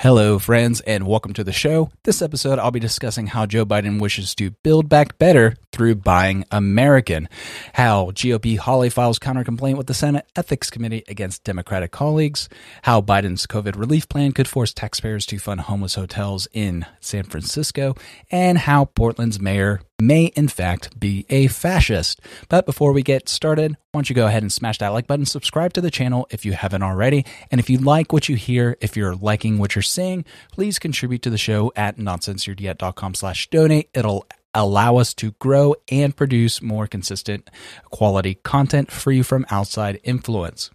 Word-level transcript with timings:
Hello, 0.00 0.38
friends, 0.38 0.80
and 0.82 1.08
welcome 1.08 1.32
to 1.32 1.42
the 1.42 1.52
show. 1.52 1.90
This 2.04 2.22
episode, 2.22 2.60
I'll 2.60 2.70
be 2.70 2.78
discussing 2.78 3.26
how 3.26 3.46
Joe 3.46 3.66
Biden 3.66 4.00
wishes 4.00 4.32
to 4.36 4.52
build 4.62 4.88
back 4.88 5.18
better 5.18 5.56
through 5.72 5.96
buying 5.96 6.44
American, 6.52 7.28
how 7.72 8.12
GOP 8.12 8.58
Hawley 8.58 8.90
files 8.90 9.18
counter 9.18 9.42
complaint 9.42 9.76
with 9.76 9.88
the 9.88 9.94
Senate 9.94 10.24
Ethics 10.36 10.70
Committee 10.70 11.02
against 11.08 11.42
Democratic 11.42 11.90
colleagues, 11.90 12.48
how 12.82 13.00
Biden's 13.00 13.44
COVID 13.48 13.76
relief 13.76 14.08
plan 14.08 14.30
could 14.30 14.46
force 14.46 14.72
taxpayers 14.72 15.26
to 15.26 15.38
fund 15.40 15.62
homeless 15.62 15.96
hotels 15.96 16.46
in 16.52 16.86
San 17.00 17.24
Francisco, 17.24 17.96
and 18.30 18.56
how 18.56 18.84
Portland's 18.84 19.40
mayor 19.40 19.80
may 20.00 20.26
in 20.26 20.48
fact 20.48 20.98
be 20.98 21.26
a 21.28 21.48
fascist. 21.48 22.20
But 22.48 22.66
before 22.66 22.92
we 22.92 23.02
get 23.02 23.28
started, 23.28 23.72
why 23.72 23.98
don't 23.98 24.08
you 24.08 24.14
go 24.14 24.26
ahead 24.26 24.42
and 24.42 24.52
smash 24.52 24.78
that 24.78 24.88
like 24.88 25.06
button, 25.06 25.26
subscribe 25.26 25.72
to 25.74 25.80
the 25.80 25.90
channel 25.90 26.26
if 26.30 26.44
you 26.44 26.52
haven't 26.52 26.82
already, 26.82 27.24
and 27.50 27.58
if 27.58 27.68
you 27.68 27.78
like 27.78 28.12
what 28.12 28.28
you 28.28 28.36
hear, 28.36 28.76
if 28.80 28.96
you're 28.96 29.16
liking 29.16 29.58
what 29.58 29.74
you're 29.74 29.82
seeing, 29.82 30.24
please 30.52 30.78
contribute 30.78 31.22
to 31.22 31.30
the 31.30 31.38
show 31.38 31.72
at 31.74 31.96
noncensoredyet.com 31.96 33.14
slash 33.14 33.48
donate. 33.50 33.90
It'll 33.94 34.26
allow 34.54 34.96
us 34.96 35.14
to 35.14 35.32
grow 35.32 35.74
and 35.90 36.16
produce 36.16 36.62
more 36.62 36.86
consistent 36.86 37.50
quality 37.90 38.34
content 38.34 38.90
free 38.90 39.22
from 39.22 39.46
outside 39.50 40.00
influence. 40.04 40.70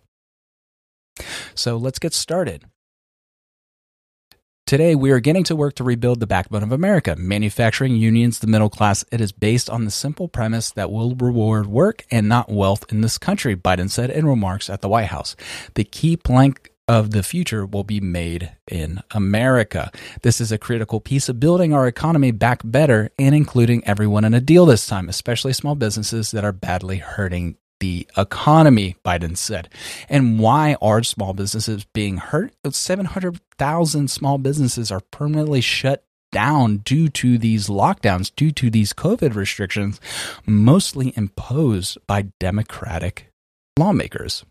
So 1.55 1.78
let's 1.78 2.00
get 2.00 2.14
started. 2.14 2.66
Today, 4.66 4.95
we 4.95 5.12
are 5.12 5.20
getting 5.20 5.44
to 5.44 5.58
work 5.58 5.76
to 5.76 5.84
rebuild 5.84 6.22
the 6.22 6.26
backbone 6.26 6.63
of 6.63 6.72
America, 6.72 7.17
manufacturing 7.17 7.98
unions, 7.98 8.40
the 8.40 8.48
middle 8.48 8.70
class. 8.70 9.03
It 9.12 9.20
is 9.20 9.34
based 9.34 9.70
on 9.70 9.84
the 9.84 9.91
simple 9.91 10.30
premise 10.30 10.72
that 10.72 10.89
we'll 10.89 11.16
reward 11.16 11.67
work 11.67 12.05
and 12.09 12.30
not 12.30 12.49
wealth 12.49 12.86
in 12.89 13.02
this 13.02 13.17
country, 13.17 13.58
Biden 13.58 13.89
said 13.89 14.09
in 14.09 14.26
remarks 14.26 14.70
at 14.70 14.80
the 14.80 14.88
White 14.88 15.08
House. 15.08 15.36
The 15.73 15.84
key 15.84 16.16
plank 16.16 16.72
of 16.88 17.12
the 17.12 17.23
future 17.23 17.66
will 17.66 17.84
be 17.84 17.99
made 17.99 18.55
in 18.72 19.02
America. 19.12 19.91
This 20.22 20.39
is 20.39 20.53
a 20.53 20.58
critical 20.58 21.02
piece 21.02 21.28
of 21.28 21.41
building 21.41 21.73
our 21.73 21.86
economy 21.86 22.31
back 22.31 22.61
better 22.64 23.11
and 23.19 23.36
including 23.36 23.86
everyone 23.86 24.23
in 24.23 24.34
a 24.34 24.41
deal 24.41 24.66
this 24.66 24.88
time, 24.88 25.09
especially 25.09 25.52
small 25.52 25.75
businesses 25.75 26.31
that 26.31 26.45
are 26.45 26.53
badly 26.53 26.97
hurting 26.97 27.58
the 27.84 28.08
economy, 28.16 28.95
Biden 29.03 29.36
said. 29.36 29.67
And 30.08 30.39
why 30.39 30.78
are 30.81 31.03
small 31.03 31.34
businesses 31.34 31.84
being 31.84 32.16
hurt? 32.16 32.53
700,000 32.66 34.09
small 34.09 34.38
businesses 34.38 34.90
are 34.90 35.02
permanently 35.12 35.59
shut 35.59 36.06
down 36.31 36.78
due 36.78 37.09
to 37.09 37.38
these 37.38 37.67
lockdowns, 37.67 38.34
due 38.34 38.52
to 38.53 38.70
these 38.70 38.94
COVID 38.94 39.36
restrictions, 39.36 40.00
mostly 40.45 41.12
imposed 41.17 41.98
by 42.08 42.28
Democratic 42.40 43.28
lawmakers. 43.78 44.45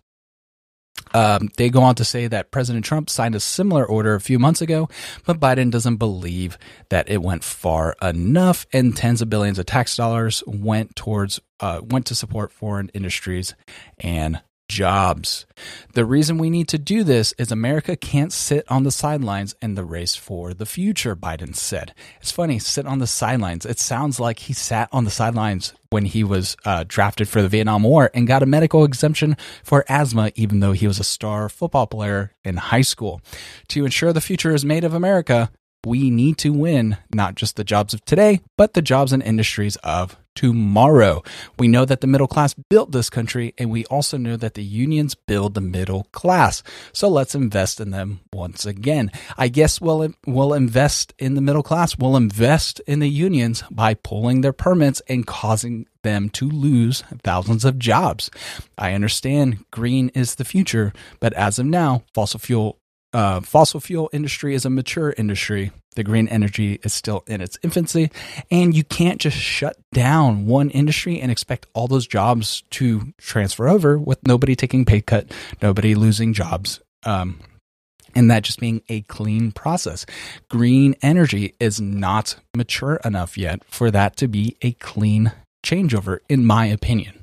Um, 1.15 1.51
they 1.57 1.69
go 1.69 1.83
on 1.83 1.95
to 1.97 2.05
say 2.05 2.27
that 2.27 2.51
President 2.51 2.85
Trump 2.85 3.11
signed 3.11 3.35
a 3.35 3.41
similar 3.41 3.85
order 3.85 4.15
a 4.15 4.21
few 4.21 4.39
months 4.39 4.63
ago, 4.63 4.89
but 5.27 5.41
Biden 5.41 5.71
doesn't 5.71 5.97
believe 5.97 6.59
that 6.89 7.11
it 7.11 7.23
went 7.23 7.45
far 7.45 7.95
enough, 8.01 8.67
and 8.73 8.97
tens 8.97 9.21
of 9.21 9.29
billions 9.29 9.59
of 9.59 9.67
tax 9.67 9.97
dollars 9.97 10.43
went 10.47 10.97
towards 10.97 11.41
uh, 11.61 11.81
went 11.85 12.07
to 12.07 12.15
support 12.15 12.51
foreign 12.53 12.89
industries 12.95 13.55
and 13.99 14.41
jobs. 14.73 15.45
The 15.93 16.07
reason 16.07 16.39
we 16.39 16.49
need 16.49 16.67
to 16.69 16.79
do 16.79 17.05
this 17.05 17.33
is 17.39 17.53
America 17.53 17.95
can't 17.95 18.33
sit 18.33 18.65
on 18.71 18.85
the 18.85 18.91
sidelines 18.91 19.55
in 19.61 19.75
the 19.75 19.85
race 19.85 20.15
for 20.15 20.55
the 20.55 20.65
future, 20.65 21.15
Biden 21.15 21.55
said. 21.55 21.95
It's 22.21 22.33
funny, 22.33 22.59
sit 22.59 22.87
on 22.87 22.99
the 22.99 23.07
sidelines. 23.07 23.67
It 23.67 23.79
sounds 23.79 24.19
like 24.19 24.41
he 24.41 24.55
sat 24.55 24.89
on 24.91 25.05
the 25.05 25.11
sidelines 25.11 25.75
when 25.91 26.07
he 26.07 26.25
was 26.25 26.57
uh, 26.65 26.85
drafted 26.89 27.29
for 27.29 27.43
the 27.43 27.49
Vietnam 27.49 27.83
War 27.83 28.11
and 28.15 28.27
got 28.27 28.43
a 28.43 28.47
medical 28.47 28.85
exemption 28.85 29.37
for 29.63 29.85
asthma, 29.89 30.33
even 30.37 30.61
though 30.61 30.73
he 30.73 30.87
was 30.87 30.99
a 30.99 31.05
star 31.05 31.51
football 31.51 31.87
player 31.87 32.33
in 32.43 32.57
high 32.57 32.81
school. 32.81 33.21
To 33.69 33.85
ensure 33.85 34.13
the 34.13 34.23
future 34.23 34.55
is 34.55 34.65
made 34.65 34.85
of 34.85 34.95
America, 34.95 35.51
we 35.85 36.11
need 36.11 36.39
to 36.39 36.53
win 36.53 36.97
not 37.13 37.35
just 37.35 37.57
the 37.57 37.65
jobs 37.65 37.93
of 37.93 38.05
today, 38.07 38.41
but 38.57 38.73
the 38.73 38.83
jobs 38.83 39.13
and 39.13 39.23
industries 39.23 39.77
of 39.77 40.17
tomorrow. 40.35 41.23
We 41.59 41.69
know 41.69 41.85
that 41.85 42.01
the 42.01 42.07
middle 42.07 42.27
class 42.27 42.55
built 42.55 42.93
this 42.93 43.11
country, 43.11 43.55
and 43.59 43.71
we 43.71 43.85
also 43.87 44.17
know 44.17 44.37
that 44.37 44.55
the 44.55 44.63
unions 44.63 45.15
build 45.15 45.55
the 45.55 45.61
middle 45.61 46.05
class. 46.13 46.63
So 46.93 47.09
let's 47.09 47.35
invest 47.35 47.81
in 47.81 47.91
them 47.91 48.21
once 48.33 48.65
again. 48.67 49.11
I 49.37 49.49
guess 49.49 49.81
we'll, 49.81 50.15
we'll 50.27 50.55
invest 50.55 51.15
in 51.19 51.35
the 51.35 51.41
middle 51.41 51.63
class. 51.63 51.99
We'll 51.99 52.17
invest 52.17 52.81
in 52.87 53.01
the 53.01 53.11
unions 53.11 53.63
by 53.71 53.95
pulling 53.95 54.41
their 54.41 54.53
permits 54.53 55.03
and 55.09 55.27
causing 55.27 55.87
them 56.03 56.29
to 56.31 56.49
lose 56.49 57.05
thousands 57.23 57.65
of 57.65 57.79
jobs. 57.79 58.31
I 58.77 58.93
understand 58.93 59.65
green 59.71 60.09
is 60.11 60.35
the 60.35 60.45
future, 60.45 60.93
but 61.21 61.33
as 61.35 61.59
of 61.59 61.67
now, 61.67 62.03
fossil 62.13 62.41
fuel 62.41 62.79
uh, 63.13 63.41
fossil 63.41 63.81
fuel 63.81 64.11
industry 64.13 64.55
is 64.55 64.65
a 64.65 64.71
mature 64.71 65.15
industry. 65.17 65.71
The 65.95 66.05
green 66.05 66.29
energy 66.29 66.81
is 66.83 66.95
still 66.95 67.23
in 67.27 67.41
its 67.41 67.59
infancy, 67.63 68.11
and 68.51 68.75
you 68.75 68.83
can't 68.83 69.21
just 69.21 69.37
shut 69.37 69.77
down 69.93 70.47
one 70.47 70.71
industry 70.71 71.21
and 71.21 71.31
expect 71.31 71.67
all 71.75 71.87
those 71.87 72.07
jobs 72.07 72.63
to 72.71 73.13
transfer 73.19 73.69
over 73.69 73.99
with 73.99 74.27
nobody 74.27 74.57
taking 74.57 74.85
pay 74.85 75.03
cut, 75.03 75.31
nobody 75.61 75.95
losing 75.95 76.33
jobs. 76.33 76.81
Um, 77.05 77.41
and 78.15 78.31
that 78.31 78.43
just 78.43 78.61
being 78.61 78.83
a 78.89 79.03
clean 79.03 79.53
process. 79.53 80.07
Green 80.49 80.95
energy 81.03 81.55
is 81.59 81.81
not 81.81 82.37
mature 82.55 83.01
enough 83.05 83.37
yet 83.37 83.63
for 83.67 83.91
that 83.91 84.17
to 84.19 84.29
be 84.29 84.57
a 84.63 84.73
clean 84.73 85.33
changeover, 85.65 86.19
in 86.29 86.45
my 86.45 86.67
opinion. 86.67 87.22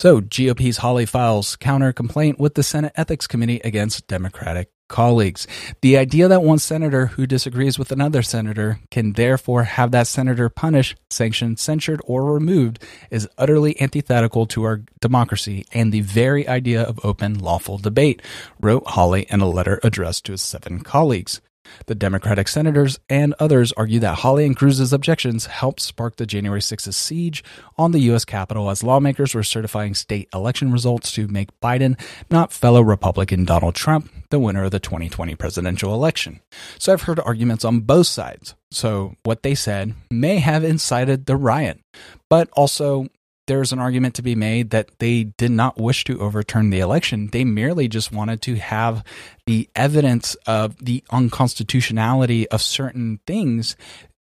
So, 0.00 0.20
GOP's 0.20 0.76
Hawley 0.76 1.06
files 1.06 1.56
counter 1.56 1.92
complaint 1.92 2.38
with 2.38 2.54
the 2.54 2.62
Senate 2.62 2.92
Ethics 2.94 3.26
Committee 3.26 3.60
against 3.64 4.06
Democratic 4.06 4.70
colleagues. 4.88 5.48
The 5.80 5.98
idea 5.98 6.28
that 6.28 6.44
one 6.44 6.60
senator 6.60 7.06
who 7.06 7.26
disagrees 7.26 7.80
with 7.80 7.90
another 7.90 8.22
senator 8.22 8.78
can 8.92 9.14
therefore 9.14 9.64
have 9.64 9.90
that 9.90 10.06
senator 10.06 10.48
punished, 10.48 10.96
sanctioned, 11.10 11.58
censured, 11.58 12.00
or 12.04 12.32
removed 12.32 12.80
is 13.10 13.28
utterly 13.38 13.80
antithetical 13.80 14.46
to 14.46 14.62
our 14.62 14.82
democracy 15.00 15.66
and 15.72 15.92
the 15.92 16.02
very 16.02 16.46
idea 16.46 16.80
of 16.80 17.04
open, 17.04 17.36
lawful 17.36 17.76
debate, 17.76 18.22
wrote 18.60 18.86
Hawley 18.86 19.26
in 19.30 19.40
a 19.40 19.48
letter 19.48 19.80
addressed 19.82 20.26
to 20.26 20.32
his 20.32 20.42
seven 20.42 20.78
colleagues. 20.78 21.40
The 21.86 21.94
Democratic 21.94 22.48
senators 22.48 22.98
and 23.08 23.34
others 23.38 23.72
argue 23.72 24.00
that 24.00 24.18
Hawley 24.18 24.44
and 24.44 24.56
Cruz's 24.56 24.92
objections 24.92 25.46
helped 25.46 25.80
spark 25.80 26.16
the 26.16 26.26
January 26.26 26.60
6th 26.60 26.92
siege 26.94 27.44
on 27.76 27.92
the 27.92 28.00
U.S. 28.00 28.24
Capitol 28.24 28.70
as 28.70 28.82
lawmakers 28.82 29.34
were 29.34 29.42
certifying 29.42 29.94
state 29.94 30.28
election 30.34 30.72
results 30.72 31.12
to 31.12 31.28
make 31.28 31.58
Biden, 31.60 32.00
not 32.30 32.52
fellow 32.52 32.80
Republican 32.80 33.44
Donald 33.44 33.74
Trump, 33.74 34.10
the 34.30 34.38
winner 34.38 34.64
of 34.64 34.70
the 34.70 34.80
2020 34.80 35.34
presidential 35.34 35.94
election. 35.94 36.40
So 36.78 36.92
I've 36.92 37.02
heard 37.02 37.20
arguments 37.20 37.64
on 37.64 37.80
both 37.80 38.06
sides. 38.06 38.54
So 38.70 39.14
what 39.22 39.42
they 39.42 39.54
said 39.54 39.94
may 40.10 40.36
have 40.38 40.64
incited 40.64 41.26
the 41.26 41.36
riot, 41.36 41.80
but 42.28 42.48
also 42.52 43.08
there's 43.48 43.72
an 43.72 43.78
argument 43.78 44.14
to 44.14 44.22
be 44.22 44.34
made 44.34 44.70
that 44.70 44.98
they 44.98 45.24
did 45.24 45.50
not 45.50 45.80
wish 45.80 46.04
to 46.04 46.20
overturn 46.20 46.70
the 46.70 46.80
election. 46.80 47.28
They 47.32 47.44
merely 47.44 47.88
just 47.88 48.12
wanted 48.12 48.40
to 48.42 48.56
have 48.56 49.02
the 49.46 49.68
evidence 49.74 50.36
of 50.46 50.76
the 50.76 51.02
unconstitutionality 51.10 52.48
of 52.50 52.62
certain 52.62 53.18
things 53.26 53.74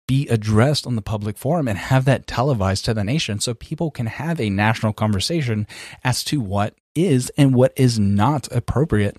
be 0.07 0.27
addressed 0.29 0.87
on 0.87 0.95
the 0.95 1.01
public 1.01 1.37
forum 1.37 1.67
and 1.67 1.77
have 1.77 2.05
that 2.05 2.25
televised 2.25 2.85
to 2.85 2.93
the 2.93 3.03
nation 3.03 3.39
so 3.39 3.53
people 3.53 3.91
can 3.91 4.05
have 4.05 4.39
a 4.39 4.49
national 4.49 4.93
conversation 4.93 5.67
as 6.03 6.23
to 6.23 6.39
what 6.39 6.73
is 6.95 7.29
and 7.37 7.53
what 7.53 7.73
is 7.75 7.99
not 7.99 8.47
appropriate 8.51 9.17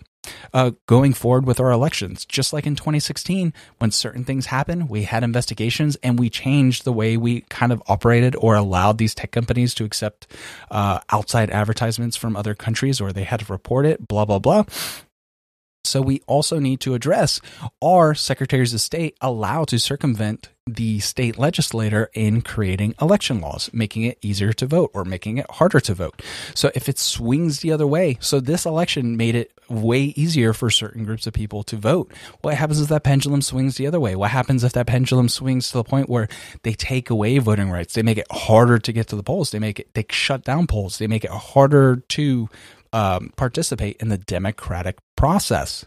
uh, 0.52 0.72
going 0.86 1.12
forward 1.12 1.46
with 1.46 1.60
our 1.60 1.70
elections. 1.70 2.24
Just 2.24 2.52
like 2.52 2.66
in 2.66 2.76
2016, 2.76 3.52
when 3.78 3.90
certain 3.90 4.24
things 4.24 4.46
happened, 4.46 4.88
we 4.88 5.04
had 5.04 5.22
investigations 5.22 5.96
and 6.02 6.18
we 6.18 6.30
changed 6.30 6.84
the 6.84 6.92
way 6.92 7.16
we 7.16 7.42
kind 7.42 7.72
of 7.72 7.82
operated 7.86 8.36
or 8.36 8.54
allowed 8.54 8.98
these 8.98 9.14
tech 9.14 9.30
companies 9.30 9.74
to 9.74 9.84
accept 9.84 10.26
uh, 10.70 11.00
outside 11.10 11.50
advertisements 11.50 12.16
from 12.16 12.36
other 12.36 12.54
countries 12.54 13.00
or 13.00 13.12
they 13.12 13.24
had 13.24 13.40
to 13.40 13.52
report 13.52 13.86
it, 13.86 14.06
blah, 14.06 14.24
blah, 14.24 14.38
blah. 14.38 14.64
So 15.88 16.02
we 16.02 16.20
also 16.26 16.58
need 16.58 16.80
to 16.80 16.94
address 16.94 17.40
are 17.82 18.14
secretaries 18.14 18.74
of 18.74 18.80
state 18.80 19.16
allowed 19.20 19.68
to 19.68 19.78
circumvent 19.78 20.50
the 20.68 21.00
state 21.00 21.38
legislator 21.38 22.10
in 22.12 22.42
creating 22.42 22.94
election 23.00 23.40
laws, 23.40 23.70
making 23.72 24.02
it 24.02 24.18
easier 24.20 24.52
to 24.52 24.66
vote 24.66 24.90
or 24.94 25.04
making 25.04 25.38
it 25.38 25.50
harder 25.52 25.80
to 25.80 25.94
vote. 25.94 26.22
So 26.54 26.70
if 26.74 26.88
it 26.88 26.98
swings 26.98 27.60
the 27.60 27.72
other 27.72 27.86
way, 27.86 28.18
so 28.20 28.40
this 28.40 28.66
election 28.66 29.16
made 29.16 29.34
it 29.34 29.52
way 29.68 30.14
easier 30.16 30.52
for 30.52 30.70
certain 30.70 31.04
groups 31.04 31.26
of 31.26 31.32
people 31.32 31.62
to 31.64 31.76
vote. 31.76 32.12
What 32.42 32.54
happens 32.54 32.80
if 32.80 32.88
that 32.88 33.04
pendulum 33.04 33.42
swings 33.42 33.76
the 33.76 33.86
other 33.86 34.00
way? 34.00 34.16
What 34.16 34.30
happens 34.30 34.64
if 34.64 34.72
that 34.72 34.86
pendulum 34.86 35.28
swings 35.28 35.70
to 35.70 35.78
the 35.78 35.84
point 35.84 36.08
where 36.08 36.28
they 36.62 36.72
take 36.72 37.10
away 37.10 37.38
voting 37.38 37.70
rights? 37.70 37.94
They 37.94 38.02
make 38.02 38.18
it 38.18 38.30
harder 38.30 38.78
to 38.78 38.92
get 38.92 39.08
to 39.08 39.16
the 39.16 39.22
polls. 39.22 39.50
They 39.50 39.58
make 39.58 39.80
it, 39.80 39.94
they 39.94 40.06
shut 40.10 40.44
down 40.44 40.66
polls. 40.66 40.98
They 40.98 41.06
make 41.06 41.24
it 41.24 41.30
harder 41.30 41.96
to 41.96 42.48
um, 42.92 43.32
participate 43.36 43.96
in 44.00 44.08
the 44.08 44.18
democratic 44.18 44.98
process. 45.16 45.84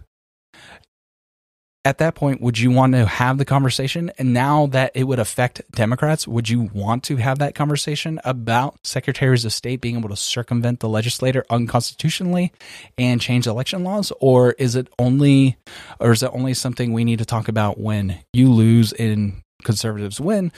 at 1.84 1.98
that 1.98 2.14
point, 2.14 2.42
would 2.42 2.60
you 2.60 2.70
want 2.70 2.94
to 2.94 3.06
have 3.08 3.40
the 3.40 3.46
conversation? 3.46 4.12
And 4.20 4.34
now 4.34 4.68
that 4.68 4.92
it 4.94 5.06
would 5.06 5.18
affect 5.18 5.64
Democrats, 5.72 6.28
would 6.28 6.48
you 6.48 6.70
want 6.74 7.04
to 7.06 7.16
have 7.16 7.40
that 7.40 7.56
conversation 7.56 8.20
about 8.24 8.78
secretaries 8.86 9.46
of 9.46 9.54
state 9.54 9.82
being 9.82 9.98
able 9.98 10.10
to 10.10 10.16
circumvent 10.16 10.80
the 10.80 10.90
legislator 10.90 11.44
unconstitutionally 11.50 12.52
and 13.00 13.20
change 13.20 13.48
election 13.48 13.84
laws? 13.84 14.12
Or 14.20 14.52
is 14.54 14.76
it 14.76 14.90
only, 15.00 15.58
or 16.00 16.12
is 16.12 16.22
it 16.22 16.30
only 16.34 16.54
something 16.54 16.94
we 16.94 17.04
need 17.04 17.20
to 17.20 17.26
talk 17.26 17.48
about 17.48 17.80
when 17.80 18.20
you 18.32 18.52
lose 18.52 18.94
and 18.94 19.42
conservatives 19.64 20.22
win? 20.22 20.52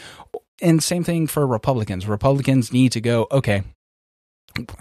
And 0.62 0.84
same 0.84 1.06
thing 1.06 1.28
for 1.28 1.48
Republicans. 1.48 2.06
Republicans 2.06 2.74
need 2.74 2.92
to 2.94 3.02
go, 3.02 3.28
okay, 3.32 3.64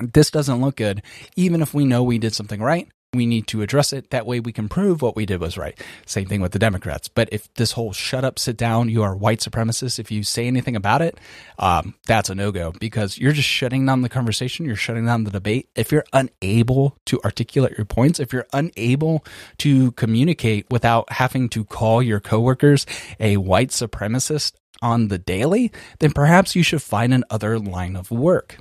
this 0.00 0.30
doesn't 0.30 0.60
look 0.60 0.76
good. 0.76 1.02
Even 1.36 1.62
if 1.62 1.74
we 1.74 1.84
know 1.84 2.02
we 2.02 2.18
did 2.18 2.34
something 2.34 2.60
right, 2.60 2.88
we 3.14 3.26
need 3.26 3.46
to 3.48 3.60
address 3.60 3.92
it. 3.92 4.08
That 4.08 4.24
way 4.24 4.40
we 4.40 4.52
can 4.52 4.70
prove 4.70 5.02
what 5.02 5.14
we 5.14 5.26
did 5.26 5.38
was 5.38 5.58
right. 5.58 5.78
Same 6.06 6.24
thing 6.26 6.40
with 6.40 6.52
the 6.52 6.58
Democrats. 6.58 7.08
But 7.08 7.28
if 7.30 7.52
this 7.54 7.72
whole 7.72 7.92
shut 7.92 8.24
up, 8.24 8.38
sit 8.38 8.56
down, 8.56 8.88
you 8.88 9.02
are 9.02 9.14
white 9.14 9.40
supremacist, 9.40 9.98
if 9.98 10.10
you 10.10 10.22
say 10.22 10.46
anything 10.46 10.76
about 10.76 11.02
it, 11.02 11.18
um, 11.58 11.94
that's 12.06 12.30
a 12.30 12.34
no 12.34 12.52
go 12.52 12.72
because 12.80 13.18
you're 13.18 13.32
just 13.32 13.48
shutting 13.48 13.84
down 13.84 14.00
the 14.00 14.08
conversation. 14.08 14.64
You're 14.64 14.76
shutting 14.76 15.04
down 15.04 15.24
the 15.24 15.30
debate. 15.30 15.68
If 15.74 15.92
you're 15.92 16.06
unable 16.14 16.96
to 17.04 17.20
articulate 17.22 17.76
your 17.76 17.84
points, 17.84 18.18
if 18.18 18.32
you're 18.32 18.46
unable 18.54 19.26
to 19.58 19.92
communicate 19.92 20.64
without 20.70 21.12
having 21.12 21.50
to 21.50 21.66
call 21.66 22.02
your 22.02 22.18
coworkers 22.18 22.86
a 23.20 23.36
white 23.36 23.72
supremacist 23.72 24.52
on 24.80 25.08
the 25.08 25.18
daily, 25.18 25.70
then 25.98 26.12
perhaps 26.12 26.56
you 26.56 26.62
should 26.62 26.80
find 26.80 27.12
another 27.12 27.58
line 27.58 27.94
of 27.94 28.10
work. 28.10 28.56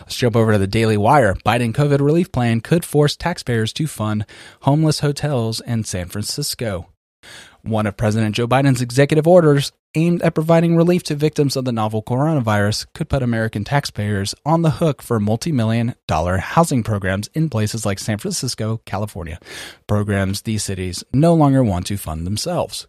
Let's 0.00 0.16
jump 0.16 0.36
over 0.36 0.52
to 0.52 0.58
the 0.58 0.66
Daily 0.66 0.96
Wire. 0.96 1.34
Biden 1.34 1.72
COVID 1.72 2.00
relief 2.00 2.30
plan 2.32 2.60
could 2.60 2.84
force 2.84 3.16
taxpayers 3.16 3.72
to 3.74 3.86
fund 3.86 4.24
homeless 4.62 5.00
hotels 5.00 5.60
in 5.60 5.84
San 5.84 6.08
Francisco. 6.08 6.88
One 7.62 7.86
of 7.86 7.96
President 7.96 8.34
Joe 8.36 8.46
Biden's 8.46 8.80
executive 8.80 9.26
orders 9.26 9.72
aimed 9.98 10.22
at 10.22 10.34
providing 10.34 10.76
relief 10.76 11.02
to 11.02 11.16
victims 11.16 11.56
of 11.56 11.64
the 11.64 11.72
novel 11.72 12.02
coronavirus 12.02 12.86
could 12.94 13.08
put 13.08 13.22
American 13.22 13.64
taxpayers 13.64 14.34
on 14.46 14.62
the 14.62 14.70
hook 14.70 15.02
for 15.02 15.18
multi 15.18 15.50
million 15.50 15.94
dollar 16.06 16.38
housing 16.38 16.84
programs 16.84 17.28
in 17.34 17.50
places 17.50 17.84
like 17.84 17.98
San 17.98 18.18
Francisco, 18.18 18.80
California, 18.84 19.40
programs 19.88 20.42
these 20.42 20.62
cities 20.62 21.02
no 21.12 21.34
longer 21.34 21.64
want 21.64 21.86
to 21.86 21.96
fund 21.96 22.26
themselves. 22.26 22.86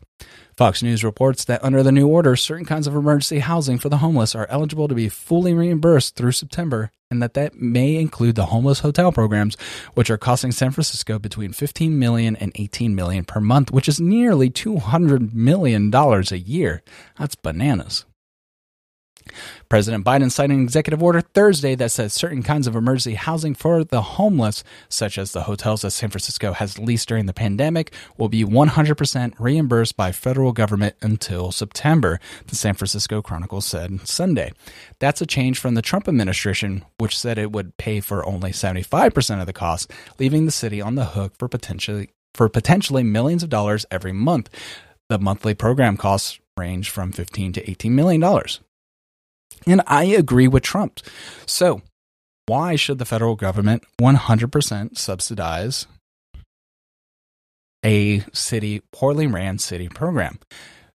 Fox 0.60 0.84
News 0.84 1.06
reports 1.06 1.46
that 1.46 1.64
under 1.64 1.84
the 1.84 1.92
new 1.92 2.06
order, 2.06 2.36
certain 2.36 2.66
kinds 2.66 2.86
of 2.86 2.94
emergency 2.94 3.40
housing 3.40 3.80
for 3.80 3.88
the 3.88 4.00
homeless 4.00 4.36
are 4.36 4.46
eligible 4.50 4.90
to 4.90 4.94
be 4.94 5.08
fully 5.08 5.54
reimbursed 5.54 6.18
through 6.18 6.34
September, 6.34 6.92
and 7.10 7.24
that 7.24 7.34
that 7.34 7.56
may 7.56 7.96
include 7.96 8.36
the 8.36 8.48
homeless 8.48 8.82
hotel 8.82 9.14
programs, 9.14 9.56
which 9.94 10.10
are 10.10 10.18
costing 10.18 10.52
San 10.52 10.72
Francisco 10.72 11.18
between 11.18 11.54
15 11.54 11.98
million 11.98 12.36
and 12.36 12.52
18 12.56 12.94
million 12.94 13.24
per 13.24 13.40
month, 13.40 13.72
which 13.72 13.88
is 13.88 14.02
nearly 14.02 14.50
200 14.50 15.34
million 15.34 15.90
dollars 15.90 16.30
a 16.30 16.38
year. 16.38 16.84
That's 17.18 17.36
bananas. 17.36 18.06
President 19.68 20.06
Biden 20.06 20.32
signed 20.32 20.52
an 20.52 20.64
executive 20.64 21.04
order 21.04 21.22
Thursday 21.22 21.76
that 21.76 21.92
says 21.92 22.14
certain 22.14 22.44
kinds 22.44 22.68
of 22.68 22.76
emergency 22.76 23.16
housing 23.16 23.54
for 23.54 23.84
the 23.84 24.02
homeless, 24.02 24.64
such 24.90 25.18
as 25.18 25.32
the 25.32 25.44
hotels 25.44 25.82
that 25.82 25.92
San 25.92 26.10
Francisco 26.10 26.54
has 26.54 26.80
leased 26.80 27.08
during 27.08 27.26
the 27.26 27.34
pandemic, 27.34 27.94
will 28.18 28.30
be 28.30 28.44
100% 28.44 29.34
reimbursed 29.40 29.96
by 29.96 30.12
federal 30.12 30.52
government 30.52 30.96
until 31.02 31.52
September, 31.52 32.20
the 32.48 32.56
San 32.56 32.74
Francisco 32.74 33.22
Chronicle 33.22 33.62
said 33.62 34.08
Sunday. 34.08 34.52
That's 35.00 35.22
a 35.22 35.28
change 35.28 35.60
from 35.60 35.76
the 35.76 35.82
Trump 35.82 36.08
administration, 36.08 36.84
which 36.98 37.18
said 37.18 37.38
it 37.38 37.52
would 37.52 37.78
pay 37.78 38.00
for 38.00 38.26
only 38.26 38.52
75% 38.52 39.40
of 39.40 39.46
the 39.46 39.54
cost, 39.54 39.92
leaving 40.18 40.46
the 40.46 40.52
city 40.52 40.82
on 40.82 40.96
the 40.96 41.06
hook 41.06 41.34
for 41.38 41.48
potentially 41.48 42.10
for 42.36 42.48
potentially 42.48 43.04
millions 43.04 43.42
of 43.42 43.50
dollars 43.50 43.88
every 43.90 44.14
month. 44.14 44.50
The 45.10 45.18
monthly 45.18 45.56
program 45.56 45.98
costs 45.98 46.40
range 46.60 46.90
from 46.90 47.12
15 47.12 47.54
to 47.54 47.70
18 47.70 47.96
million 47.96 48.22
dollars. 48.22 48.60
And 49.66 49.82
I 49.88 50.04
agree 50.06 50.48
with 50.48 50.64
Trump. 50.64 51.00
So, 51.46 51.82
why 52.46 52.76
should 52.76 52.98
the 52.98 53.06
federal 53.06 53.36
government 53.36 53.84
100% 54.02 54.98
subsidize 54.98 55.88
a 57.86 58.24
city, 58.34 58.82
poorly 58.92 59.28
ran 59.28 59.58
city 59.60 59.88
program? 59.88 60.40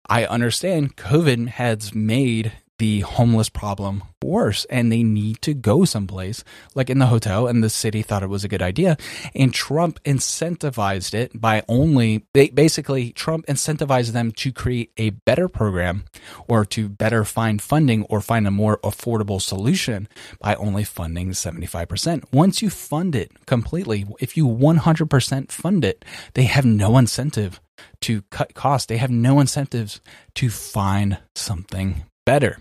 I 0.09 0.25
understand 0.25 0.97
COVID 0.97 1.47
has 1.49 1.93
made 1.93 2.53
the 2.81 3.01
homeless 3.01 3.47
problem 3.47 4.01
worse 4.23 4.65
and 4.65 4.91
they 4.91 5.03
need 5.03 5.39
to 5.39 5.53
go 5.53 5.85
someplace 5.85 6.43
like 6.73 6.89
in 6.89 6.97
the 6.97 7.05
hotel 7.05 7.45
and 7.45 7.63
the 7.63 7.69
city 7.69 8.01
thought 8.01 8.23
it 8.23 8.27
was 8.27 8.43
a 8.43 8.47
good 8.47 8.61
idea 8.61 8.97
and 9.35 9.53
Trump 9.53 10.01
incentivized 10.03 11.13
it 11.13 11.39
by 11.39 11.61
only 11.67 12.25
they 12.33 12.49
basically 12.49 13.11
Trump 13.11 13.45
incentivized 13.45 14.13
them 14.13 14.31
to 14.31 14.51
create 14.51 14.91
a 14.97 15.11
better 15.11 15.47
program 15.47 16.05
or 16.47 16.65
to 16.65 16.89
better 16.89 17.23
find 17.23 17.61
funding 17.61 18.01
or 18.05 18.19
find 18.19 18.47
a 18.47 18.51
more 18.51 18.79
affordable 18.79 19.39
solution 19.39 20.07
by 20.39 20.55
only 20.55 20.83
funding 20.83 21.29
75%. 21.29 22.23
Once 22.33 22.63
you 22.63 22.71
fund 22.71 23.15
it 23.15 23.45
completely, 23.45 24.07
if 24.19 24.35
you 24.35 24.47
100% 24.47 25.51
fund 25.51 25.85
it, 25.85 26.03
they 26.33 26.45
have 26.45 26.65
no 26.65 26.97
incentive 26.97 27.61
to 28.01 28.23
cut 28.31 28.55
costs. 28.55 28.87
They 28.87 28.97
have 28.97 29.11
no 29.11 29.39
incentives 29.39 30.01
to 30.33 30.49
find 30.49 31.19
something 31.35 32.05
better. 32.25 32.57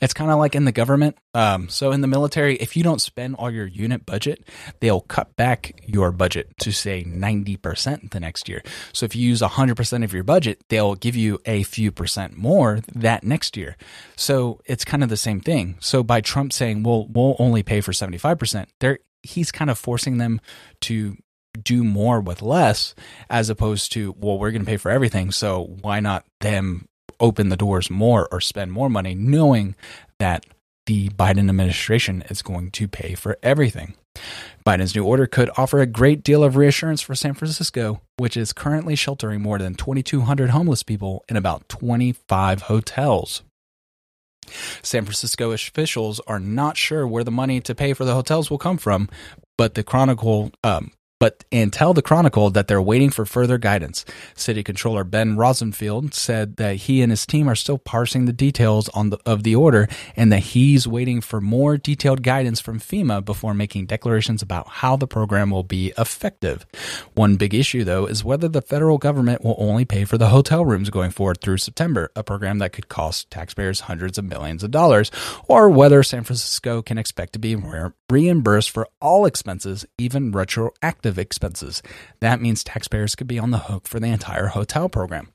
It's 0.00 0.14
kind 0.14 0.30
of 0.30 0.38
like 0.38 0.54
in 0.54 0.64
the 0.64 0.72
government. 0.72 1.16
Um, 1.34 1.68
so 1.68 1.92
in 1.92 2.00
the 2.00 2.06
military, 2.06 2.56
if 2.56 2.76
you 2.76 2.82
don't 2.82 3.00
spend 3.00 3.36
all 3.36 3.50
your 3.50 3.66
unit 3.66 4.06
budget, 4.06 4.48
they'll 4.80 5.00
cut 5.00 5.36
back 5.36 5.80
your 5.86 6.12
budget 6.12 6.48
to 6.60 6.72
say 6.72 7.04
90% 7.04 8.10
the 8.10 8.20
next 8.20 8.48
year. 8.48 8.62
So 8.92 9.04
if 9.04 9.14
you 9.14 9.28
use 9.28 9.40
100% 9.40 10.04
of 10.04 10.12
your 10.12 10.24
budget, 10.24 10.62
they'll 10.68 10.94
give 10.94 11.16
you 11.16 11.38
a 11.46 11.62
few 11.64 11.92
percent 11.92 12.36
more 12.36 12.80
that 12.94 13.24
next 13.24 13.56
year. 13.56 13.76
So 14.16 14.60
it's 14.66 14.84
kind 14.84 15.02
of 15.02 15.08
the 15.08 15.16
same 15.16 15.40
thing. 15.40 15.76
So 15.80 16.02
by 16.02 16.20
Trump 16.20 16.52
saying, 16.52 16.82
well, 16.82 17.06
we'll 17.08 17.36
only 17.38 17.62
pay 17.62 17.80
for 17.80 17.92
75%, 17.92 18.66
there 18.80 18.98
he's 19.22 19.50
kind 19.50 19.70
of 19.70 19.78
forcing 19.78 20.18
them 20.18 20.40
to 20.82 21.16
do 21.62 21.84
more 21.84 22.20
with 22.20 22.42
less 22.42 22.94
as 23.30 23.50
opposed 23.50 23.92
to 23.92 24.14
well 24.18 24.38
we're 24.38 24.50
going 24.50 24.62
to 24.62 24.66
pay 24.66 24.76
for 24.76 24.90
everything 24.90 25.30
so 25.30 25.76
why 25.80 26.00
not 26.00 26.24
them 26.40 26.86
open 27.20 27.48
the 27.48 27.56
doors 27.56 27.90
more 27.90 28.28
or 28.30 28.40
spend 28.40 28.72
more 28.72 28.88
money, 28.88 29.14
knowing 29.14 29.74
that 30.18 30.46
the 30.86 31.08
Biden 31.10 31.48
administration 31.48 32.22
is 32.30 32.42
going 32.42 32.70
to 32.72 32.88
pay 32.88 33.14
for 33.14 33.36
everything. 33.42 33.94
Biden's 34.64 34.94
new 34.94 35.04
order 35.04 35.26
could 35.26 35.50
offer 35.56 35.80
a 35.80 35.86
great 35.86 36.22
deal 36.22 36.42
of 36.42 36.56
reassurance 36.56 37.02
for 37.02 37.14
San 37.14 37.34
Francisco, 37.34 38.00
which 38.16 38.36
is 38.36 38.52
currently 38.52 38.96
sheltering 38.96 39.42
more 39.42 39.58
than 39.58 39.74
2,200 39.74 40.50
homeless 40.50 40.82
people 40.82 41.24
in 41.28 41.36
about 41.36 41.68
25 41.68 42.62
hotels. 42.62 43.42
San 44.82 45.04
Francisco 45.04 45.50
officials 45.50 46.20
are 46.26 46.38
not 46.38 46.76
sure 46.76 47.06
where 47.06 47.24
the 47.24 47.30
money 47.30 47.60
to 47.60 47.74
pay 47.74 47.92
for 47.92 48.04
the 48.04 48.14
hotels 48.14 48.48
will 48.48 48.58
come 48.58 48.78
from, 48.78 49.08
but 49.58 49.74
the 49.74 49.82
Chronicle 49.82 50.52
um, 50.62 50.92
but 51.18 51.44
and 51.50 51.72
tell 51.72 51.94
the 51.94 52.02
Chronicle 52.02 52.50
that 52.50 52.68
they're 52.68 52.82
waiting 52.82 53.10
for 53.10 53.24
further 53.24 53.58
guidance. 53.58 54.04
City 54.34 54.62
Controller 54.62 55.04
Ben 55.04 55.36
Rosenfield 55.36 56.14
said 56.14 56.56
that 56.56 56.76
he 56.76 57.02
and 57.02 57.10
his 57.10 57.24
team 57.24 57.48
are 57.48 57.54
still 57.54 57.78
parsing 57.78 58.26
the 58.26 58.32
details 58.32 58.88
on 58.90 59.10
the, 59.10 59.18
of 59.24 59.42
the 59.42 59.54
order 59.54 59.88
and 60.14 60.30
that 60.32 60.40
he's 60.40 60.86
waiting 60.86 61.20
for 61.20 61.40
more 61.40 61.76
detailed 61.76 62.22
guidance 62.22 62.60
from 62.60 62.80
FEMA 62.80 63.24
before 63.24 63.54
making 63.54 63.86
declarations 63.86 64.42
about 64.42 64.68
how 64.68 64.96
the 64.96 65.06
program 65.06 65.50
will 65.50 65.62
be 65.62 65.92
effective. 65.96 66.66
One 67.14 67.36
big 67.36 67.54
issue 67.54 67.84
though 67.84 68.06
is 68.06 68.24
whether 68.24 68.48
the 68.48 68.62
federal 68.62 68.98
government 68.98 69.42
will 69.42 69.56
only 69.58 69.84
pay 69.84 70.04
for 70.04 70.18
the 70.18 70.28
hotel 70.28 70.64
rooms 70.64 70.90
going 70.90 71.10
forward 71.10 71.40
through 71.40 71.58
September, 71.58 72.10
a 72.14 72.22
program 72.22 72.58
that 72.58 72.72
could 72.72 72.88
cost 72.88 73.30
taxpayers 73.30 73.80
hundreds 73.80 74.18
of 74.18 74.24
millions 74.24 74.62
of 74.62 74.70
dollars, 74.70 75.10
or 75.48 75.70
whether 75.70 76.02
San 76.02 76.24
Francisco 76.24 76.82
can 76.82 76.98
expect 76.98 77.32
to 77.32 77.38
be 77.38 77.56
reimbursed 78.10 78.70
for 78.70 78.88
all 79.00 79.26
expenses, 79.26 79.86
even 79.98 80.32
retroactive 80.32 81.05
expenses. 81.18 81.82
That 82.20 82.40
means 82.40 82.64
taxpayers 82.64 83.14
could 83.14 83.26
be 83.26 83.38
on 83.38 83.50
the 83.50 83.58
hook 83.58 83.86
for 83.86 84.00
the 84.00 84.08
entire 84.08 84.48
hotel 84.48 84.88
program. 84.88 85.28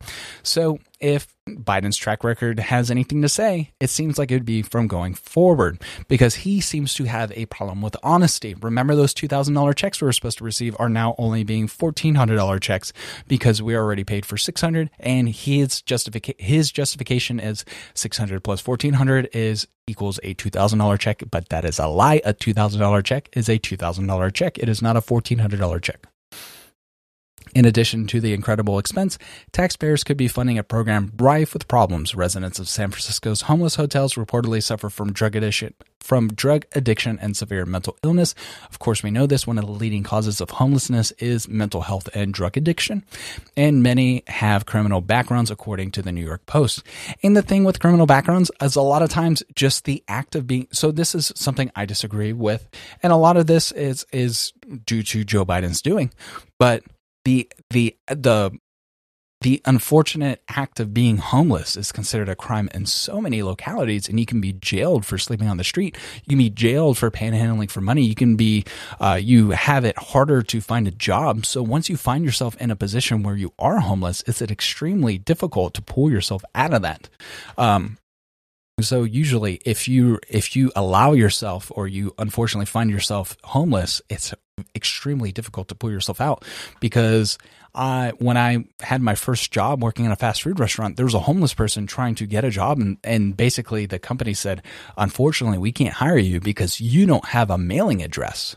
So 0.44 0.80
if 1.02 1.34
Biden's 1.50 1.98
track 1.98 2.24
record 2.24 2.60
has 2.60 2.92
anything 2.92 3.22
to 3.24 3.30
say, 3.30 3.72
it 3.80 3.90
seems 3.90 4.18
like 4.18 4.32
it 4.32 4.36
would 4.36 4.46
be 4.46 4.62
from 4.62 4.88
going 4.88 5.16
forward 5.16 5.82
because 6.08 6.36
he 6.36 6.62
seems 6.62 6.94
to 6.94 7.06
have 7.06 7.32
a 7.34 7.48
problem 7.48 7.82
with 7.82 7.98
honesty. 8.04 8.54
Remember, 8.54 8.96
those 8.96 9.14
$2,000 9.14 9.76
checks 9.76 10.00
we 10.00 10.06
were 10.06 10.14
supposed 10.14 10.38
to 10.38 10.44
receive 10.44 10.76
are 10.80 10.90
now 10.90 11.16
only 11.18 11.44
being 11.44 11.68
$1,400 11.68 12.62
checks 12.62 12.94
because 13.28 13.62
we 13.62 13.76
already 13.76 14.04
paid 14.04 14.26
for 14.26 14.38
600 14.38 14.90
and 15.00 15.30
his, 15.30 15.82
justifica- 15.82 16.40
his 16.40 16.72
justification 16.72 17.40
is 17.40 17.66
600 17.96 18.44
plus 18.44 18.66
1400 18.66 19.30
is 19.34 19.68
equals 19.88 20.20
a 20.24 20.36
$2,000 20.36 21.00
check, 21.00 21.24
but 21.32 21.50
that 21.50 21.66
is 21.66 21.80
a 21.80 21.88
lie. 21.88 22.22
A 22.24 22.34
$2,000 22.34 23.04
check 23.04 23.30
is 23.34 23.50
a 23.50 23.58
$2,000 23.58 24.34
check. 24.34 24.60
It 24.60 24.70
is 24.70 24.82
not 24.82 24.96
a 24.96 25.02
$1,400 25.02 25.82
check. 25.82 26.11
In 27.54 27.66
addition 27.66 28.08
to 28.08 28.22
the 28.22 28.34
incredible 28.34 28.80
expense, 28.80 29.18
taxpayers 29.52 30.04
could 30.04 30.18
be 30.18 30.28
funding 30.28 30.58
a 30.58 30.64
program 30.64 31.12
rife 31.18 31.54
with 31.54 31.68
problems. 31.68 32.16
Residents 32.16 32.60
of 32.60 32.70
San 32.70 32.92
Francisco's 32.92 33.42
homeless 33.42 33.76
hotels 33.76 34.14
reportedly 34.14 34.64
suffer 34.64 34.90
from 34.90 35.12
drug 35.12 35.36
addiction, 35.36 35.74
from 36.00 36.30
drug 36.30 36.66
addiction 36.74 37.20
and 37.22 37.36
severe 37.36 37.66
mental 37.66 37.98
illness. 38.04 38.34
Of 38.70 38.80
course, 38.80 39.04
we 39.04 39.12
know 39.12 39.28
this. 39.28 39.46
One 39.46 39.58
of 39.58 39.66
the 39.66 39.72
leading 39.72 40.04
causes 40.04 40.40
of 40.40 40.52
homelessness 40.52 41.12
is 41.12 41.50
mental 41.50 41.82
health 41.82 42.08
and 42.14 42.34
drug 42.34 42.56
addiction, 42.56 43.04
and 43.58 43.84
many 43.84 44.24
have 44.28 44.66
criminal 44.66 45.02
backgrounds, 45.02 45.52
according 45.52 45.92
to 45.92 46.02
the 46.02 46.12
New 46.12 46.26
York 46.26 46.46
Post. 46.46 46.84
And 47.22 47.36
the 47.36 47.42
thing 47.42 47.66
with 47.66 47.82
criminal 47.82 48.06
backgrounds 48.06 48.50
is 48.62 48.78
a 48.78 48.82
lot 48.82 49.02
of 49.02 49.10
times 49.10 49.44
just 49.56 49.84
the 49.84 50.04
act 50.08 50.36
of 50.36 50.48
being. 50.48 50.68
So 50.72 50.92
this 50.92 51.14
is 51.14 51.34
something 51.36 51.70
I 51.76 51.86
disagree 51.86 52.32
with, 52.32 52.70
and 53.04 53.12
a 53.12 53.18
lot 53.18 53.36
of 53.36 53.48
this 53.48 53.74
is 53.74 54.06
is 54.14 54.54
due 54.86 55.04
to 55.04 55.26
Joe 55.26 55.46
Biden's 55.46 55.82
doing, 55.82 56.12
but 56.58 56.84
the 57.26 57.52
the 57.70 57.96
the 58.08 58.52
the 59.42 59.60
unfortunate 59.66 60.44
act 60.50 60.80
of 60.80 60.94
being 60.94 61.18
homeless 61.18 61.76
is 61.76 61.92
considered 61.92 62.30
a 62.30 62.36
crime 62.36 62.70
in 62.76 62.86
so 62.86 63.20
many 63.20 63.42
localities, 63.42 64.08
and 64.08 64.20
you 64.20 64.26
can 64.26 64.40
be 64.40 64.54
jailed 64.54 65.04
for 65.04 65.18
sleeping 65.18 65.48
on 65.48 65.58
the 65.58 65.64
street. 65.64 65.98
You 66.24 66.30
can 66.30 66.38
be 66.38 66.52
jailed 66.52 67.00
for 67.00 67.10
panhandling 67.10 67.72
for 67.72 67.82
money. 67.82 68.04
You 68.04 68.14
can 68.14 68.36
be, 68.36 68.66
uh, 69.00 69.20
you 69.22 69.50
have 69.50 69.84
it 69.84 69.98
harder 69.98 70.44
to 70.44 70.62
find 70.62 70.88
a 70.88 70.92
job. 70.92 71.48
So 71.48 71.64
once 71.64 71.90
you 71.90 71.98
find 71.98 72.24
yourself 72.24 72.56
in 72.62 72.70
a 72.70 72.76
position 72.76 73.24
where 73.24 73.36
you 73.36 73.52
are 73.58 73.80
homeless, 73.80 74.24
it's 74.28 74.44
extremely 74.44 75.18
difficult 75.18 75.74
to 75.74 75.82
pull 75.82 76.12
yourself 76.12 76.44
out 76.54 76.74
of 76.74 76.84
that. 76.84 77.10
Um, 77.58 77.98
so 78.80 79.04
usually 79.04 79.60
if 79.66 79.88
you 79.88 80.20
if 80.30 80.56
you 80.56 80.72
allow 80.76 81.14
yourself 81.14 81.72
or 81.76 81.88
you 81.88 82.14
unfortunately 82.18 82.66
find 82.66 82.90
yourself 82.90 83.38
homeless, 83.44 84.02
it's 84.10 84.34
extremely 84.76 85.32
difficult 85.32 85.68
to 85.70 85.76
pull 85.76 85.92
yourself 85.92 86.22
out 86.22 86.44
because 86.80 87.38
I 87.74 88.14
when 88.18 88.38
I 88.38 88.66
had 88.82 89.02
my 89.02 89.16
first 89.16 89.52
job 89.52 89.82
working 89.82 90.06
in 90.06 90.12
a 90.12 90.16
fast 90.16 90.44
food 90.44 90.60
restaurant, 90.60 90.98
there 90.98 91.06
was 91.06 91.14
a 91.14 91.20
homeless 91.20 91.54
person 91.54 91.88
trying 91.88 92.16
to 92.16 92.26
get 92.26 92.44
a 92.44 92.50
job 92.50 92.80
and, 92.80 92.98
and 93.04 93.36
basically 93.36 93.86
the 93.86 94.00
company 94.00 94.34
said, 94.34 94.62
Unfortunately, 94.98 95.58
we 95.58 95.72
can't 95.72 95.94
hire 95.94 96.18
you 96.18 96.40
because 96.40 96.82
you 96.82 97.06
don't 97.06 97.26
have 97.26 97.50
a 97.50 97.58
mailing 97.58 98.02
address 98.02 98.56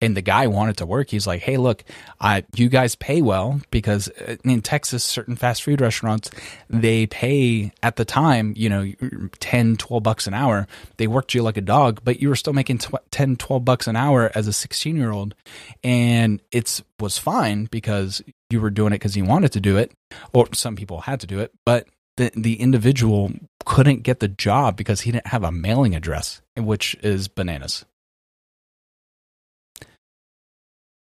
and 0.00 0.16
the 0.16 0.22
guy 0.22 0.46
wanted 0.46 0.76
to 0.78 0.86
work. 0.86 1.10
He's 1.10 1.26
like, 1.26 1.42
"Hey, 1.42 1.56
look, 1.56 1.84
I 2.20 2.44
you 2.54 2.68
guys 2.68 2.94
pay 2.94 3.22
well 3.22 3.60
because 3.70 4.08
uh, 4.08 4.36
in 4.44 4.62
Texas, 4.62 5.04
certain 5.04 5.36
fast 5.36 5.62
food 5.62 5.80
restaurants 5.80 6.30
they 6.70 7.06
pay 7.06 7.72
at 7.82 7.96
the 7.96 8.04
time, 8.04 8.54
you 8.56 8.68
know, 8.68 8.92
10, 9.40 9.76
12 9.76 10.02
bucks 10.02 10.26
an 10.26 10.34
hour. 10.34 10.66
They 10.96 11.06
worked 11.06 11.34
you 11.34 11.42
like 11.42 11.56
a 11.56 11.62
dog, 11.62 12.00
but 12.04 12.20
you 12.20 12.28
were 12.28 12.36
still 12.36 12.52
making 12.52 12.80
10, 13.10 13.36
12 13.36 13.64
bucks 13.64 13.86
an 13.86 13.96
hour 13.96 14.30
as 14.34 14.46
a 14.46 14.52
16 14.52 14.96
year 14.96 15.10
old, 15.10 15.34
and 15.82 16.40
it's 16.50 16.82
was 17.00 17.18
fine 17.18 17.66
because 17.66 18.22
you 18.50 18.60
were 18.60 18.70
doing 18.70 18.92
it 18.92 18.96
because 18.96 19.16
you 19.16 19.24
wanted 19.24 19.52
to 19.52 19.60
do 19.60 19.76
it, 19.76 19.92
or 20.32 20.48
some 20.54 20.76
people 20.76 21.02
had 21.02 21.20
to 21.20 21.26
do 21.26 21.40
it, 21.40 21.52
but." 21.64 21.86
The, 22.16 22.32
the 22.34 22.60
individual 22.60 23.30
couldn't 23.64 24.02
get 24.02 24.18
the 24.18 24.26
job 24.26 24.76
because 24.76 25.02
he 25.02 25.12
didn't 25.12 25.28
have 25.28 25.44
a 25.44 25.52
mailing 25.52 25.94
address, 25.94 26.42
which 26.56 26.96
is 27.00 27.28
bananas. 27.28 27.84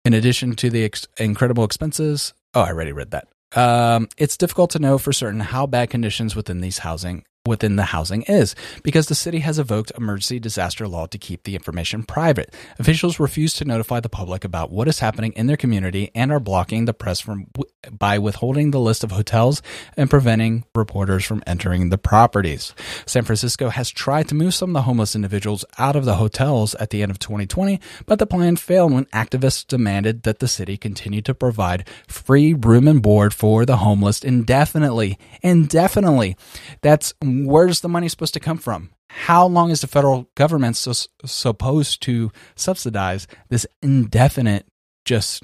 In 0.05 0.15
addition 0.15 0.57
to 0.57 0.71
the 0.71 0.85
ex- 0.85 1.07
incredible 1.19 1.65
expenses, 1.65 2.33
oh, 2.55 2.63
I 2.63 2.69
already 2.69 2.93
read 2.93 3.11
that. 3.11 3.29
Um, 3.55 4.09
it's 4.17 4.37
difficult 4.37 4.71
to 4.71 4.79
know 4.79 4.97
for 4.97 5.13
certain 5.13 5.41
how 5.41 5.67
bad 5.67 5.91
conditions 5.91 6.35
within 6.35 6.61
these 6.61 6.79
housing 6.79 7.25
within 7.47 7.77
the 7.77 7.85
housing 7.85 8.23
is 8.23 8.55
because 8.83 9.07
the 9.07 9.15
city 9.15 9.39
has 9.39 9.59
evoked 9.59 9.91
emergency 9.97 10.39
disaster 10.39 10.87
law 10.87 11.07
to 11.07 11.17
keep 11.17 11.45
the 11.45 11.55
information 11.55 12.03
private. 12.03 12.55
Officials 12.79 13.19
refuse 13.19 13.55
to 13.55 13.65
notify 13.65 13.99
the 13.99 14.11
public 14.11 14.45
about 14.45 14.71
what 14.71 14.89
is 14.89 14.99
happening 14.99 15.33
in 15.33 15.47
their 15.47 15.57
community 15.57 16.11
and 16.15 16.31
are 16.31 16.41
blocking 16.41 16.85
the 16.85 16.93
press 16.93 17.19
from 17.19 17.47
by 17.91 18.19
withholding 18.19 18.71
the 18.71 18.81
list 18.81 19.03
of 19.03 19.13
hotels 19.13 19.63
and 19.97 20.11
preventing 20.11 20.65
reporters 20.75 21.25
from 21.25 21.43
entering 21.47 21.89
the 21.89 21.97
properties. 21.97 22.75
San 23.07 23.25
Francisco 23.25 23.71
has 23.71 23.89
tried 23.89 24.29
to 24.29 24.35
move 24.35 24.55
some 24.55 24.71
of 24.71 24.75
the 24.75 24.83
homeless 24.83 25.17
individuals 25.17 25.65
out 25.79 25.97
of 25.97 26.05
the 26.05 26.17
hotels 26.17 26.75
at 26.75 26.91
the 26.91 27.03
end 27.03 27.11
of 27.11 27.19
2020, 27.19 27.81
but 28.05 28.19
the 28.19 28.27
plan 28.27 28.57
failed 28.57 28.93
when 28.93 29.07
activists 29.07 29.67
demanded 29.67 30.25
that 30.25 30.41
the 30.41 30.49
city 30.49 30.77
continue 30.77 31.23
to 31.23 31.35
provide 31.35 31.89
free 32.07 32.53
room 32.53 32.87
and 32.87 33.01
board 33.01 33.33
for 33.33 33.65
the 33.65 33.79
homeless 33.79 34.23
indefinitely. 34.23 35.19
Indefinitely. 35.43 36.37
That's 36.83 37.15
where's 37.47 37.81
the 37.81 37.89
money 37.89 38.09
supposed 38.09 38.35
to 38.35 38.41
come 38.41 38.59
from? 38.59 38.91
How 39.09 39.47
long 39.47 39.71
is 39.71 39.81
the 39.81 39.87
federal 39.87 40.29
government 40.35 40.77
so, 40.77 40.93
supposed 41.25 42.03
to 42.03 42.31
subsidize 42.55 43.27
this 43.49 43.67
indefinite 43.83 44.67
just 45.05 45.43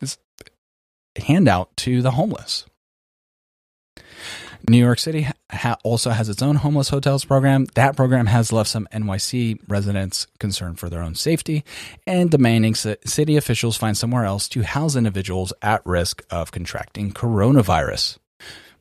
this 0.00 0.18
handout 1.16 1.76
to 1.78 2.02
the 2.02 2.12
homeless? 2.12 2.66
New 4.68 4.78
York 4.78 4.98
City 4.98 5.26
ha- 5.50 5.78
also 5.82 6.10
has 6.10 6.28
its 6.28 6.42
own 6.42 6.56
homeless 6.56 6.90
hotels 6.90 7.24
program. 7.24 7.66
That 7.74 7.96
program 7.96 8.26
has 8.26 8.52
left 8.52 8.70
some 8.70 8.86
NYC 8.92 9.58
residents 9.68 10.26
concerned 10.38 10.78
for 10.78 10.88
their 10.88 11.02
own 11.02 11.14
safety 11.14 11.64
and 12.06 12.30
demanding 12.30 12.74
that 12.82 13.08
city 13.08 13.36
officials 13.36 13.76
find 13.76 13.96
somewhere 13.96 14.24
else 14.24 14.48
to 14.50 14.62
house 14.62 14.96
individuals 14.96 15.52
at 15.62 15.84
risk 15.86 16.22
of 16.30 16.52
contracting 16.52 17.12
coronavirus. 17.12 18.18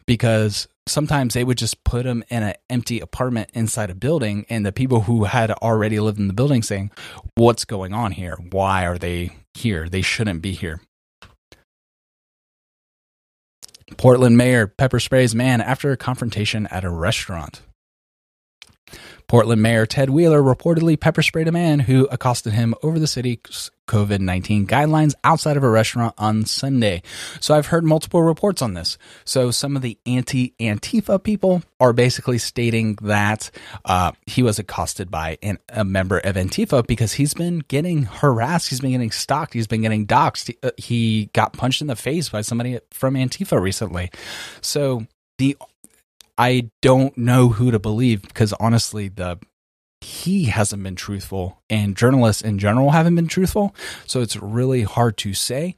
Because 0.05 0.67
sometimes 0.87 1.33
they 1.33 1.43
would 1.43 1.57
just 1.57 1.83
put 1.83 2.03
them 2.03 2.23
in 2.29 2.43
an 2.43 2.55
empty 2.69 2.99
apartment 2.99 3.49
inside 3.53 3.89
a 3.89 3.95
building 3.95 4.45
and 4.49 4.65
the 4.65 4.71
people 4.71 5.01
who 5.01 5.25
had 5.25 5.51
already 5.51 5.99
lived 5.99 6.19
in 6.19 6.27
the 6.27 6.33
building 6.33 6.63
saying 6.63 6.91
what's 7.35 7.65
going 7.65 7.93
on 7.93 8.11
here? 8.11 8.37
Why 8.51 8.85
are 8.85 8.97
they 8.97 9.31
here? 9.53 9.87
They 9.89 10.01
shouldn't 10.01 10.41
be 10.41 10.53
here. 10.53 10.81
Portland 13.97 14.37
mayor 14.37 14.67
pepper 14.67 14.99
sprays 14.99 15.33
man 15.33 15.61
after 15.61 15.91
a 15.91 15.97
confrontation 15.97 16.67
at 16.67 16.83
a 16.83 16.89
restaurant 16.89 17.61
Portland 19.29 19.61
Mayor 19.61 19.85
Ted 19.85 20.09
Wheeler 20.09 20.41
reportedly 20.41 20.99
pepper 20.99 21.21
sprayed 21.21 21.47
a 21.47 21.51
man 21.51 21.79
who 21.79 22.07
accosted 22.07 22.51
him 22.51 22.73
over 22.81 22.97
the 22.97 23.05
city's 23.05 23.69
COVID 23.87 24.19
19 24.21 24.65
guidelines 24.65 25.13
outside 25.23 25.55
of 25.55 25.63
a 25.63 25.69
restaurant 25.69 26.15
on 26.17 26.45
Sunday. 26.45 27.03
So 27.39 27.53
I've 27.53 27.67
heard 27.67 27.83
multiple 27.83 28.23
reports 28.23 28.63
on 28.63 28.73
this. 28.73 28.97
So 29.25 29.51
some 29.51 29.75
of 29.75 29.83
the 29.83 29.99
anti 30.07 30.55
Antifa 30.59 31.21
people 31.21 31.61
are 31.79 31.93
basically 31.93 32.39
stating 32.39 32.97
that 33.03 33.51
uh, 33.85 34.13
he 34.25 34.41
was 34.41 34.57
accosted 34.57 35.11
by 35.11 35.37
an, 35.43 35.59
a 35.69 35.85
member 35.85 36.17
of 36.17 36.35
Antifa 36.35 36.85
because 36.87 37.13
he's 37.13 37.35
been 37.35 37.59
getting 37.59 38.03
harassed, 38.05 38.69
he's 38.69 38.81
been 38.81 38.91
getting 38.91 39.11
stalked, 39.11 39.53
he's 39.53 39.67
been 39.67 39.83
getting 39.83 40.07
doxxed. 40.07 40.47
He, 40.47 40.57
uh, 40.63 40.71
he 40.75 41.29
got 41.33 41.53
punched 41.53 41.81
in 41.81 41.87
the 41.87 41.95
face 41.95 42.29
by 42.29 42.41
somebody 42.41 42.79
from 42.89 43.13
Antifa 43.13 43.61
recently. 43.61 44.09
So 44.61 45.05
the 45.37 45.55
I 46.39 46.71
don't 46.81 47.17
know 47.17 47.49
who 47.49 47.69
to 47.69 47.79
believe 47.79 48.21
because 48.21 48.53
honestly, 48.53 49.09
the 49.09 49.39
he 50.01 50.45
hasn't 50.45 50.81
been 50.81 50.95
truthful, 50.95 51.61
and 51.69 51.97
journalists 51.97 52.41
in 52.41 52.57
general 52.57 52.91
haven't 52.91 53.15
been 53.15 53.27
truthful. 53.27 53.75
So 54.07 54.21
it's 54.21 54.37
really 54.37 54.83
hard 54.83 55.17
to 55.17 55.33
say. 55.33 55.75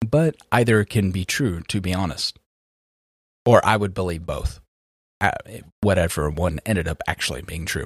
But 0.00 0.36
either 0.50 0.82
can 0.84 1.10
be 1.10 1.26
true, 1.26 1.60
to 1.68 1.82
be 1.82 1.92
honest, 1.92 2.38
or 3.44 3.64
I 3.64 3.76
would 3.76 3.92
believe 3.92 4.24
both. 4.24 4.60
Whatever 5.82 6.30
one 6.30 6.60
ended 6.64 6.88
up 6.88 7.02
actually 7.06 7.42
being 7.42 7.66
true. 7.66 7.84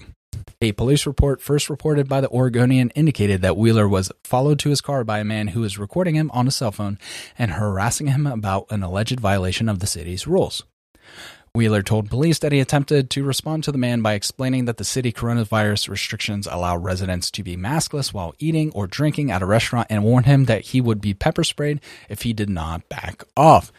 A 0.61 0.71
police 0.71 1.07
report 1.07 1.43
first 1.43 1.69
reported 1.69 2.09
by 2.09 2.21
the 2.21 2.28
Oregonian 2.28 2.90
indicated 2.90 3.43
that 3.43 3.57
Wheeler 3.57 3.88
was 3.88 4.12
followed 4.23 4.61
to 4.61 4.71
his 4.71 4.81
car 4.81 5.02
by 5.02 5.19
a 5.19 5.25
man 5.25 5.49
who 5.49 5.62
was 5.62 5.76
recording 5.76 6.14
him 6.14 6.31
on 6.33 6.47
a 6.47 6.52
cell 6.52 6.71
phone 6.71 7.00
and 7.37 7.52
harassing 7.52 8.07
him 8.07 8.28
about 8.28 8.66
an 8.71 8.85
alleged 8.85 9.19
violation 9.19 9.69
of 9.69 9.81
the 9.81 9.88
city's 9.88 10.28
rules. 10.28 10.62
Wheeler 11.56 11.82
told 11.82 12.11
police 12.11 12.40
that 12.40 12.50
he 12.50 12.58
attempted 12.58 13.11
to 13.11 13.23
respond 13.23 13.62
to 13.62 13.70
the 13.70 13.78
man 13.78 14.02
by 14.02 14.14
explaining 14.14 14.64
that 14.64 14.76
the 14.76 14.82
city 14.82 15.12
coronavirus 15.12 15.88
restrictions 15.88 16.49
allow 16.50 16.76
residents 16.76 17.30
to 17.30 17.44
be 17.44 17.56
maskless 17.56 18.12
while 18.12 18.34
eating 18.40 18.73
or 18.73 18.88
drinking 18.88 19.30
at 19.30 19.40
a 19.40 19.46
restaurant 19.46 19.87
and 19.88 20.02
warned 20.02 20.26
him 20.26 20.46
that 20.46 20.62
he 20.62 20.80
would 20.80 21.00
be 21.00 21.14
pepper 21.14 21.44
sprayed 21.44 21.80
if 22.08 22.23
he 22.23 22.32
did 22.32 22.50
not 22.50 22.88
back 22.88 23.23
off, 23.37 23.70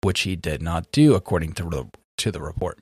which 0.00 0.20
he 0.20 0.36
did 0.36 0.62
not 0.62 0.92
do, 0.92 1.16
according 1.16 1.54
to 1.54 1.64
the, 1.64 1.88
to 2.18 2.30
the 2.30 2.40
report. 2.40 2.78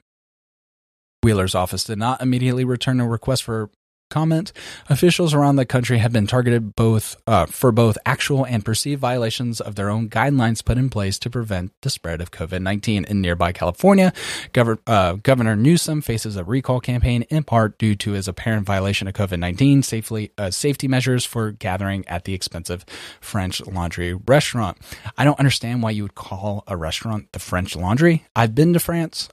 Wheeler's 1.23 1.55
office 1.55 1.85
did 1.85 1.99
not 1.99 2.21
immediately 2.21 2.65
return 2.65 3.01
a 3.01 3.09
request 3.09 3.43
for 3.43 3.71
comment, 4.09 4.53
officials 4.89 5.35
around 5.35 5.57
the 5.57 5.67
country 5.67 5.99
have 5.99 6.13
been 6.13 6.27
targeted 6.27 6.75
both 6.77 7.17
uh, 7.27 7.47
for 7.47 7.73
both 7.73 7.99
actual 8.07 8.45
and 8.45 8.65
perceived 8.65 9.01
violations 9.01 9.61
of 9.61 9.75
their 9.75 9.91
own 9.91 10.09
guidelines 10.09 10.65
put 10.65 10.79
in 10.79 10.89
place 10.89 11.19
to 11.19 11.31
prevent 11.31 11.73
the 11.83 11.91
spread 11.91 12.21
of 12.21 12.31
COVID 12.31 12.63
19 12.63 13.05
in 13.05 13.21
nearby 13.21 13.53
California. 13.53 14.13
Gover- 14.53 14.79
uh, 14.87 15.15
Governor 15.15 15.57
Newsom 15.57 16.01
faces 16.01 16.37
a 16.37 16.45
recall 16.45 16.81
campaign 16.81 17.23
in 17.23 17.45
part 17.45 17.79
due 17.79 17.95
to 17.97 18.13
his 18.13 18.29
apparent 18.29 18.67
violation 18.67 19.09
of 19.09 19.15
COVID 19.15 19.39
19 19.39 19.83
safely 19.83 20.33
uh, 20.39 20.51
safety 20.51 20.89
measures 20.89 21.25
for 21.25 21.53
gathering 21.53 22.07
at 22.09 22.25
the 22.25 22.35
expensive 22.35 22.85
French 23.21 23.61
Laundry 23.67 24.15
restaurant. 24.15 24.79
I 25.19 25.25
don't 25.25 25.39
understand 25.39 25.83
why 25.83 25.91
you 25.91 26.03
would 26.03 26.15
call 26.15 26.65
a 26.67 26.77
restaurant 26.77 27.33
the 27.33 27.39
French 27.39 27.75
Laundry. 27.75 28.25
I've 28.35 28.55
been 28.55 28.73
to 28.73 28.81
France. 28.81 29.29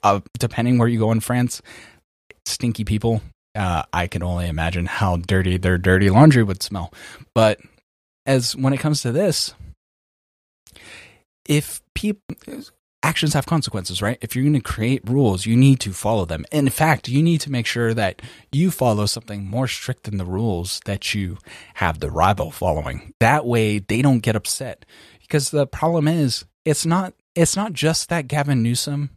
Uh, 0.00 0.20
depending 0.38 0.78
where 0.78 0.86
you 0.86 0.96
go 0.96 1.10
in 1.10 1.18
France, 1.18 1.60
stinky 2.46 2.84
people 2.84 3.20
uh, 3.54 3.82
I 3.92 4.06
can 4.06 4.22
only 4.22 4.48
imagine 4.48 4.86
how 4.86 5.16
dirty 5.16 5.56
their 5.56 5.78
dirty 5.78 6.10
laundry 6.10 6.42
would 6.42 6.62
smell. 6.62 6.92
But 7.34 7.60
as 8.26 8.54
when 8.54 8.72
it 8.72 8.80
comes 8.80 9.02
to 9.02 9.12
this, 9.12 9.54
if 11.46 11.80
people 11.94 12.34
actions 13.02 13.32
have 13.34 13.46
consequences, 13.46 14.02
right? 14.02 14.18
If 14.20 14.34
you're 14.34 14.44
going 14.44 14.54
to 14.54 14.60
create 14.60 15.08
rules, 15.08 15.46
you 15.46 15.56
need 15.56 15.80
to 15.80 15.92
follow 15.92 16.24
them. 16.24 16.44
In 16.52 16.68
fact, 16.68 17.08
you 17.08 17.22
need 17.22 17.40
to 17.42 17.50
make 17.50 17.66
sure 17.66 17.94
that 17.94 18.20
you 18.52 18.70
follow 18.70 19.06
something 19.06 19.46
more 19.46 19.68
strict 19.68 20.04
than 20.04 20.18
the 20.18 20.24
rules 20.24 20.80
that 20.84 21.14
you 21.14 21.38
have 21.74 22.00
the 22.00 22.10
rival 22.10 22.50
following. 22.50 23.14
That 23.20 23.46
way 23.46 23.78
they 23.78 24.02
don't 24.02 24.18
get 24.20 24.36
upset. 24.36 24.84
Because 25.20 25.50
the 25.50 25.66
problem 25.66 26.08
is, 26.08 26.44
it's 26.64 26.84
not 26.84 27.14
it's 27.34 27.56
not 27.56 27.72
just 27.72 28.08
that 28.08 28.28
Gavin 28.28 28.62
Newsom 28.62 29.10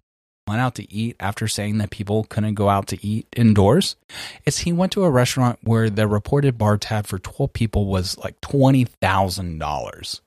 went 0.51 0.61
out 0.61 0.75
to 0.75 0.93
eat 0.93 1.15
after 1.19 1.47
saying 1.47 1.77
that 1.77 1.89
people 1.89 2.25
couldn't 2.25 2.55
go 2.55 2.67
out 2.67 2.87
to 2.87 3.05
eat 3.05 3.25
indoors. 3.35 3.95
It's 4.45 4.59
he 4.59 4.73
went 4.73 4.91
to 4.91 5.05
a 5.05 5.09
restaurant 5.09 5.59
where 5.63 5.89
the 5.89 6.07
reported 6.07 6.57
bar 6.57 6.77
tab 6.77 7.07
for 7.07 7.19
12 7.19 7.53
people 7.53 7.85
was 7.85 8.17
like 8.17 8.39
$20,000 8.41 10.21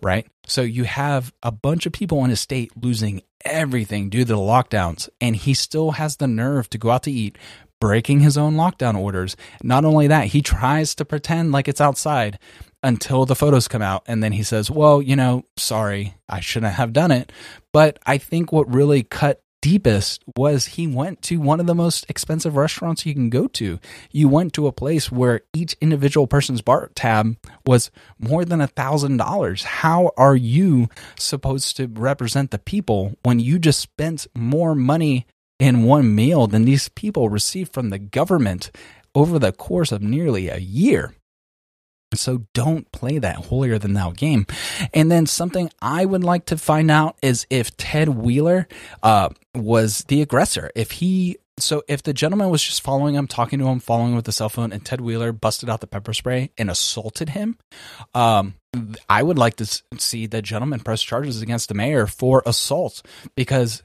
right? 0.00 0.26
So 0.46 0.62
you 0.62 0.84
have 0.84 1.32
a 1.42 1.50
bunch 1.50 1.86
of 1.86 1.92
people 1.92 2.22
in 2.24 2.30
his 2.30 2.40
state 2.40 2.72
losing 2.80 3.22
everything 3.44 4.08
due 4.08 4.20
to 4.20 4.24
the 4.24 4.36
lockdowns, 4.36 5.08
and 5.20 5.36
he 5.36 5.54
still 5.54 5.92
has 5.92 6.16
the 6.16 6.26
nerve 6.26 6.70
to 6.70 6.78
go 6.78 6.90
out 6.90 7.02
to 7.04 7.12
eat, 7.12 7.36
breaking 7.80 8.20
his 8.20 8.36
own 8.36 8.54
lockdown 8.54 8.96
orders. 8.96 9.36
Not 9.62 9.84
only 9.84 10.08
that, 10.08 10.28
he 10.28 10.42
tries 10.42 10.94
to 10.96 11.04
pretend 11.04 11.52
like 11.52 11.68
it's 11.68 11.80
outside 11.80 12.38
until 12.82 13.26
the 13.26 13.36
photos 13.36 13.68
come 13.68 13.82
out, 13.82 14.04
and 14.06 14.22
then 14.22 14.32
he 14.32 14.42
says, 14.42 14.70
Well, 14.70 15.02
you 15.02 15.16
know, 15.16 15.44
sorry, 15.56 16.14
I 16.28 16.40
shouldn't 16.40 16.74
have 16.74 16.92
done 16.92 17.10
it. 17.10 17.32
But 17.72 17.98
I 18.06 18.18
think 18.18 18.52
what 18.52 18.72
really 18.72 19.02
cut 19.02 19.42
deepest 19.60 20.22
was 20.36 20.66
he 20.66 20.86
went 20.86 21.22
to 21.22 21.40
one 21.40 21.60
of 21.60 21.66
the 21.66 21.74
most 21.74 22.06
expensive 22.08 22.56
restaurants 22.56 23.04
you 23.04 23.14
can 23.14 23.30
go 23.30 23.46
to. 23.48 23.78
You 24.10 24.28
went 24.28 24.52
to 24.54 24.66
a 24.66 24.72
place 24.72 25.10
where 25.10 25.42
each 25.54 25.76
individual 25.80 26.26
person's 26.26 26.62
bar 26.62 26.90
tab 26.94 27.36
was 27.66 27.90
more 28.18 28.44
than 28.44 28.60
a 28.60 28.66
thousand 28.66 29.16
dollars. 29.16 29.64
How 29.64 30.12
are 30.16 30.36
you 30.36 30.88
supposed 31.18 31.76
to 31.76 31.86
represent 31.86 32.50
the 32.50 32.58
people 32.58 33.16
when 33.22 33.40
you 33.40 33.58
just 33.58 33.80
spent 33.80 34.26
more 34.36 34.74
money 34.74 35.26
in 35.58 35.82
one 35.84 36.14
meal 36.14 36.46
than 36.46 36.64
these 36.64 36.88
people 36.88 37.28
received 37.28 37.72
from 37.72 37.90
the 37.90 37.98
government 37.98 38.70
over 39.14 39.38
the 39.38 39.52
course 39.52 39.92
of 39.92 40.02
nearly 40.02 40.48
a 40.48 40.58
year? 40.58 41.14
So 42.14 42.46
don't 42.54 42.90
play 42.92 43.18
that 43.18 43.36
holier 43.36 43.78
than 43.78 43.92
thou 43.92 44.10
game. 44.10 44.46
And 44.94 45.10
then 45.10 45.26
something 45.26 45.70
I 45.82 46.04
would 46.04 46.24
like 46.24 46.46
to 46.46 46.56
find 46.56 46.90
out 46.90 47.16
is 47.22 47.46
if 47.50 47.76
Ted 47.76 48.08
Wheeler 48.08 48.66
uh, 49.02 49.28
was 49.54 50.04
the 50.08 50.22
aggressor. 50.22 50.70
If 50.74 50.92
he 50.92 51.38
so 51.58 51.82
if 51.88 52.02
the 52.02 52.12
gentleman 52.12 52.50
was 52.50 52.62
just 52.62 52.82
following 52.82 53.14
him, 53.14 53.26
talking 53.26 53.58
to 53.58 53.66
him, 53.66 53.80
following 53.80 54.10
him 54.10 54.16
with 54.16 54.24
the 54.24 54.32
cell 54.32 54.48
phone, 54.48 54.72
and 54.72 54.84
Ted 54.84 55.00
Wheeler 55.00 55.32
busted 55.32 55.68
out 55.68 55.80
the 55.80 55.86
pepper 55.86 56.14
spray 56.14 56.50
and 56.56 56.70
assaulted 56.70 57.30
him, 57.30 57.58
um, 58.14 58.54
I 59.08 59.22
would 59.22 59.38
like 59.38 59.56
to 59.56 59.82
see 59.98 60.26
the 60.26 60.42
gentleman 60.42 60.80
press 60.80 61.02
charges 61.02 61.42
against 61.42 61.68
the 61.68 61.74
mayor 61.74 62.06
for 62.06 62.42
assault 62.46 63.02
because 63.34 63.82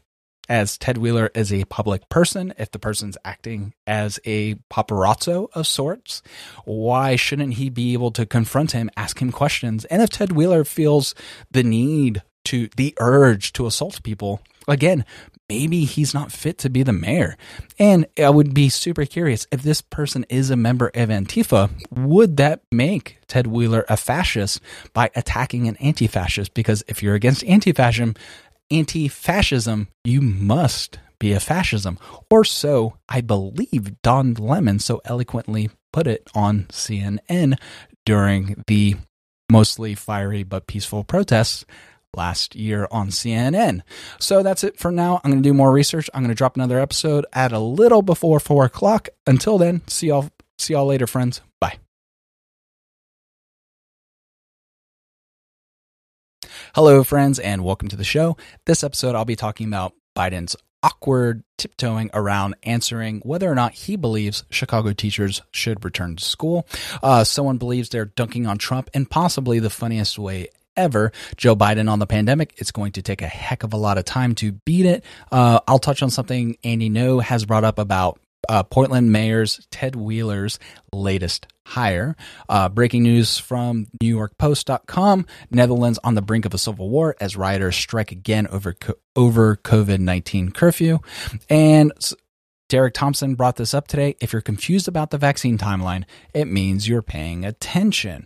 as 0.50 0.78
Ted 0.78 0.98
Wheeler 0.98 1.32
is 1.34 1.54
a 1.54 1.66
public 1.66 2.10
person, 2.10 2.54
if 2.58 2.72
the 2.72 2.80
person's 2.80 3.18
acting 3.24 3.74
as 3.88 4.20
a 4.26 4.56
paparazzo 4.70 5.48
of 5.54 5.68
sorts, 5.68 6.22
why 6.66 7.16
shouldn't 7.16 7.56
he 7.56 7.70
be 7.70 7.94
able 7.94 8.12
to 8.12 8.26
confront 8.26 8.72
him, 8.72 8.90
ask 8.98 9.22
him 9.22 9.32
questions? 9.32 9.86
And 9.86 10.02
if 10.02 10.10
Ted 10.10 10.34
Wheeler 10.34 10.64
feels 10.64 11.16
the 11.52 11.64
need 11.64 12.24
to, 12.46 12.68
the 12.76 12.94
urge 13.00 13.54
to 13.54 13.66
assault 13.66 14.04
people, 14.04 14.42
again, 14.68 15.06
maybe 15.50 15.86
he's 15.86 16.14
not 16.14 16.32
fit 16.32 16.58
to 16.60 16.70
be 16.70 16.84
the 16.84 16.94
mayor. 16.94 17.38
And 17.78 18.06
I 18.18 18.30
would 18.30 18.54
be 18.54 18.70
super 18.70 19.06
curious 19.06 19.48
if 19.52 19.62
this 19.62 19.82
person 19.82 20.26
is 20.30 20.50
a 20.50 20.56
member 20.56 20.88
of 20.88 21.10
Antifa, 21.10 21.70
would 21.92 22.38
that 22.38 22.62
make 22.72 23.18
Ted 23.28 23.48
Wheeler 23.48 23.86
a 23.90 23.98
fascist 23.98 24.62
by 24.94 25.10
attacking 25.16 25.68
an 25.68 25.76
anti 25.78 26.08
fascist? 26.08 26.54
Because 26.54 26.84
if 26.88 27.04
you're 27.04 27.16
against 27.16 27.44
anti 27.46 27.72
fascism, 27.72 28.16
anti 28.72 29.08
fascism, 29.08 29.88
you 30.04 30.22
must 30.22 31.00
be 31.20 31.34
a 31.34 31.40
fascism. 31.40 31.98
Or 32.30 32.44
so 32.44 32.98
I 33.08 33.22
believe 33.22 34.02
Don 34.02 34.34
Lemon 34.34 34.80
so 34.80 35.02
eloquently 35.06 35.70
put 35.92 36.08
it 36.08 36.30
on 36.36 36.66
CNN 36.70 37.58
during 38.06 38.64
the 38.68 38.96
mostly 39.52 39.96
fiery 39.96 40.44
but 40.44 40.68
peaceful 40.68 41.04
protests 41.04 41.66
last 42.16 42.56
year 42.56 42.88
on 42.92 43.10
CNN. 43.10 43.82
So 44.20 44.44
that's 44.44 44.64
it 44.64 44.78
for 44.78 44.92
now. 44.92 45.22
I'm 45.24 45.32
going 45.32 45.44
to 45.44 45.50
do 45.50 45.54
more 45.54 45.72
research. 45.72 46.10
I'm 46.14 46.22
going 46.22 46.30
to 46.30 46.36
drop 46.36 46.56
another 46.56 46.80
episode 46.80 47.26
at 47.34 47.52
a 47.52 47.60
little 47.60 48.02
before 48.02 48.40
four 48.40 48.66
o'clock. 48.66 49.10
Until 49.26 49.58
then, 49.58 49.82
see 49.88 50.08
y'all. 50.08 50.30
See 50.60 50.74
y'all 50.74 50.86
later, 50.86 51.08
friends. 51.08 51.42
Bye. 51.60 51.83
Hello, 56.76 57.04
friends, 57.04 57.38
and 57.38 57.64
welcome 57.64 57.88
to 57.90 57.96
the 57.96 58.04
show. 58.04 58.36
This 58.66 58.84
episode, 58.84 59.14
I'll 59.14 59.26
be 59.26 59.36
talking 59.36 59.68
about 59.68 59.94
Biden's 60.18 60.56
awkward 60.82 61.44
tiptoeing 61.56 62.10
around 62.16 62.56
answering 62.64 63.20
whether 63.20 63.48
or 63.48 63.54
not 63.54 63.74
he 63.74 63.96
believes 63.96 64.44
Chicago 64.50 64.92
teachers 64.92 65.44
should 65.52 65.86
return 65.86 66.16
to 66.16 66.24
school. 66.24 66.66
Uh, 67.04 67.24
someone 67.24 67.60
believes 67.60 67.90
they're 67.90 68.06
dunking 68.06 68.48
on 68.48 68.58
Trump 68.58 68.90
in 68.96 69.06
possibly 69.06 69.60
the 69.60 69.70
funniest 69.70 70.18
way 70.18 70.48
ever. 70.76 71.12
Joe 71.38 71.56
Biden 71.56 71.92
on 71.92 72.00
the 72.00 72.08
pandemic. 72.08 72.56
It's 72.58 72.72
going 72.72 72.94
to 72.94 73.04
take 73.04 73.22
a 73.22 73.28
heck 73.28 73.62
of 73.62 73.74
a 73.74 73.78
lot 73.78 74.00
of 74.00 74.06
time 74.06 74.34
to 74.36 74.54
beat 74.54 74.88
it. 74.88 75.06
Uh, 75.32 75.60
I'll 75.68 75.78
touch 75.78 76.02
on 76.02 76.10
something 76.10 76.58
Andy 76.64 76.90
Ngo 76.90 77.22
has 77.22 77.46
brought 77.46 77.64
up 77.64 77.78
about 77.78 78.20
uh, 78.50 78.64
Portland 78.64 79.12
Mayor's 79.12 79.66
Ted 79.72 79.96
Wheeler's 79.96 80.60
latest 80.92 81.48
hire. 81.66 82.16
Uh, 82.50 82.70
breaking 82.70 83.04
news 83.04 83.38
from 83.38 83.88
NewYorkPost.com: 84.02 85.26
Netherlands 85.52 86.00
on 86.04 86.16
the 86.16 86.22
brink 86.22 86.46
of 86.46 86.54
a 86.54 86.58
civil 86.58 86.90
war 86.90 87.16
as 87.20 87.36
rioters 87.36 87.76
strike 87.76 88.12
again 88.12 88.48
over 88.48 88.76
over 89.16 89.56
COVID 89.56 90.00
nineteen 90.00 90.52
curfew. 90.52 91.00
And 91.50 91.92
Derek 92.70 92.94
Thompson 92.96 93.36
brought 93.36 93.58
this 93.58 93.74
up 93.74 93.88
today. 93.88 94.16
If 94.20 94.34
you're 94.34 94.42
confused 94.42 94.88
about 94.88 95.12
the 95.12 95.18
vaccine 95.18 95.58
timeline, 95.58 96.06
it 96.34 96.46
means 96.46 96.88
you're 96.88 97.04
paying 97.04 97.46
attention. 97.46 98.26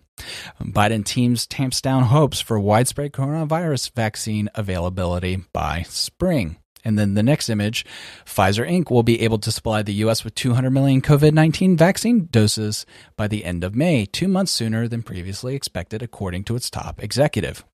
Biden 0.62 1.04
teams 1.04 1.46
tamps 1.46 1.82
down 1.82 2.04
hopes 2.04 2.40
for 2.40 2.60
widespread 2.60 3.12
coronavirus 3.12 3.94
vaccine 3.94 4.50
availability 4.56 5.44
by 5.54 5.84
spring. 5.84 6.58
And 6.88 6.98
then 6.98 7.16
the 7.16 7.24
next 7.24 7.50
image 7.50 7.86
Pfizer 8.26 8.66
Inc. 8.66 8.90
will 8.90 9.04
be 9.04 9.22
able 9.22 9.40
to 9.40 9.52
supply 9.52 9.82
the 9.84 9.94
U.S. 10.06 10.24
with 10.24 10.36
200 10.36 10.70
million 10.70 11.02
COVID 11.02 11.34
19 11.34 11.76
vaccine 11.76 12.30
doses 12.32 12.86
by 13.18 13.28
the 13.28 13.44
end 13.44 13.66
of 13.66 13.76
May, 13.76 14.06
two 14.06 14.30
months 14.30 14.54
sooner 14.54 14.88
than 14.88 15.04
previously 15.04 15.54
expected, 15.54 16.02
according 16.02 16.46
to 16.46 16.56
its 16.56 16.70
top 16.70 17.04
executive. 17.04 17.66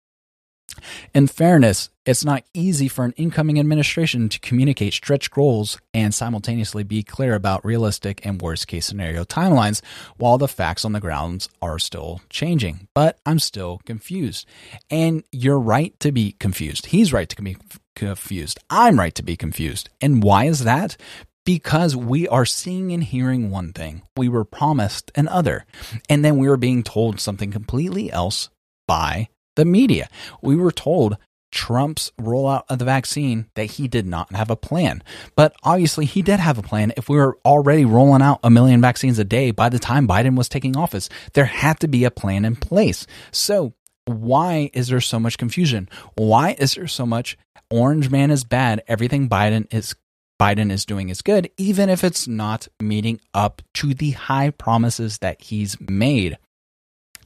In 1.13 1.27
fairness, 1.27 1.91
it's 2.07 2.25
not 2.25 2.43
easy 2.55 2.87
for 2.87 3.05
an 3.05 3.13
incoming 3.15 3.59
administration 3.59 4.29
to 4.29 4.39
communicate 4.39 4.93
stretch 4.93 5.29
goals 5.29 5.77
and 5.93 6.11
simultaneously 6.11 6.83
be 6.83 7.03
clear 7.03 7.35
about 7.35 7.63
realistic 7.63 8.25
and 8.25 8.41
worst 8.41 8.67
case 8.67 8.87
scenario 8.87 9.23
timelines 9.23 9.83
while 10.17 10.39
the 10.39 10.47
facts 10.47 10.83
on 10.83 10.93
the 10.93 10.99
grounds 10.99 11.49
are 11.61 11.77
still 11.77 12.21
changing. 12.31 12.87
But 12.95 13.19
I'm 13.27 13.37
still 13.37 13.79
confused. 13.85 14.47
And 14.89 15.23
you're 15.31 15.59
right 15.59 15.97
to 15.99 16.11
be 16.11 16.31
confused. 16.39 16.87
He's 16.87 17.13
right 17.13 17.29
to 17.29 17.41
be 17.41 17.57
confused. 17.95 18.59
I'm 18.69 18.99
right 18.99 19.15
to 19.15 19.23
be 19.23 19.35
confused. 19.35 19.89
And 20.01 20.23
why 20.23 20.45
is 20.45 20.63
that? 20.63 20.97
because 21.45 21.95
we 21.95 22.27
are 22.27 22.45
seeing 22.45 22.91
and 22.91 23.03
hearing 23.03 23.49
one 23.49 23.73
thing. 23.73 24.01
We 24.15 24.29
were 24.29 24.45
promised 24.45 25.11
another. 25.15 25.65
And 26.09 26.23
then 26.23 26.37
we 26.37 26.47
were 26.47 26.57
being 26.57 26.83
told 26.83 27.19
something 27.19 27.51
completely 27.51 28.11
else 28.11 28.49
by 28.87 29.29
the 29.55 29.65
media. 29.65 30.09
We 30.41 30.55
were 30.55 30.71
told 30.71 31.17
Trump's 31.51 32.11
rollout 32.19 32.63
of 32.67 32.79
the 32.79 32.85
vaccine 32.85 33.45
that 33.53 33.65
he 33.65 33.87
did 33.87 34.07
not 34.07 34.33
have 34.33 34.49
a 34.49 34.55
plan. 34.55 35.03
But 35.35 35.55
obviously, 35.63 36.05
he 36.05 36.23
did 36.23 36.39
have 36.39 36.57
a 36.57 36.63
plan. 36.63 36.93
If 36.97 37.09
we 37.09 37.17
were 37.17 37.37
already 37.45 37.85
rolling 37.85 38.23
out 38.23 38.39
a 38.43 38.49
million 38.49 38.81
vaccines 38.81 39.19
a 39.19 39.23
day 39.23 39.51
by 39.51 39.69
the 39.69 39.79
time 39.79 40.07
Biden 40.07 40.35
was 40.35 40.49
taking 40.49 40.75
office, 40.75 41.09
there 41.33 41.45
had 41.45 41.79
to 41.81 41.87
be 41.87 42.05
a 42.05 42.11
plan 42.11 42.43
in 42.43 42.55
place. 42.55 43.05
So, 43.31 43.73
why 44.05 44.69
is 44.73 44.87
there 44.87 45.01
so 45.01 45.19
much 45.19 45.37
confusion? 45.37 45.89
Why 46.15 46.55
is 46.57 46.75
there 46.75 46.87
so 46.87 47.05
much 47.05 47.37
orange 47.69 48.09
man 48.09 48.31
is 48.31 48.43
bad, 48.43 48.83
everything 48.87 49.29
Biden 49.29 49.73
is 49.73 49.95
Biden 50.39 50.71
is 50.71 50.85
doing 50.85 51.09
is 51.09 51.21
good, 51.21 51.49
even 51.57 51.89
if 51.89 52.03
it's 52.03 52.27
not 52.27 52.67
meeting 52.81 53.19
up 53.33 53.61
to 53.75 53.93
the 53.93 54.11
high 54.11 54.49
promises 54.49 55.19
that 55.19 55.41
he's 55.41 55.79
made. 55.79 56.37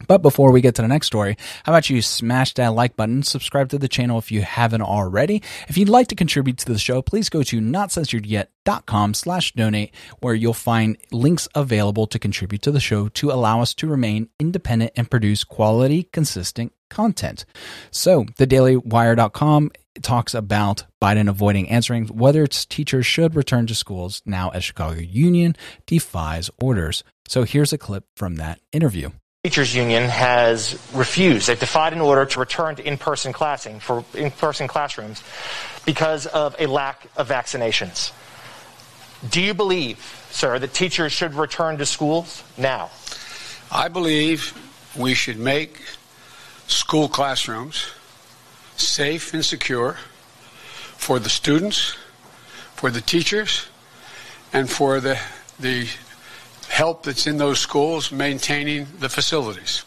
But 0.05 0.21
before 0.21 0.51
we 0.51 0.61
get 0.61 0.75
to 0.75 0.81
the 0.81 0.87
next 0.87 1.07
story, 1.07 1.37
how 1.63 1.71
about 1.71 1.89
you 1.89 2.01
smash 2.01 2.53
that 2.55 2.73
like 2.73 2.95
button, 2.95 3.23
subscribe 3.23 3.69
to 3.69 3.79
the 3.79 3.87
channel 3.87 4.19
if 4.19 4.31
you 4.31 4.41
haven't 4.41 4.81
already. 4.81 5.41
If 5.67 5.77
you'd 5.77 5.89
like 5.89 6.07
to 6.07 6.15
contribute 6.15 6.57
to 6.59 6.71
the 6.71 6.77
show, 6.77 7.01
please 7.01 7.29
go 7.29 7.41
to 7.43 7.59
notcensoredyet.com 7.59 9.13
slash 9.15 9.53
donate, 9.53 9.93
where 10.19 10.35
you'll 10.35 10.53
find 10.53 10.97
links 11.11 11.47
available 11.55 12.05
to 12.07 12.19
contribute 12.19 12.61
to 12.63 12.71
the 12.71 12.79
show 12.79 13.07
to 13.09 13.31
allow 13.31 13.61
us 13.61 13.73
to 13.75 13.87
remain 13.87 14.29
independent 14.39 14.91
and 14.95 15.09
produce 15.09 15.43
quality, 15.43 16.03
consistent 16.03 16.73
content. 16.89 17.45
So 17.91 18.23
thedailywire.com 18.25 19.71
talks 20.01 20.33
about 20.35 20.85
Biden 21.01 21.27
avoiding 21.27 21.69
answering 21.69 22.07
whether 22.07 22.43
its 22.43 22.65
teachers 22.65 23.05
should 23.05 23.35
return 23.35 23.67
to 23.67 23.75
schools 23.75 24.21
now 24.25 24.49
as 24.49 24.63
Chicago 24.63 24.99
Union 24.99 25.55
defies 25.85 26.51
orders. 26.61 27.03
So 27.27 27.43
here's 27.43 27.73
a 27.73 27.77
clip 27.77 28.05
from 28.15 28.35
that 28.35 28.59
interview 28.71 29.09
teachers 29.47 29.73
union 29.73 30.09
has 30.09 30.77
refused. 30.93 31.47
They've 31.47 31.57
defied 31.57 31.93
an 31.93 32.01
order 32.01 32.25
to 32.25 32.39
return 32.41 32.75
to 32.75 32.85
in-person 32.85 33.31
classing 33.31 33.79
for 33.79 34.03
in-person 34.13 34.67
classrooms 34.67 35.23
because 35.85 36.25
of 36.25 36.53
a 36.59 36.65
lack 36.65 37.07
of 37.15 37.29
vaccinations. 37.29 38.11
Do 39.29 39.41
you 39.41 39.53
believe, 39.53 39.99
sir, 40.31 40.59
that 40.59 40.73
teachers 40.73 41.13
should 41.13 41.33
return 41.33 41.77
to 41.77 41.85
schools 41.85 42.43
now? 42.57 42.89
I 43.71 43.87
believe 43.87 44.51
we 44.97 45.13
should 45.13 45.39
make 45.39 45.81
school 46.67 47.07
classrooms 47.07 47.89
safe 48.75 49.33
and 49.33 49.45
secure 49.45 49.97
for 50.97 51.19
the 51.19 51.29
students, 51.29 51.95
for 52.75 52.91
the 52.91 52.99
teachers, 52.99 53.67
and 54.51 54.69
for 54.69 54.99
the 54.99 55.17
the 55.57 55.87
help 56.69 57.03
that's 57.03 57.27
in 57.27 57.37
those 57.37 57.59
schools 57.59 58.11
maintaining 58.11 58.87
the 58.99 59.09
facilities. 59.09 59.83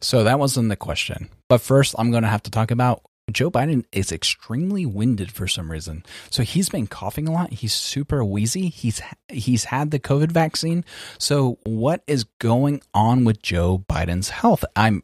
So 0.00 0.24
that 0.24 0.38
wasn't 0.38 0.68
the 0.68 0.76
question. 0.76 1.30
But 1.48 1.60
first, 1.60 1.94
I'm 1.98 2.10
going 2.10 2.22
to 2.22 2.28
have 2.28 2.42
to 2.44 2.50
talk 2.50 2.70
about 2.70 3.02
Joe 3.32 3.50
Biden 3.50 3.84
is 3.90 4.12
extremely 4.12 4.86
winded 4.86 5.32
for 5.32 5.48
some 5.48 5.70
reason. 5.70 6.04
So 6.30 6.44
he's 6.44 6.68
been 6.68 6.86
coughing 6.86 7.26
a 7.26 7.32
lot. 7.32 7.52
He's 7.52 7.72
super 7.72 8.24
wheezy. 8.24 8.68
He's 8.68 9.02
he's 9.28 9.64
had 9.64 9.90
the 9.90 9.98
COVID 9.98 10.30
vaccine. 10.30 10.84
So 11.18 11.58
what 11.64 12.02
is 12.06 12.24
going 12.38 12.82
on 12.94 13.24
with 13.24 13.42
Joe 13.42 13.84
Biden's 13.88 14.30
health? 14.30 14.64
I'm 14.76 15.02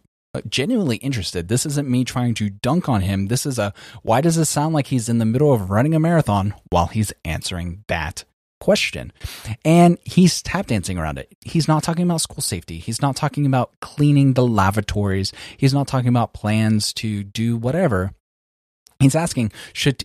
genuinely 0.49 0.97
interested. 0.99 1.49
This 1.49 1.67
isn't 1.67 1.89
me 1.89 2.05
trying 2.05 2.35
to 2.35 2.49
dunk 2.49 2.89
on 2.89 3.01
him. 3.01 3.27
This 3.27 3.45
is 3.45 3.59
a 3.59 3.75
why 4.03 4.21
does 4.21 4.39
it 4.39 4.45
sound 4.45 4.73
like 4.73 4.87
he's 4.87 5.09
in 5.09 5.19
the 5.19 5.25
middle 5.25 5.53
of 5.53 5.71
running 5.71 5.95
a 5.95 6.01
marathon 6.01 6.55
while 6.71 6.87
he's 6.87 7.13
answering 7.25 7.85
that 7.89 8.25
question. 8.63 9.13
And 9.65 9.99
he's 10.05 10.41
tap 10.41 10.69
dancing 10.69 10.97
around 10.97 11.19
it. 11.19 11.37
He's 11.41 11.67
not 11.67 11.83
talking 11.83 12.05
about 12.05 12.21
school 12.21 12.41
safety. 12.41 12.79
He's 12.79 13.03
not 13.03 13.17
talking 13.17 13.45
about 13.45 13.73
cleaning 13.81 14.35
the 14.35 14.47
lavatories. 14.47 15.33
He's 15.57 15.75
not 15.75 15.89
talking 15.89 16.09
about 16.09 16.33
plans 16.33 16.93
to 16.95 17.25
do 17.25 17.57
whatever. 17.57 18.13
He's 19.01 19.17
asking, 19.17 19.51
should 19.73 20.05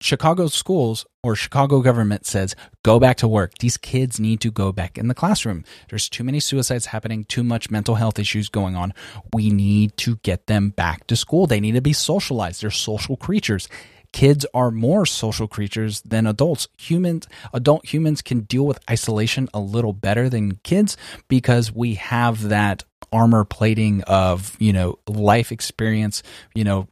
Chicago 0.00 0.48
schools 0.48 1.06
or 1.22 1.34
Chicago 1.36 1.80
government 1.80 2.26
says 2.26 2.54
go 2.82 2.98
back 2.98 3.16
to 3.18 3.28
work. 3.28 3.58
These 3.58 3.76
kids 3.76 4.18
need 4.18 4.40
to 4.40 4.50
go 4.50 4.72
back 4.72 4.98
in 4.98 5.06
the 5.06 5.14
classroom. 5.14 5.64
There's 5.88 6.08
too 6.08 6.24
many 6.24 6.40
suicides 6.40 6.86
happening, 6.86 7.24
too 7.24 7.44
much 7.44 7.70
mental 7.70 7.94
health 7.94 8.18
issues 8.18 8.48
going 8.48 8.74
on. 8.76 8.92
We 9.32 9.50
need 9.50 9.96
to 9.98 10.16
get 10.16 10.48
them 10.48 10.70
back 10.70 11.06
to 11.06 11.16
school. 11.16 11.46
They 11.46 11.60
need 11.60 11.76
to 11.76 11.80
be 11.80 11.92
socialized. 11.92 12.62
They're 12.62 12.70
social 12.70 13.16
creatures 13.16 13.68
kids 14.16 14.46
are 14.54 14.70
more 14.70 15.04
social 15.04 15.46
creatures 15.46 16.00
than 16.00 16.26
adults. 16.26 16.68
Humans, 16.78 17.28
adult 17.52 17.84
humans 17.84 18.22
can 18.22 18.40
deal 18.40 18.64
with 18.64 18.78
isolation 18.90 19.46
a 19.52 19.60
little 19.60 19.92
better 19.92 20.30
than 20.30 20.56
kids 20.64 20.96
because 21.28 21.70
we 21.70 21.96
have 21.96 22.48
that 22.48 22.82
armor 23.12 23.44
plating 23.44 24.02
of, 24.04 24.56
you 24.58 24.72
know, 24.72 24.98
life 25.06 25.52
experience, 25.52 26.22
you 26.54 26.64
know, 26.64 26.88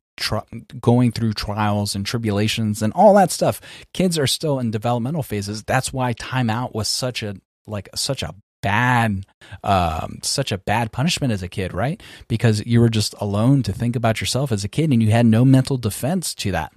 going 0.83 1.13
through 1.13 1.33
trials 1.33 1.95
and 1.95 2.05
tribulations 2.05 2.83
and 2.83 2.93
all 2.93 3.15
that 3.15 3.31
stuff. 3.31 3.59
Kids 3.95 4.19
are 4.19 4.27
still 4.27 4.59
in 4.59 4.71
developmental 4.71 5.23
phases. 5.23 5.65
That's 5.65 5.95
why 5.95 6.13
timeout 6.13 6.75
was 6.75 6.89
such 6.89 7.23
a 7.23 7.37
like 7.67 7.89
such 7.95 8.23
a 8.23 8.35
bad 8.63 9.25
um, 9.63 10.19
such 10.23 10.53
a 10.53 10.59
bad 10.59 10.93
punishment 10.93 11.33
as 11.33 11.43
a 11.43 11.49
kid 11.49 11.73
right 11.73 12.03
because 12.29 12.65
you 12.67 12.81
were 12.81 12.91
just 12.91 13.15
alone 13.19 13.63
to 13.63 13.73
think 13.73 13.97
about 13.97 14.21
yourself 14.21 14.53
as 14.53 14.63
a 14.63 14.69
kid 14.69 14.91
and 14.91 15.03
you 15.03 15.11
had 15.11 15.25
no 15.25 15.43
mental 15.43 15.79
defense 15.79 16.35
to 16.35 16.53
that 16.53 16.73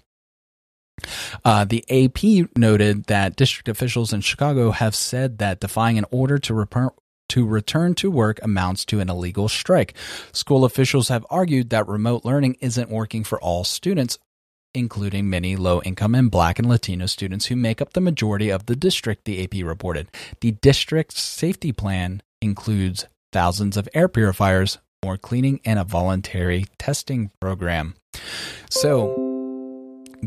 uh, 1.45 1.65
the 1.65 1.83
AP 1.89 2.49
noted 2.57 3.05
that 3.05 3.35
district 3.35 3.69
officials 3.69 4.13
in 4.13 4.21
Chicago 4.21 4.71
have 4.71 4.95
said 4.95 5.37
that 5.37 5.59
defying 5.59 5.97
an 5.97 6.05
order 6.11 6.37
to 6.39 6.67
to 7.29 7.45
return 7.45 7.93
to 7.95 8.09
work 8.09 8.39
amounts 8.41 8.85
to 8.85 8.99
an 8.99 9.09
illegal 9.09 9.49
strike. 9.49 9.93
School 10.31 10.63
officials 10.63 11.09
have 11.09 11.25
argued 11.29 11.69
that 11.69 11.87
remote 11.87 12.23
learning 12.23 12.55
isn't 12.61 12.89
working 12.89 13.23
for 13.23 13.39
all 13.41 13.63
students, 13.63 14.17
including 14.73 15.29
many 15.29 15.55
low 15.55 15.81
income 15.81 16.15
and 16.15 16.31
black 16.31 16.57
and 16.59 16.69
Latino 16.69 17.05
students 17.05 17.47
who 17.47 17.55
make 17.55 17.81
up 17.81 17.93
the 17.93 18.01
majority 18.01 18.49
of 18.49 18.65
the 18.65 18.75
district, 18.75 19.25
the 19.25 19.43
AP 19.43 19.65
reported. 19.65 20.07
The 20.41 20.51
district's 20.51 21.19
safety 21.21 21.71
plan 21.71 22.21
includes 22.41 23.07
thousands 23.33 23.75
of 23.75 23.89
air 23.93 24.07
purifiers, 24.07 24.77
more 25.03 25.17
cleaning, 25.17 25.59
and 25.65 25.79
a 25.79 25.83
voluntary 25.83 26.65
testing 26.77 27.31
program. 27.39 27.95
So, 28.69 29.26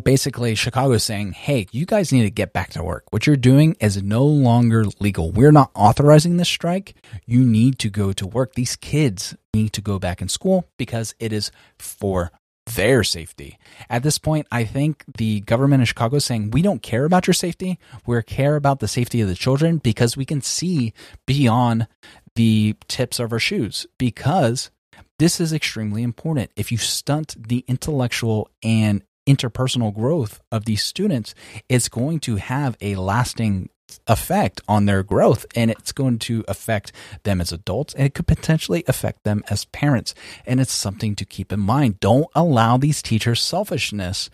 basically 0.02 0.54
Chicago 0.54 0.96
saying, 0.98 1.32
hey, 1.32 1.66
you 1.72 1.86
guys 1.86 2.12
need 2.12 2.22
to 2.22 2.30
get 2.30 2.52
back 2.52 2.70
to 2.70 2.82
work. 2.82 3.04
What 3.10 3.26
you're 3.26 3.36
doing 3.36 3.76
is 3.80 4.02
no 4.02 4.24
longer 4.24 4.84
legal. 5.00 5.30
We're 5.30 5.52
not 5.52 5.70
authorizing 5.74 6.36
this 6.36 6.48
strike. 6.48 6.94
You 7.26 7.44
need 7.44 7.78
to 7.80 7.90
go 7.90 8.12
to 8.12 8.26
work. 8.26 8.54
These 8.54 8.76
kids 8.76 9.36
need 9.54 9.72
to 9.74 9.80
go 9.80 9.98
back 9.98 10.22
in 10.22 10.28
school 10.28 10.68
because 10.76 11.14
it 11.18 11.32
is 11.32 11.50
for 11.78 12.30
their 12.66 13.02
safety. 13.02 13.58
At 13.88 14.02
this 14.02 14.18
point, 14.18 14.46
I 14.52 14.64
think 14.64 15.04
the 15.18 15.40
government 15.40 15.82
of 15.82 15.88
Chicago 15.88 16.16
is 16.16 16.24
saying, 16.24 16.50
we 16.50 16.62
don't 16.62 16.82
care 16.82 17.04
about 17.04 17.26
your 17.26 17.34
safety. 17.34 17.78
We 18.06 18.22
care 18.22 18.56
about 18.56 18.80
the 18.80 18.88
safety 18.88 19.20
of 19.20 19.28
the 19.28 19.34
children 19.34 19.78
because 19.78 20.16
we 20.16 20.24
can 20.24 20.40
see 20.40 20.92
beyond 21.26 21.88
the 22.36 22.76
tips 22.86 23.18
of 23.18 23.32
our 23.32 23.38
shoes 23.38 23.86
because 23.98 24.70
this 25.18 25.40
is 25.40 25.52
extremely 25.52 26.02
important. 26.02 26.50
If 26.56 26.70
you 26.70 26.78
stunt 26.78 27.34
the 27.48 27.64
intellectual 27.66 28.48
and 28.62 29.02
interpersonal 29.26 29.94
growth 29.94 30.40
of 30.50 30.64
these 30.64 30.82
students, 30.82 31.34
it's 31.68 31.88
going 31.88 32.20
to 32.20 32.36
have 32.36 32.76
a 32.80 32.96
lasting 32.96 33.68
effect 34.06 34.60
on 34.68 34.86
their 34.86 35.02
growth 35.02 35.44
and 35.56 35.70
it's 35.70 35.92
going 35.92 36.18
to 36.18 36.44
affect 36.46 36.92
them 37.24 37.40
as 37.40 37.52
adults 37.52 37.94
and 37.94 38.06
it 38.06 38.14
could 38.14 38.26
potentially 38.26 38.84
affect 38.86 39.24
them 39.24 39.42
as 39.50 39.64
parents. 39.66 40.14
And 40.46 40.60
it's 40.60 40.72
something 40.72 41.14
to 41.16 41.24
keep 41.24 41.52
in 41.52 41.60
mind. 41.60 42.00
Don't 42.00 42.28
allow 42.34 42.76
these 42.76 43.02
teachers' 43.02 43.42
selfishness 43.42 44.30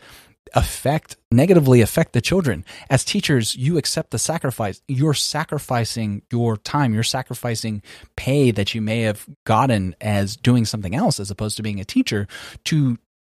affect 0.55 1.16
negatively 1.33 1.81
affect 1.81 2.12
the 2.12 2.20
children 2.20 2.64
as 2.88 3.05
teachers 3.05 3.57
you 3.57 3.77
accept 3.77 4.11
the 4.12 4.18
sacrifice 4.18 4.81
you're 4.87 5.12
sacrificing 5.12 6.22
your 6.31 6.57
time 6.57 6.94
you're 6.94 7.03
sacrificing 7.03 7.83
pay 8.14 8.53
that 8.53 8.72
you 8.72 8.81
may 8.81 9.01
have 9.01 9.27
gotten 9.44 9.94
as 10.01 10.37
doing 10.37 10.64
something 10.64 10.94
else 10.94 11.18
as 11.18 11.33
opposed 11.33 11.57
to 11.57 11.64
being 11.64 11.81
a 11.81 11.85
teacher 11.85 12.29
to 12.62 12.96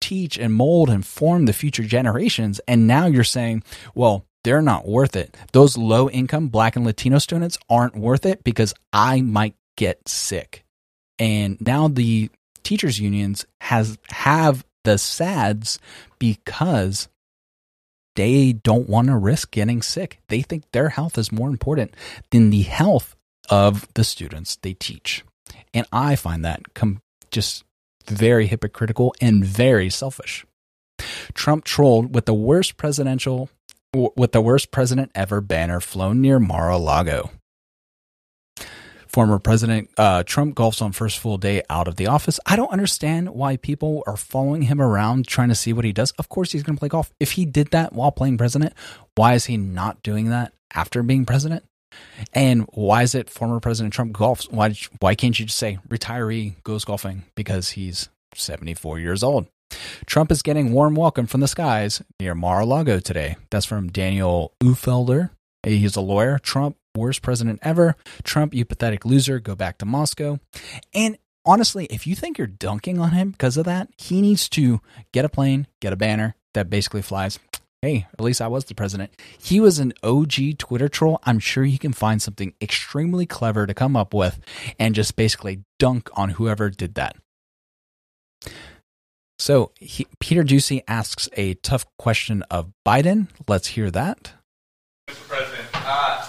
teach 0.07 0.39
and 0.39 0.55
mold 0.55 0.89
and 0.89 1.05
form 1.05 1.47
the 1.47 1.53
future 1.53 1.83
generations. 1.83 2.61
And 2.69 2.87
now 2.87 3.07
you're 3.07 3.25
saying, 3.25 3.65
well, 3.95 4.25
they're 4.45 4.63
not 4.63 4.87
worth 4.87 5.17
it. 5.17 5.37
Those 5.53 5.77
low 5.77 6.09
income 6.09 6.47
black 6.49 6.77
and 6.77 6.85
Latino 6.85 7.19
students 7.19 7.59
aren't 7.69 7.97
worth 7.97 8.25
it 8.25 8.45
because 8.45 8.73
I 8.93 9.21
might 9.21 9.57
get 9.77 10.09
sick. 10.09 10.65
And 11.19 11.61
now 11.61 11.89
the 11.89 12.31
teachers 12.63 13.01
unions 13.01 13.45
has 13.61 13.99
have 14.11 14.65
the 14.85 14.99
SADS 14.99 15.81
because 16.21 17.09
they 18.15 18.53
don't 18.53 18.89
want 18.89 19.09
to 19.09 19.17
risk 19.17 19.51
getting 19.51 19.83
sick. 19.83 20.21
They 20.29 20.43
think 20.43 20.71
their 20.71 20.91
health 20.91 21.19
is 21.19 21.33
more 21.33 21.49
important 21.49 21.95
than 22.31 22.51
the 22.51 22.63
health 22.63 23.17
of 23.51 23.89
the 23.95 24.05
students 24.05 24.55
they 24.55 24.75
teach. 24.75 25.25
And 25.75 25.87
I 25.93 26.15
find 26.15 26.45
that 26.45 26.75
com- 26.75 27.01
just 27.33 27.65
very 28.09 28.47
hypocritical 28.47 29.15
and 29.21 29.45
very 29.45 29.91
selfish. 29.91 30.45
Trump 31.35 31.65
trolled 31.65 32.15
with 32.15 32.27
the 32.27 32.35
worst 32.35 32.77
presidential 32.77 33.51
with 33.93 34.33
the 34.33 34.41
worst 34.41 34.71
president 34.71 35.11
ever 35.15 35.41
banner 35.41 35.81
flown 35.81 36.21
near 36.21 36.39
Mar-a-Lago. 36.39 37.31
Former 39.07 39.39
President 39.39 39.89
uh, 39.97 40.23
Trump 40.25 40.55
golfs 40.55 40.83
on 40.83 40.93
first 40.93 41.19
full 41.19 41.39
day 41.39 41.63
out 41.71 41.89
of 41.89 41.97
the 41.97 42.07
office. 42.07 42.39
I 42.45 42.57
don't 42.57 42.71
understand 42.71 43.31
why 43.31 43.57
people 43.57 44.03
are 44.07 44.17
following 44.17 44.63
him 44.63 44.83
around 44.83 45.27
trying 45.27 45.49
to 45.49 45.55
see 45.55 45.73
what 45.73 45.87
he 45.87 45.93
does. 45.93 46.11
Of 46.13 46.29
course, 46.29 46.53
he's 46.53 46.63
going 46.63 46.77
to 46.77 46.81
play 46.81 46.91
golf. 46.91 47.11
If 47.19 47.33
he 47.33 47.47
did 47.47 47.71
that 47.71 47.95
while 47.95 48.13
playing 48.13 48.37
president, 48.37 48.75
why 49.15 49.33
is 49.33 49.47
he 49.47 49.57
not 49.57 50.03
doing 50.03 50.29
that 50.29 50.53
after 50.75 51.03
being 51.03 51.25
president? 51.25 51.65
And 52.33 52.67
why 52.73 53.03
is 53.03 53.15
it 53.15 53.31
former 53.31 53.61
President 53.61 53.93
Trump 53.93 54.13
golfs? 54.13 54.51
Why 54.51 54.75
why 55.01 55.15
can't 55.15 55.39
you 55.39 55.47
just 55.47 55.59
say 55.59 55.79
retiree 55.89 56.63
goes 56.63 56.85
golfing 56.85 57.25
because 57.35 57.71
he's 57.71 58.09
74 58.35 58.99
years 58.99 59.23
old? 59.23 59.47
Trump 60.07 60.31
is 60.31 60.43
getting 60.43 60.73
warm 60.73 60.95
welcome 60.95 61.27
from 61.27 61.41
the 61.41 61.49
skies 61.49 62.03
near 62.21 62.35
Mar-a-Lago 62.35 63.01
today. 63.01 63.37
That's 63.51 63.67
from 63.67 63.89
Daniel 63.89 64.53
Uhlfelder. 64.63 65.31
He's 65.65 65.97
a 65.97 66.01
lawyer. 66.01 66.39
Trump, 66.39 66.77
worst 66.95 67.23
president 67.23 67.59
ever. 67.63 67.97
Trump, 68.23 68.55
you 68.55 68.65
pathetic 68.65 69.05
loser. 69.05 69.41
Go 69.41 69.57
back 69.57 69.79
to 69.79 69.87
Moscow. 69.87 70.39
And 70.95 71.19
honestly, 71.45 71.87
if 71.87 72.07
you 72.07 72.15
think 72.15 72.39
you're 72.39 72.47
dunking 72.47 73.01
on 73.01 73.11
him 73.11 73.31
because 73.31 73.57
of 73.57 73.65
that, 73.65 73.89
he 73.99 74.21
needs 74.21 74.49
to 74.51 74.81
get 75.13 75.25
a 75.25 75.29
plane, 75.29 75.67
get 75.81 75.93
a 75.93 75.97
banner 75.97 76.37
that 76.55 76.71
basically 76.71 77.03
flies 77.03 77.39
hey, 77.83 78.07
at 78.13 78.21
least 78.21 78.41
I 78.41 78.49
was 78.49 78.65
the 78.65 78.75
president. 78.75 79.11
He 79.39 79.61
was 79.61 79.79
an 79.79 79.93
OG 80.03 80.59
Twitter 80.59 80.89
troll. 80.89 81.21
I'm 81.25 81.39
sure 81.39 81.65
he 81.65 81.79
can 81.79 81.93
find 81.93 82.21
something 82.21 82.55
extremely 82.61 83.27
clever 83.27 83.67
to 83.67 83.75
come 83.75 83.97
up 83.97 84.15
with 84.15 84.41
and 84.79 84.95
just 84.95 85.17
basically 85.17 85.63
dunk 85.79 86.09
on 86.15 86.31
whoever 86.31 86.71
did 86.71 86.95
that. 86.95 87.17
So 89.39 89.73
he, 89.79 90.07
Peter 90.19 90.43
Doocy 90.43 90.83
asks 90.89 91.29
a 91.35 91.55
tough 91.55 91.85
question 91.99 92.43
of 92.51 92.73
Biden. 92.87 93.29
Let's 93.47 93.69
hear 93.69 93.91
that. 93.91 94.33
Mr. 95.09 95.29
President, 95.29 95.69
uh, 95.75 96.27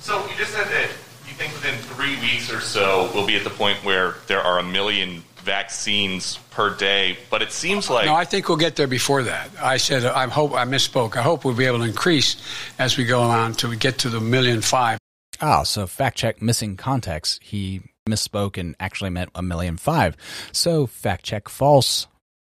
so 0.00 0.26
you 0.26 0.36
just 0.36 0.52
said 0.52 0.66
that 0.66 0.88
you 1.28 1.34
think 1.34 1.52
within 1.52 1.76
three 1.94 2.16
weeks 2.20 2.50
or 2.52 2.60
so, 2.60 3.10
we'll 3.14 3.26
be 3.26 3.36
at 3.36 3.44
the 3.44 3.50
point 3.50 3.84
where 3.84 4.16
there 4.26 4.40
are 4.40 4.58
a 4.58 4.62
million 4.62 5.22
vaccines 5.42 6.38
per 6.50 6.74
day. 6.74 7.18
But 7.30 7.42
it 7.42 7.52
seems 7.52 7.90
like 7.90 8.06
no, 8.06 8.14
I 8.14 8.24
think 8.24 8.48
we'll 8.48 8.58
get 8.58 8.76
there 8.76 8.86
before 8.86 9.22
that. 9.24 9.50
I 9.60 9.76
said 9.76 10.04
I 10.04 10.26
hope 10.28 10.52
I 10.52 10.64
misspoke. 10.64 11.16
I 11.16 11.22
hope 11.22 11.44
we'll 11.44 11.54
be 11.54 11.66
able 11.66 11.78
to 11.78 11.84
increase 11.84 12.36
as 12.78 12.96
we 12.96 13.04
go 13.04 13.20
on 13.20 13.52
till 13.54 13.70
we 13.70 13.76
get 13.76 13.98
to 13.98 14.08
the 14.08 14.20
million 14.20 14.60
five. 14.62 14.98
Ah, 15.40 15.62
so 15.62 15.86
fact 15.86 16.18
check 16.18 16.40
missing 16.40 16.76
context. 16.76 17.42
He 17.42 17.82
misspoke 18.08 18.58
and 18.58 18.74
actually 18.80 19.10
meant 19.10 19.30
a 19.34 19.42
million 19.42 19.76
five. 19.76 20.16
So 20.52 20.86
fact 20.86 21.24
check 21.24 21.48
false, 21.48 22.06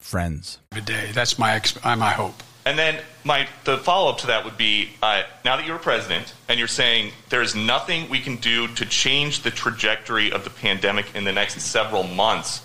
friends. 0.00 0.58
A 0.72 0.80
day. 0.80 1.10
That's 1.12 1.38
my 1.38 1.60
uh, 1.82 1.96
my 1.96 2.10
hope. 2.10 2.42
And 2.64 2.78
then 2.78 3.00
my 3.24 3.48
the 3.64 3.78
follow 3.78 4.10
up 4.10 4.18
to 4.18 4.28
that 4.28 4.44
would 4.44 4.56
be 4.56 4.90
uh, 5.02 5.22
now 5.44 5.56
that 5.56 5.66
you're 5.66 5.78
president 5.78 6.32
and 6.48 6.58
you're 6.58 6.68
saying 6.68 7.12
there 7.28 7.42
is 7.42 7.54
nothing 7.54 8.08
we 8.08 8.20
can 8.20 8.36
do 8.36 8.68
to 8.68 8.86
change 8.86 9.42
the 9.42 9.50
trajectory 9.50 10.30
of 10.30 10.44
the 10.44 10.50
pandemic 10.50 11.06
in 11.14 11.24
the 11.24 11.32
next 11.32 11.60
several 11.60 12.04
months. 12.04 12.62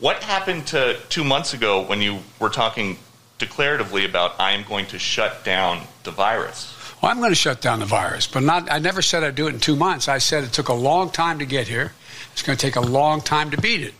What 0.00 0.22
happened 0.22 0.68
to 0.68 0.96
two 1.08 1.24
months 1.24 1.54
ago 1.54 1.82
when 1.82 2.00
you 2.00 2.20
were 2.38 2.50
talking 2.50 2.98
declaratively 3.40 4.08
about 4.08 4.38
I 4.38 4.52
am 4.52 4.62
going 4.62 4.86
to 4.86 4.98
shut 4.98 5.44
down 5.44 5.80
the 6.04 6.12
virus? 6.12 6.72
Well, 7.02 7.10
I'm 7.10 7.18
going 7.18 7.32
to 7.32 7.36
shut 7.36 7.60
down 7.60 7.80
the 7.80 7.86
virus, 7.86 8.28
but 8.28 8.44
not. 8.44 8.70
I 8.70 8.78
never 8.78 9.02
said 9.02 9.24
I'd 9.24 9.34
do 9.34 9.48
it 9.48 9.54
in 9.54 9.60
two 9.60 9.74
months. 9.74 10.06
I 10.06 10.18
said 10.18 10.44
it 10.44 10.52
took 10.52 10.68
a 10.68 10.74
long 10.74 11.10
time 11.10 11.40
to 11.40 11.46
get 11.46 11.66
here. 11.66 11.92
It's 12.32 12.42
going 12.42 12.56
to 12.56 12.64
take 12.64 12.76
a 12.76 12.80
long 12.80 13.20
time 13.20 13.50
to 13.50 13.60
beat 13.60 13.82
it. 13.82 13.94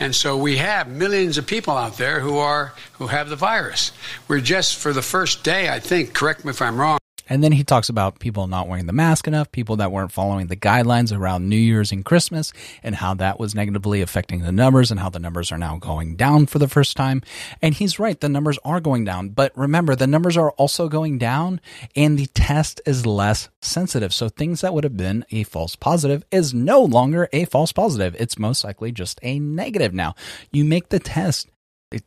And 0.00 0.14
so 0.14 0.36
we 0.36 0.56
have 0.56 0.88
millions 0.88 1.38
of 1.38 1.46
people 1.46 1.74
out 1.74 1.98
there 1.98 2.18
who 2.18 2.38
are 2.38 2.72
who 2.94 3.06
have 3.06 3.28
the 3.28 3.36
virus. 3.36 3.92
We're 4.26 4.40
just 4.40 4.76
for 4.76 4.92
the 4.92 5.02
first 5.02 5.44
day, 5.44 5.68
I 5.68 5.78
think, 5.78 6.14
correct 6.14 6.44
me 6.44 6.50
if 6.50 6.60
I'm 6.60 6.80
wrong, 6.80 6.97
and 7.28 7.42
then 7.42 7.52
he 7.52 7.64
talks 7.64 7.88
about 7.88 8.18
people 8.18 8.46
not 8.46 8.68
wearing 8.68 8.86
the 8.86 8.92
mask 8.92 9.26
enough, 9.26 9.52
people 9.52 9.76
that 9.76 9.92
weren't 9.92 10.12
following 10.12 10.46
the 10.46 10.56
guidelines 10.56 11.16
around 11.16 11.48
New 11.48 11.56
Year's 11.56 11.92
and 11.92 12.04
Christmas, 12.04 12.52
and 12.82 12.94
how 12.94 13.14
that 13.14 13.38
was 13.38 13.54
negatively 13.54 14.00
affecting 14.00 14.42
the 14.42 14.52
numbers 14.52 14.90
and 14.90 15.00
how 15.00 15.08
the 15.08 15.18
numbers 15.18 15.52
are 15.52 15.58
now 15.58 15.76
going 15.78 16.16
down 16.16 16.46
for 16.46 16.58
the 16.58 16.68
first 16.68 16.96
time. 16.96 17.22
And 17.60 17.74
he's 17.74 17.98
right, 17.98 18.18
the 18.18 18.28
numbers 18.28 18.58
are 18.64 18.80
going 18.80 19.04
down. 19.04 19.30
But 19.30 19.56
remember, 19.56 19.94
the 19.94 20.06
numbers 20.06 20.36
are 20.36 20.50
also 20.52 20.88
going 20.88 21.18
down 21.18 21.60
and 21.94 22.18
the 22.18 22.26
test 22.26 22.80
is 22.86 23.06
less 23.06 23.48
sensitive. 23.60 24.12
So 24.14 24.28
things 24.28 24.60
that 24.62 24.74
would 24.74 24.84
have 24.84 24.96
been 24.96 25.24
a 25.30 25.44
false 25.44 25.76
positive 25.76 26.24
is 26.30 26.54
no 26.54 26.80
longer 26.80 27.28
a 27.32 27.44
false 27.44 27.72
positive. 27.72 28.16
It's 28.18 28.38
most 28.38 28.64
likely 28.64 28.92
just 28.92 29.18
a 29.22 29.38
negative 29.38 29.92
now. 29.92 30.14
You 30.50 30.64
make 30.64 30.88
the 30.88 30.98
test 30.98 31.48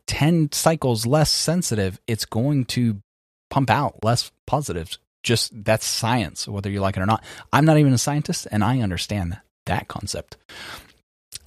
10 0.06 0.52
cycles 0.52 1.06
less 1.06 1.30
sensitive, 1.30 2.00
it's 2.06 2.24
going 2.24 2.64
to 2.66 3.02
pump 3.50 3.68
out 3.70 4.02
less 4.02 4.30
positives 4.46 4.98
just 5.22 5.64
that's 5.64 5.86
science, 5.86 6.48
whether 6.48 6.70
you 6.70 6.80
like 6.80 6.96
it 6.96 7.02
or 7.02 7.06
not. 7.06 7.24
I'm 7.52 7.64
not 7.64 7.78
even 7.78 7.92
a 7.92 7.98
scientist, 7.98 8.46
and 8.50 8.64
I 8.64 8.80
understand 8.80 9.38
that 9.66 9.88
concept. 9.88 10.36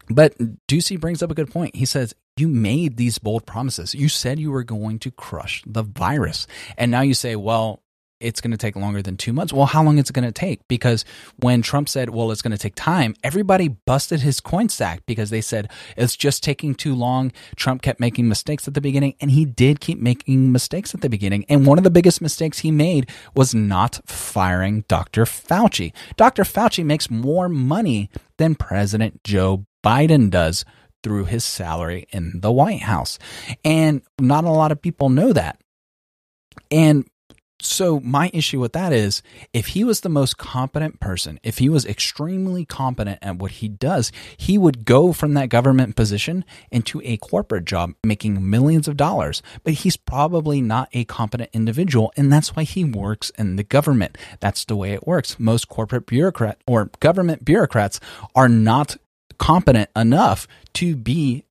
But 0.09 0.37
Doocy 0.67 0.99
brings 0.99 1.23
up 1.23 1.31
a 1.31 1.35
good 1.35 1.51
point. 1.51 1.75
He 1.75 1.85
says, 1.85 2.13
You 2.37 2.47
made 2.47 2.97
these 2.97 3.17
bold 3.17 3.45
promises. 3.45 3.95
You 3.95 4.09
said 4.09 4.39
you 4.39 4.51
were 4.51 4.63
going 4.63 4.99
to 4.99 5.11
crush 5.11 5.63
the 5.65 5.83
virus. 5.83 6.47
And 6.77 6.91
now 6.91 7.01
you 7.01 7.13
say, 7.13 7.35
Well, 7.35 7.81
it's 8.25 8.41
going 8.41 8.51
to 8.51 8.57
take 8.57 8.75
longer 8.75 9.01
than 9.01 9.17
two 9.17 9.31
months. 9.31 9.53
Well, 9.53 9.67
how 9.67 9.83
long 9.83 9.99
is 9.99 10.09
it 10.09 10.13
going 10.13 10.25
to 10.25 10.31
take? 10.31 10.67
Because 10.67 11.05
when 11.37 11.61
Trump 11.61 11.87
said, 11.87 12.09
well, 12.09 12.31
it's 12.31 12.41
going 12.41 12.51
to 12.51 12.57
take 12.57 12.75
time, 12.75 13.13
everybody 13.23 13.67
busted 13.67 14.21
his 14.21 14.39
coin 14.39 14.67
stack 14.67 15.05
because 15.05 15.29
they 15.29 15.41
said 15.41 15.69
it's 15.95 16.15
just 16.15 16.43
taking 16.43 16.73
too 16.73 16.95
long. 16.95 17.31
Trump 17.55 17.83
kept 17.83 17.99
making 17.99 18.27
mistakes 18.27 18.67
at 18.67 18.73
the 18.73 18.81
beginning, 18.81 19.15
and 19.21 19.31
he 19.31 19.45
did 19.45 19.79
keep 19.79 19.99
making 19.99 20.51
mistakes 20.51 20.95
at 20.95 21.01
the 21.01 21.09
beginning. 21.09 21.45
And 21.47 21.65
one 21.65 21.77
of 21.77 21.83
the 21.83 21.91
biggest 21.91 22.21
mistakes 22.21 22.59
he 22.59 22.71
made 22.71 23.09
was 23.35 23.53
not 23.53 24.01
firing 24.05 24.83
Dr. 24.87 25.25
Fauci. 25.25 25.93
Dr. 26.17 26.43
Fauci 26.43 26.83
makes 26.83 27.11
more 27.11 27.47
money 27.47 28.09
than 28.37 28.55
President 28.55 29.23
Joe 29.23 29.65
Biden 29.83 30.31
does 30.31 30.65
through 31.03 31.25
his 31.25 31.43
salary 31.43 32.07
in 32.09 32.39
the 32.41 32.51
White 32.51 32.81
House. 32.81 33.19
And 33.63 34.01
not 34.19 34.43
a 34.43 34.49
lot 34.49 34.71
of 34.71 34.81
people 34.81 35.09
know 35.09 35.31
that. 35.33 35.61
And 36.71 37.07
so 37.65 37.99
my 37.99 38.29
issue 38.33 38.59
with 38.59 38.73
that 38.73 38.93
is 38.93 39.21
if 39.53 39.67
he 39.67 39.83
was 39.83 40.01
the 40.01 40.09
most 40.09 40.37
competent 40.37 40.99
person, 40.99 41.39
if 41.43 41.57
he 41.57 41.69
was 41.69 41.85
extremely 41.85 42.65
competent 42.65 43.19
at 43.21 43.37
what 43.37 43.51
he 43.51 43.67
does, 43.67 44.11
he 44.37 44.57
would 44.57 44.85
go 44.85 45.13
from 45.13 45.33
that 45.33 45.49
government 45.49 45.95
position 45.95 46.45
into 46.71 47.01
a 47.03 47.17
corporate 47.17 47.65
job 47.65 47.93
making 48.03 48.49
millions 48.49 48.87
of 48.87 48.97
dollars. 48.97 49.41
But 49.63 49.73
he's 49.73 49.97
probably 49.97 50.61
not 50.61 50.89
a 50.93 51.05
competent 51.05 51.49
individual 51.53 52.13
and 52.15 52.31
that's 52.31 52.55
why 52.55 52.63
he 52.63 52.83
works 52.83 53.31
in 53.31 53.55
the 53.55 53.63
government. 53.63 54.17
That's 54.39 54.65
the 54.65 54.75
way 54.75 54.93
it 54.93 55.07
works. 55.07 55.39
Most 55.39 55.67
corporate 55.67 56.05
bureaucrat 56.05 56.59
or 56.67 56.91
government 56.99 57.43
bureaucrats 57.43 57.99
are 58.35 58.49
not 58.49 58.97
competent 59.37 59.89
enough 59.95 60.47
to 60.73 60.95
be 60.95 61.45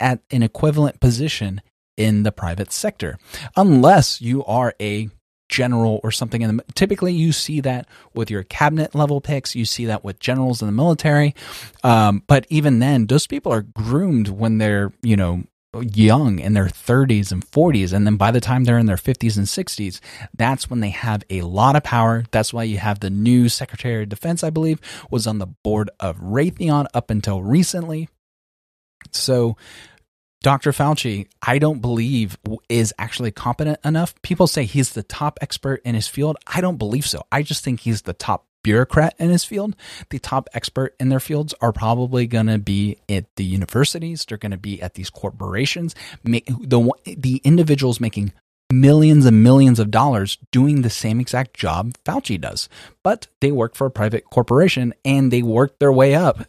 at 0.00 0.20
an 0.30 0.42
equivalent 0.42 1.00
position 1.00 1.60
in 1.96 2.24
the 2.24 2.32
private 2.32 2.72
sector 2.72 3.18
unless 3.56 4.20
you 4.20 4.44
are 4.44 4.74
a 4.80 5.08
general 5.48 6.00
or 6.02 6.10
something 6.10 6.42
in 6.42 6.56
the 6.56 6.64
typically 6.74 7.12
you 7.12 7.30
see 7.30 7.60
that 7.60 7.86
with 8.14 8.30
your 8.30 8.42
cabinet 8.44 8.94
level 8.94 9.20
picks 9.20 9.54
you 9.54 9.64
see 9.64 9.84
that 9.84 10.02
with 10.02 10.18
generals 10.18 10.62
in 10.62 10.66
the 10.66 10.72
military 10.72 11.34
um, 11.82 12.22
but 12.26 12.46
even 12.48 12.78
then 12.78 13.06
those 13.06 13.26
people 13.26 13.52
are 13.52 13.62
groomed 13.62 14.28
when 14.28 14.58
they're 14.58 14.92
you 15.02 15.16
know 15.16 15.44
young 15.82 16.38
in 16.38 16.52
their 16.52 16.66
30s 16.66 17.32
and 17.32 17.44
40s 17.50 17.92
and 17.92 18.06
then 18.06 18.16
by 18.16 18.30
the 18.30 18.40
time 18.40 18.64
they're 18.64 18.78
in 18.78 18.86
their 18.86 18.96
50s 18.96 19.36
and 19.36 19.46
60s 19.46 20.00
that's 20.34 20.70
when 20.70 20.80
they 20.80 20.90
have 20.90 21.24
a 21.30 21.42
lot 21.42 21.76
of 21.76 21.82
power. 21.82 22.24
That's 22.30 22.52
why 22.52 22.64
you 22.64 22.78
have 22.78 23.00
the 23.00 23.10
new 23.10 23.48
secretary 23.48 24.02
of 24.02 24.08
defense 24.08 24.44
i 24.44 24.50
believe 24.50 24.80
was 25.10 25.26
on 25.26 25.38
the 25.38 25.46
board 25.46 25.90
of 26.00 26.18
raytheon 26.18 26.86
up 26.94 27.10
until 27.10 27.42
recently. 27.42 28.08
So 29.10 29.56
Dr. 30.44 30.72
Fauci, 30.72 31.26
I 31.40 31.58
don't 31.58 31.80
believe 31.80 32.36
is 32.68 32.92
actually 32.98 33.30
competent 33.30 33.78
enough. 33.82 34.14
People 34.20 34.46
say 34.46 34.64
he's 34.64 34.92
the 34.92 35.02
top 35.02 35.38
expert 35.40 35.80
in 35.86 35.94
his 35.94 36.06
field. 36.06 36.36
I 36.46 36.60
don't 36.60 36.76
believe 36.76 37.06
so. 37.06 37.22
I 37.32 37.42
just 37.42 37.64
think 37.64 37.80
he's 37.80 38.02
the 38.02 38.12
top 38.12 38.44
bureaucrat 38.62 39.14
in 39.18 39.30
his 39.30 39.42
field. 39.42 39.74
The 40.10 40.18
top 40.18 40.50
expert 40.52 40.94
in 41.00 41.08
their 41.08 41.18
fields 41.18 41.54
are 41.62 41.72
probably 41.72 42.26
going 42.26 42.48
to 42.48 42.58
be 42.58 42.98
at 43.08 43.24
the 43.36 43.44
universities. 43.44 44.26
They're 44.26 44.36
going 44.36 44.52
to 44.52 44.58
be 44.58 44.82
at 44.82 44.92
these 44.92 45.08
corporations. 45.08 45.94
The, 46.24 46.44
the 47.06 47.40
individuals 47.42 47.98
making 47.98 48.34
millions 48.70 49.24
and 49.24 49.42
millions 49.42 49.80
of 49.80 49.90
dollars 49.90 50.36
doing 50.52 50.82
the 50.82 50.90
same 50.90 51.20
exact 51.20 51.54
job 51.54 51.94
Fauci 52.04 52.38
does. 52.38 52.68
But 53.02 53.28
they 53.40 53.50
work 53.50 53.74
for 53.74 53.86
a 53.86 53.90
private 53.90 54.26
corporation 54.26 54.92
and 55.06 55.32
they 55.32 55.40
work 55.40 55.78
their 55.78 55.92
way 55.92 56.14
up 56.14 56.46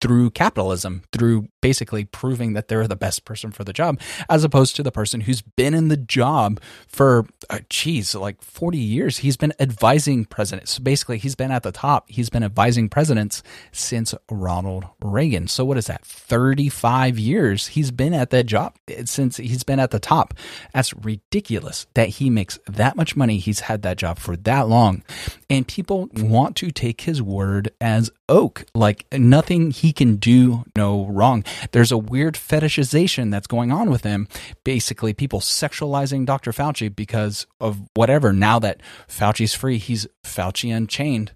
through 0.00 0.30
capitalism, 0.30 1.02
through 1.12 1.48
basically 1.60 2.04
proving 2.04 2.52
that 2.54 2.68
they're 2.68 2.88
the 2.88 2.96
best 2.96 3.24
person 3.24 3.50
for 3.50 3.64
the 3.64 3.72
job, 3.72 4.00
as 4.28 4.44
opposed 4.44 4.76
to 4.76 4.82
the 4.82 4.92
person 4.92 5.22
who's 5.22 5.42
been 5.42 5.74
in 5.74 5.88
the 5.88 5.96
job 5.96 6.60
for, 6.88 7.26
uh, 7.48 7.60
geez, 7.68 8.14
like 8.14 8.42
40 8.42 8.78
years. 8.78 9.18
He's 9.18 9.36
been 9.36 9.52
advising 9.58 10.24
presidents. 10.24 10.72
So 10.72 10.82
basically, 10.82 11.18
he's 11.18 11.34
been 11.34 11.50
at 11.50 11.62
the 11.62 11.72
top. 11.72 12.08
He's 12.08 12.30
been 12.30 12.42
advising 12.42 12.88
presidents 12.88 13.42
since 13.72 14.14
Ronald 14.30 14.86
Reagan. 15.02 15.48
So 15.48 15.64
what 15.64 15.76
is 15.76 15.86
that? 15.86 16.04
35 16.04 17.18
years 17.18 17.68
he's 17.68 17.90
been 17.90 18.14
at 18.14 18.30
that 18.30 18.46
job 18.46 18.74
since 19.04 19.36
he's 19.36 19.62
been 19.62 19.80
at 19.80 19.90
the 19.90 19.98
top. 19.98 20.34
That's 20.74 20.94
ridiculous 20.94 21.86
that 21.94 22.08
he 22.08 22.30
makes 22.30 22.58
that 22.66 22.96
much 22.96 23.16
money. 23.16 23.38
He's 23.38 23.60
had 23.60 23.82
that 23.82 23.96
job 23.96 24.18
for 24.18 24.36
that 24.36 24.68
long. 24.68 25.02
And 25.48 25.66
people 25.66 26.08
want 26.14 26.56
to 26.56 26.70
take 26.70 27.02
his 27.02 27.22
word 27.22 27.70
as 27.80 28.10
oak, 28.28 28.64
like 28.74 29.06
nothing 29.12 29.70
he 29.70 29.92
can 29.92 30.16
do 30.16 30.64
no 30.76 31.06
wrong. 31.06 31.44
There's 31.72 31.92
a 31.92 31.98
weird 31.98 32.34
fetishization 32.34 33.30
that's 33.30 33.46
going 33.46 33.70
on 33.72 33.90
with 33.90 34.04
him. 34.04 34.28
Basically, 34.64 35.12
people 35.12 35.40
sexualizing 35.40 36.26
Dr. 36.26 36.52
Fauci 36.52 36.94
because 36.94 37.46
of 37.60 37.82
whatever. 37.94 38.32
Now 38.32 38.58
that 38.58 38.80
Fauci's 39.08 39.54
free, 39.54 39.78
he's 39.78 40.06
Fauci 40.24 40.74
unchained. 40.74 41.32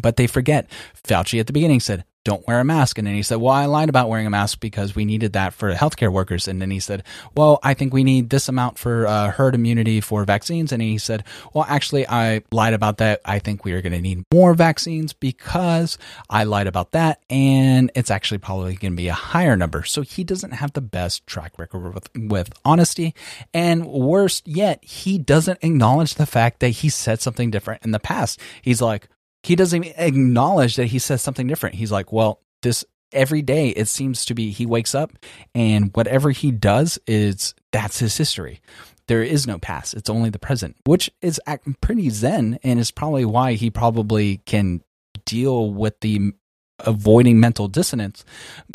But 0.00 0.16
they 0.16 0.26
forget 0.26 0.68
Fauci 1.06 1.38
at 1.40 1.46
the 1.46 1.52
beginning 1.52 1.80
said, 1.80 2.04
don't 2.24 2.46
wear 2.46 2.60
a 2.60 2.64
mask. 2.64 2.98
And 2.98 3.06
then 3.06 3.14
he 3.14 3.22
said, 3.22 3.36
well, 3.36 3.52
I 3.52 3.66
lied 3.66 3.88
about 3.88 4.08
wearing 4.08 4.26
a 4.26 4.30
mask 4.30 4.60
because 4.60 4.96
we 4.96 5.04
needed 5.04 5.34
that 5.34 5.52
for 5.52 5.72
healthcare 5.74 6.10
workers. 6.10 6.48
And 6.48 6.60
then 6.60 6.70
he 6.70 6.80
said, 6.80 7.04
well, 7.36 7.58
I 7.62 7.74
think 7.74 7.92
we 7.92 8.02
need 8.02 8.30
this 8.30 8.48
amount 8.48 8.78
for 8.78 9.06
uh, 9.06 9.30
herd 9.30 9.54
immunity 9.54 10.00
for 10.00 10.24
vaccines. 10.24 10.72
And 10.72 10.82
he 10.82 10.98
said, 10.98 11.24
well, 11.52 11.66
actually, 11.68 12.08
I 12.08 12.42
lied 12.50 12.72
about 12.72 12.98
that. 12.98 13.20
I 13.24 13.38
think 13.38 13.64
we 13.64 13.72
are 13.72 13.82
going 13.82 13.92
to 13.92 14.00
need 14.00 14.24
more 14.32 14.54
vaccines 14.54 15.12
because 15.12 15.98
I 16.30 16.44
lied 16.44 16.66
about 16.66 16.92
that. 16.92 17.20
And 17.28 17.90
it's 17.94 18.10
actually 18.10 18.38
probably 18.38 18.74
going 18.76 18.92
to 18.92 18.96
be 18.96 19.08
a 19.08 19.14
higher 19.14 19.56
number. 19.56 19.84
So 19.84 20.02
he 20.02 20.24
doesn't 20.24 20.52
have 20.52 20.72
the 20.72 20.80
best 20.80 21.26
track 21.26 21.58
record 21.58 21.94
with, 21.94 22.08
with 22.16 22.52
honesty. 22.64 23.14
And 23.52 23.86
worse 23.86 24.42
yet, 24.46 24.82
he 24.82 25.18
doesn't 25.18 25.58
acknowledge 25.62 26.14
the 26.14 26.26
fact 26.26 26.60
that 26.60 26.68
he 26.68 26.88
said 26.88 27.20
something 27.20 27.50
different 27.50 27.84
in 27.84 27.90
the 27.90 28.00
past. 28.00 28.40
He's 28.62 28.80
like, 28.80 29.08
he 29.44 29.56
doesn't 29.56 29.84
acknowledge 29.96 30.76
that 30.76 30.86
he 30.86 30.98
says 30.98 31.22
something 31.22 31.46
different. 31.46 31.76
He's 31.76 31.92
like, 31.92 32.12
well, 32.12 32.40
this 32.62 32.84
every 33.12 33.42
day 33.42 33.68
it 33.68 33.86
seems 33.86 34.24
to 34.24 34.34
be 34.34 34.50
he 34.50 34.66
wakes 34.66 34.94
up 34.94 35.12
and 35.54 35.94
whatever 35.94 36.30
he 36.30 36.50
does 36.50 36.98
is 37.06 37.54
that's 37.70 37.98
his 37.98 38.16
history. 38.16 38.60
There 39.06 39.22
is 39.22 39.46
no 39.46 39.58
past. 39.58 39.94
It's 39.94 40.10
only 40.10 40.30
the 40.30 40.38
present, 40.38 40.76
which 40.84 41.10
is 41.20 41.40
pretty 41.80 42.10
zen 42.10 42.58
and 42.64 42.80
is 42.80 42.90
probably 42.90 43.24
why 43.24 43.52
he 43.52 43.70
probably 43.70 44.38
can 44.46 44.82
deal 45.26 45.72
with 45.72 46.00
the 46.00 46.32
avoiding 46.80 47.38
mental 47.38 47.68
dissonance, 47.68 48.24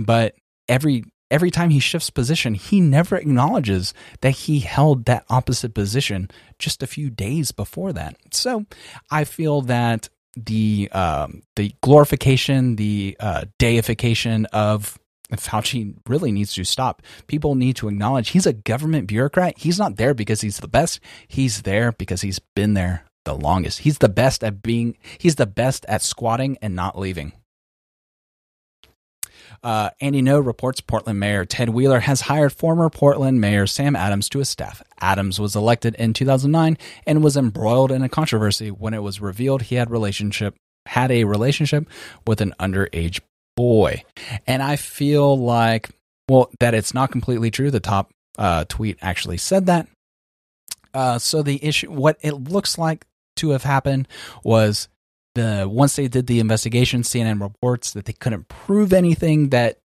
but 0.01 0.35
every 0.67 1.03
every 1.31 1.51
time 1.51 1.69
he 1.69 1.79
shifts 1.79 2.09
position, 2.09 2.55
he 2.55 2.81
never 2.81 3.15
acknowledges 3.15 3.93
that 4.21 4.31
he 4.31 4.59
held 4.59 5.05
that 5.05 5.25
opposite 5.29 5.73
position 5.73 6.29
just 6.57 6.81
a 6.81 6.87
few 6.87 7.09
days 7.09 7.51
before 7.51 7.93
that. 7.93 8.15
So 8.31 8.65
I 9.11 9.25
feel 9.25 9.61
that 9.61 10.09
the 10.45 10.89
um, 10.91 11.41
the 11.55 11.73
glorification, 11.81 12.75
the 12.75 13.15
uh, 13.19 13.45
deification 13.57 14.45
of 14.47 14.97
Fauci 15.33 15.95
really 16.07 16.31
needs 16.31 16.53
to 16.53 16.63
stop. 16.63 17.01
People 17.27 17.55
need 17.55 17.75
to 17.77 17.87
acknowledge 17.87 18.29
he's 18.29 18.47
a 18.47 18.53
government 18.53 19.07
bureaucrat. 19.07 19.57
He's 19.57 19.77
not 19.77 19.97
there 19.97 20.13
because 20.13 20.41
he's 20.41 20.57
the 20.57 20.67
best. 20.67 20.99
He's 21.27 21.63
there 21.63 21.91
because 21.91 22.21
he's 22.21 22.39
been 22.55 22.73
there 22.73 23.05
the 23.25 23.35
longest. 23.35 23.79
He's 23.79 23.99
the 23.99 24.09
best 24.09 24.43
at 24.43 24.61
being, 24.63 24.97
he's 25.19 25.35
the 25.35 25.45
best 25.45 25.85
at 25.87 26.01
squatting 26.01 26.57
and 26.61 26.75
not 26.75 26.97
leaving. 26.97 27.33
Uh, 29.63 29.89
Andy 29.99 30.21
Ngo 30.21 30.45
reports 30.45 30.81
Portland 30.81 31.19
Mayor 31.19 31.45
Ted 31.45 31.69
Wheeler 31.69 31.99
has 31.99 32.21
hired 32.21 32.53
former 32.53 32.89
Portland 32.89 33.41
Mayor 33.41 33.67
Sam 33.67 33.95
Adams 33.95 34.29
to 34.29 34.39
his 34.39 34.49
staff. 34.49 34.81
Adams 34.99 35.39
was 35.39 35.55
elected 35.55 35.95
in 35.95 36.13
2009 36.13 36.77
and 37.05 37.23
was 37.23 37.37
embroiled 37.37 37.91
in 37.91 38.01
a 38.01 38.09
controversy 38.09 38.71
when 38.71 38.93
it 38.93 39.03
was 39.03 39.21
revealed 39.21 39.63
he 39.63 39.75
had 39.75 39.91
relationship 39.91 40.55
had 40.85 41.11
a 41.11 41.23
relationship 41.23 41.87
with 42.25 42.41
an 42.41 42.53
underage 42.59 43.19
boy. 43.55 44.03
And 44.47 44.63
I 44.63 44.75
feel 44.75 45.37
like 45.37 45.89
well 46.29 46.49
that 46.59 46.73
it's 46.73 46.93
not 46.93 47.11
completely 47.11 47.51
true. 47.51 47.71
The 47.71 47.79
top 47.79 48.11
uh, 48.37 48.65
tweet 48.67 48.97
actually 49.01 49.37
said 49.37 49.65
that. 49.67 49.87
Uh, 50.93 51.19
so 51.19 51.43
the 51.43 51.63
issue, 51.63 51.91
what 51.91 52.17
it 52.21 52.31
looks 52.31 52.77
like 52.77 53.05
to 53.35 53.49
have 53.51 53.63
happened 53.63 54.07
was 54.43 54.87
the 55.39 55.67
once 55.69 55.95
they 55.95 56.07
did 56.07 56.27
the 56.27 56.39
investigation, 56.39 57.01
CNN 57.01 57.41
reports 57.41 57.91
that 57.91 58.05
they 58.05 58.13
couldn't 58.13 58.47
prove 58.47 58.93
anything 58.93 59.49
that 59.49 59.79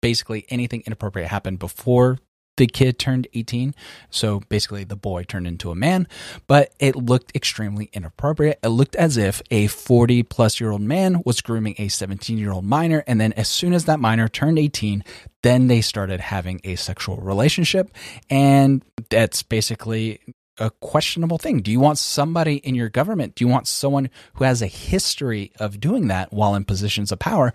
basically 0.00 0.46
anything 0.48 0.82
inappropriate 0.86 1.28
happened 1.28 1.58
before 1.58 2.18
the 2.56 2.66
kid 2.66 2.98
turned 2.98 3.26
18. 3.32 3.74
So 4.10 4.40
basically, 4.48 4.84
the 4.84 4.96
boy 4.96 5.24
turned 5.24 5.46
into 5.46 5.70
a 5.70 5.74
man, 5.74 6.06
but 6.46 6.72
it 6.78 6.94
looked 6.94 7.34
extremely 7.34 7.88
inappropriate. 7.92 8.58
It 8.62 8.68
looked 8.68 8.94
as 8.96 9.16
if 9.16 9.40
a 9.50 9.68
40 9.68 10.22
plus 10.24 10.60
year 10.60 10.70
old 10.70 10.82
man 10.82 11.22
was 11.24 11.40
grooming 11.40 11.76
a 11.78 11.88
17 11.88 12.38
year 12.38 12.52
old 12.52 12.64
minor. 12.64 13.02
And 13.06 13.20
then, 13.20 13.32
as 13.32 13.48
soon 13.48 13.72
as 13.72 13.86
that 13.86 14.00
minor 14.00 14.28
turned 14.28 14.58
18, 14.58 15.02
then 15.42 15.66
they 15.68 15.80
started 15.80 16.20
having 16.20 16.60
a 16.62 16.76
sexual 16.76 17.16
relationship. 17.16 17.90
And 18.28 18.84
that's 19.08 19.42
basically 19.42 20.20
a 20.62 20.70
questionable 20.70 21.38
thing. 21.38 21.60
Do 21.60 21.72
you 21.72 21.80
want 21.80 21.98
somebody 21.98 22.56
in 22.56 22.76
your 22.76 22.88
government? 22.88 23.34
Do 23.34 23.44
you 23.44 23.48
want 23.48 23.66
someone 23.66 24.08
who 24.34 24.44
has 24.44 24.62
a 24.62 24.68
history 24.68 25.52
of 25.58 25.80
doing 25.80 26.06
that 26.06 26.32
while 26.32 26.54
in 26.54 26.64
positions 26.64 27.10
of 27.10 27.18
power 27.18 27.52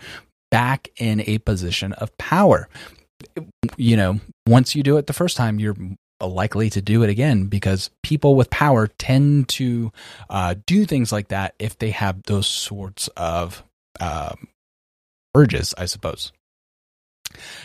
back 0.52 0.90
in 0.98 1.22
a 1.22 1.38
position 1.40 1.94
of 1.94 2.16
power? 2.18 2.68
You 3.78 3.96
know, 3.96 4.20
once 4.46 4.76
you 4.76 4.84
do 4.84 4.98
it 4.98 5.08
the 5.08 5.14
first 5.14 5.38
time, 5.38 5.58
you're 5.58 5.78
likely 6.20 6.70
to 6.72 6.82
do 6.82 7.04
it 7.04 7.10
again 7.10 7.46
because 7.46 7.90
people 8.04 8.36
with 8.36 8.50
power 8.50 8.88
tend 8.88 9.48
to 9.50 9.92
uh, 10.30 10.56
do 10.66 10.86
things 10.86 11.12
like 11.12 11.30
that 11.30 11.56
if 11.60 11.78
they 11.78 11.92
have 11.92 12.24
those 12.24 12.48
sorts 12.48 13.08
of 13.16 13.64
um, 14.02 14.50
urges, 15.34 15.74
I 15.78 15.86
suppose. 15.86 16.34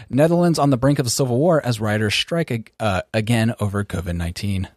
Netherlands 0.08 0.58
on 0.58 0.70
the 0.70 0.76
brink 0.76 1.00
of 1.00 1.06
a 1.06 1.10
civil 1.10 1.38
war 1.38 1.64
as 1.64 1.80
rioters 1.80 2.14
strike 2.14 2.72
uh, 2.78 3.02
again 3.12 3.54
over 3.58 3.84
COVID 3.84 4.14
19 4.14 4.68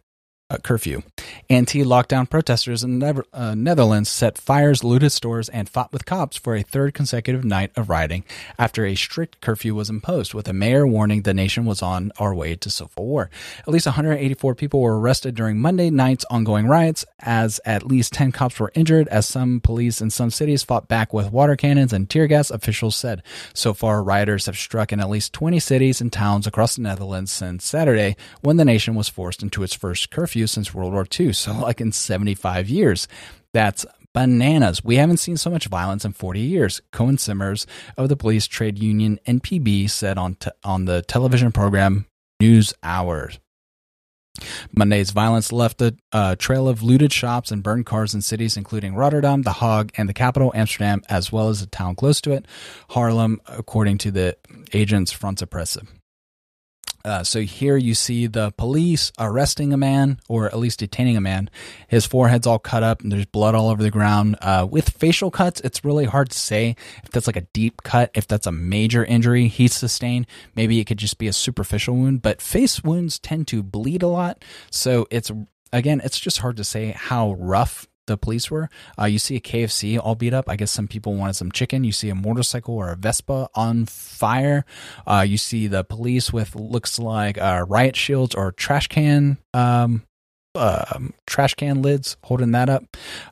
uh, 0.48 0.58
curfew. 0.58 1.02
Anti 1.50 1.82
lockdown 1.82 2.28
protesters 2.28 2.84
in 2.84 3.00
the 3.00 3.24
uh, 3.32 3.54
Netherlands 3.54 4.08
set 4.08 4.38
fires, 4.38 4.84
looted 4.84 5.10
stores, 5.10 5.48
and 5.48 5.68
fought 5.68 5.92
with 5.92 6.04
cops 6.04 6.36
for 6.36 6.54
a 6.54 6.62
third 6.62 6.94
consecutive 6.94 7.44
night 7.44 7.72
of 7.76 7.88
rioting 7.88 8.24
after 8.58 8.84
a 8.84 8.94
strict 8.94 9.40
curfew 9.40 9.74
was 9.74 9.90
imposed, 9.90 10.34
with 10.34 10.48
a 10.48 10.52
mayor 10.52 10.86
warning 10.86 11.22
the 11.22 11.34
nation 11.34 11.64
was 11.64 11.82
on 11.82 12.12
our 12.18 12.34
way 12.34 12.54
to 12.54 12.70
civil 12.70 13.06
war. 13.06 13.30
At 13.60 13.68
least 13.68 13.86
184 13.86 14.54
people 14.54 14.80
were 14.80 14.98
arrested 14.98 15.34
during 15.34 15.58
Monday 15.58 15.90
night's 15.90 16.24
ongoing 16.30 16.66
riots, 16.66 17.04
as 17.20 17.60
at 17.64 17.86
least 17.86 18.12
10 18.12 18.32
cops 18.32 18.60
were 18.60 18.72
injured, 18.74 19.08
as 19.08 19.26
some 19.26 19.60
police 19.60 20.00
in 20.00 20.10
some 20.10 20.30
cities 20.30 20.62
fought 20.62 20.88
back 20.88 21.12
with 21.12 21.32
water 21.32 21.56
cannons 21.56 21.92
and 21.92 22.08
tear 22.08 22.26
gas, 22.26 22.50
officials 22.50 22.94
said. 22.94 23.22
So 23.52 23.74
far, 23.74 24.02
rioters 24.02 24.46
have 24.46 24.56
struck 24.56 24.92
in 24.92 25.00
at 25.00 25.10
least 25.10 25.32
20 25.32 25.58
cities 25.58 26.00
and 26.00 26.12
towns 26.12 26.46
across 26.46 26.76
the 26.76 26.82
Netherlands 26.82 27.32
since 27.32 27.64
Saturday, 27.64 28.16
when 28.42 28.56
the 28.56 28.64
nation 28.64 28.94
was 28.94 29.08
forced 29.08 29.42
into 29.42 29.62
its 29.62 29.74
first 29.74 30.10
curfew 30.10 30.35
since 30.44 30.74
World 30.74 30.92
War 30.92 31.06
II. 31.18 31.32
So, 31.32 31.52
like 31.58 31.80
in 31.80 31.92
75 31.92 32.68
years. 32.68 33.08
That's 33.54 33.86
bananas. 34.12 34.82
We 34.82 34.96
haven't 34.96 35.18
seen 35.18 35.36
so 35.36 35.50
much 35.50 35.66
violence 35.66 36.04
in 36.04 36.12
40 36.12 36.40
years. 36.40 36.80
Koen 36.90 37.18
Simmers 37.18 37.66
of 37.96 38.08
the 38.08 38.16
police 38.16 38.46
trade 38.46 38.78
union 38.78 39.20
NPB 39.26 39.90
said 39.90 40.18
on, 40.18 40.36
on 40.64 40.86
the 40.86 41.02
television 41.02 41.52
program 41.52 42.06
News 42.40 42.74
Hours. 42.82 43.38
Monday's 44.74 45.10
violence 45.10 45.52
left 45.52 45.80
a 45.82 45.94
uh, 46.12 46.36
trail 46.36 46.68
of 46.68 46.82
looted 46.82 47.12
shops 47.12 47.50
and 47.50 47.62
burned 47.62 47.86
cars 47.86 48.14
in 48.14 48.22
cities 48.22 48.56
including 48.56 48.94
Rotterdam, 48.94 49.42
The 49.42 49.52
Hague, 49.54 49.92
and 49.96 50.08
the 50.08 50.14
capital, 50.14 50.52
Amsterdam, 50.54 51.02
as 51.08 51.32
well 51.32 51.48
as 51.48 51.62
a 51.62 51.66
town 51.66 51.94
close 51.94 52.20
to 52.22 52.32
it, 52.32 52.46
Haarlem, 52.90 53.38
according 53.46 53.98
to 53.98 54.10
the 54.10 54.36
Agence 54.72 55.12
France 55.12 55.42
Presse. 55.48 55.78
Uh, 57.06 57.22
so 57.22 57.40
here 57.40 57.76
you 57.76 57.94
see 57.94 58.26
the 58.26 58.50
police 58.58 59.12
arresting 59.18 59.72
a 59.72 59.76
man, 59.76 60.18
or 60.28 60.46
at 60.46 60.58
least 60.58 60.80
detaining 60.80 61.16
a 61.16 61.20
man. 61.20 61.48
His 61.86 62.04
forehead's 62.04 62.48
all 62.48 62.58
cut 62.58 62.82
up, 62.82 63.00
and 63.00 63.12
there's 63.12 63.26
blood 63.26 63.54
all 63.54 63.68
over 63.68 63.82
the 63.82 63.90
ground. 63.92 64.36
Uh, 64.42 64.66
with 64.68 64.90
facial 64.90 65.30
cuts, 65.30 65.60
it's 65.60 65.84
really 65.84 66.04
hard 66.04 66.30
to 66.30 66.38
say 66.38 66.74
if 67.04 67.10
that's 67.10 67.28
like 67.28 67.36
a 67.36 67.46
deep 67.52 67.84
cut, 67.84 68.10
if 68.14 68.26
that's 68.26 68.48
a 68.48 68.52
major 68.52 69.04
injury 69.04 69.46
he 69.46 69.68
sustained. 69.68 70.26
Maybe 70.56 70.80
it 70.80 70.86
could 70.86 70.98
just 70.98 71.18
be 71.18 71.28
a 71.28 71.32
superficial 71.32 71.94
wound, 71.94 72.22
but 72.22 72.42
face 72.42 72.82
wounds 72.82 73.20
tend 73.20 73.46
to 73.48 73.62
bleed 73.62 74.02
a 74.02 74.08
lot. 74.08 74.44
So 74.70 75.06
it's 75.08 75.30
again, 75.72 76.00
it's 76.02 76.18
just 76.18 76.38
hard 76.38 76.56
to 76.56 76.64
say 76.64 76.90
how 76.90 77.34
rough 77.34 77.86
the 78.06 78.16
police 78.16 78.50
were. 78.50 78.68
Uh, 78.98 79.04
you 79.04 79.18
see 79.18 79.36
a 79.36 79.40
KFC 79.40 79.98
all 80.02 80.14
beat 80.14 80.34
up. 80.34 80.48
I 80.48 80.56
guess 80.56 80.70
some 80.70 80.88
people 80.88 81.14
wanted 81.14 81.34
some 81.34 81.52
chicken. 81.52 81.84
You 81.84 81.92
see 81.92 82.08
a 82.08 82.14
motorcycle 82.14 82.74
or 82.74 82.90
a 82.90 82.96
Vespa 82.96 83.48
on 83.54 83.86
fire. 83.86 84.64
Uh, 85.06 85.24
you 85.26 85.38
see 85.38 85.66
the 85.66 85.84
police 85.84 86.32
with 86.32 86.54
looks 86.54 86.98
like 86.98 87.38
uh, 87.38 87.64
riot 87.68 87.96
shields 87.96 88.34
or 88.34 88.52
trash 88.52 88.88
can. 88.88 89.38
Um, 89.54 90.02
uh, 90.54 90.98
trash 91.26 91.54
can 91.54 91.82
lids 91.82 92.16
holding 92.24 92.52
that 92.52 92.68
up. 92.68 92.84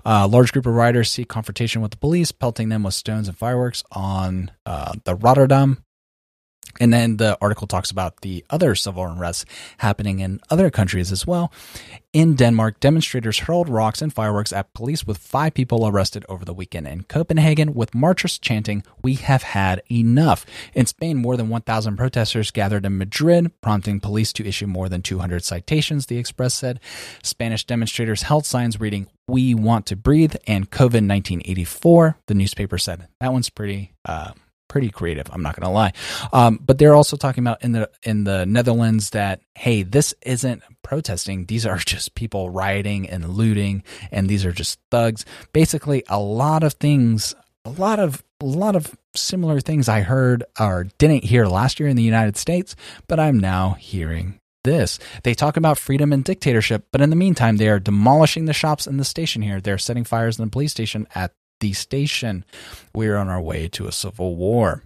A 0.04 0.26
large 0.28 0.52
group 0.52 0.66
of 0.66 0.74
riders 0.74 1.10
see 1.10 1.24
confrontation 1.24 1.80
with 1.80 1.92
the 1.92 1.96
police, 1.96 2.32
pelting 2.32 2.68
them 2.68 2.82
with 2.82 2.94
stones 2.94 3.28
and 3.28 3.37
fireworks 3.37 3.82
on 3.92 4.50
uh, 4.66 4.92
the 5.04 5.14
Rotterdam 5.14 5.82
and 6.81 6.92
then 6.92 7.18
the 7.18 7.38
article 7.40 7.66
talks 7.66 7.90
about 7.90 8.20
the 8.20 8.44
other 8.50 8.74
civil 8.74 9.07
unrest 9.07 9.46
happening 9.79 10.20
in 10.20 10.40
other 10.50 10.70
countries 10.70 11.12
as 11.12 11.27
well. 11.27 11.53
In 12.12 12.35
Denmark, 12.37 12.79
demonstrators 12.79 13.40
hurled 13.40 13.68
rocks 13.68 14.00
and 14.00 14.12
fireworks 14.12 14.53
at 14.53 14.72
police 14.72 15.05
with 15.05 15.18
five 15.18 15.55
people 15.55 15.87
arrested 15.87 16.24
over 16.29 16.44
the 16.44 16.55
weekend. 16.55 16.87
In 16.87 17.03
Copenhagen, 17.05 17.74
with 17.74 17.94
marchers 17.94 18.38
chanting, 18.38 18.85
We 19.03 19.14
have 19.14 19.42
had 19.42 19.83
enough. 19.90 20.46
In 20.74 20.87
Spain, 20.87 21.16
more 21.16 21.37
than 21.37 21.48
1,000 21.48 21.96
protesters 21.96 22.53
gathered 22.53 22.87
in 22.87 22.98
Madrid, 22.98 23.50
prompting 23.61 23.98
police 23.98 24.33
to 24.35 24.46
issue 24.46 24.66
more 24.66 24.88
than 24.88 25.03
200 25.03 25.42
citations, 25.44 26.07
the 26.07 26.18
Express 26.18 26.55
said. 26.55 26.79
Spanish 27.22 27.64
demonstrators 27.64 28.22
held 28.22 28.46
signs 28.46 28.79
reading, 28.79 29.09
We 29.27 29.55
want 29.55 29.87
to 29.87 29.96
breathe 29.96 30.37
and 30.46 30.70
COVID 30.70 31.03
1984, 31.09 32.18
the 32.27 32.35
newspaper 32.35 32.79
said. 32.79 33.09
That 33.20 33.33
one's 33.33 33.50
pretty. 33.50 33.92
Uh, 34.05 34.33
pretty 34.74 34.90
creative. 34.90 35.28
I'm 35.30 35.40
not 35.40 35.54
going 35.54 35.68
to 35.68 35.72
lie. 35.72 35.92
Um, 36.32 36.58
but 36.60 36.78
they're 36.78 36.96
also 36.96 37.16
talking 37.16 37.44
about 37.44 37.62
in 37.62 37.70
the 37.70 37.88
in 38.02 38.24
the 38.24 38.44
Netherlands 38.44 39.10
that 39.10 39.40
hey, 39.54 39.84
this 39.84 40.12
isn't 40.22 40.64
protesting. 40.82 41.46
These 41.46 41.64
are 41.64 41.78
just 41.92 42.16
people 42.16 42.50
rioting 42.50 43.08
and 43.08 43.28
looting, 43.28 43.84
and 44.10 44.28
these 44.28 44.44
are 44.44 44.50
just 44.50 44.80
thugs. 44.90 45.24
Basically, 45.52 46.02
a 46.08 46.18
lot 46.18 46.64
of 46.64 46.72
things, 46.72 47.37
a 47.64 47.70
lot 47.70 48.00
of 48.00 48.24
a 48.40 48.46
lot 48.46 48.74
of 48.74 48.96
similar 49.14 49.60
things 49.60 49.88
I 49.88 50.00
heard 50.00 50.42
or 50.58 50.88
didn't 50.98 51.22
hear 51.22 51.46
last 51.46 51.78
year 51.78 51.88
in 51.88 51.94
the 51.94 52.02
United 52.02 52.37
States, 52.37 52.74
but 53.06 53.20
I'm 53.20 53.38
now 53.38 53.76
hearing 53.78 54.40
this. 54.64 54.98
They 55.22 55.34
talk 55.34 55.56
about 55.56 55.78
freedom 55.78 56.12
and 56.12 56.24
dictatorship, 56.24 56.88
but 56.90 57.00
in 57.00 57.10
the 57.10 57.16
meantime, 57.16 57.58
they 57.58 57.68
are 57.68 57.78
demolishing 57.78 58.46
the 58.46 58.52
shops 58.52 58.88
in 58.88 58.96
the 58.96 59.04
station 59.04 59.40
here. 59.40 59.60
They're 59.60 59.78
setting 59.78 60.02
fires 60.02 60.37
in 60.37 60.44
the 60.44 60.50
police 60.50 60.72
station 60.72 61.06
at 61.14 61.32
the 61.60 61.72
station. 61.72 62.44
We're 62.94 63.16
on 63.16 63.28
our 63.28 63.40
way 63.40 63.68
to 63.68 63.86
a 63.86 63.92
civil 63.92 64.36
war. 64.36 64.82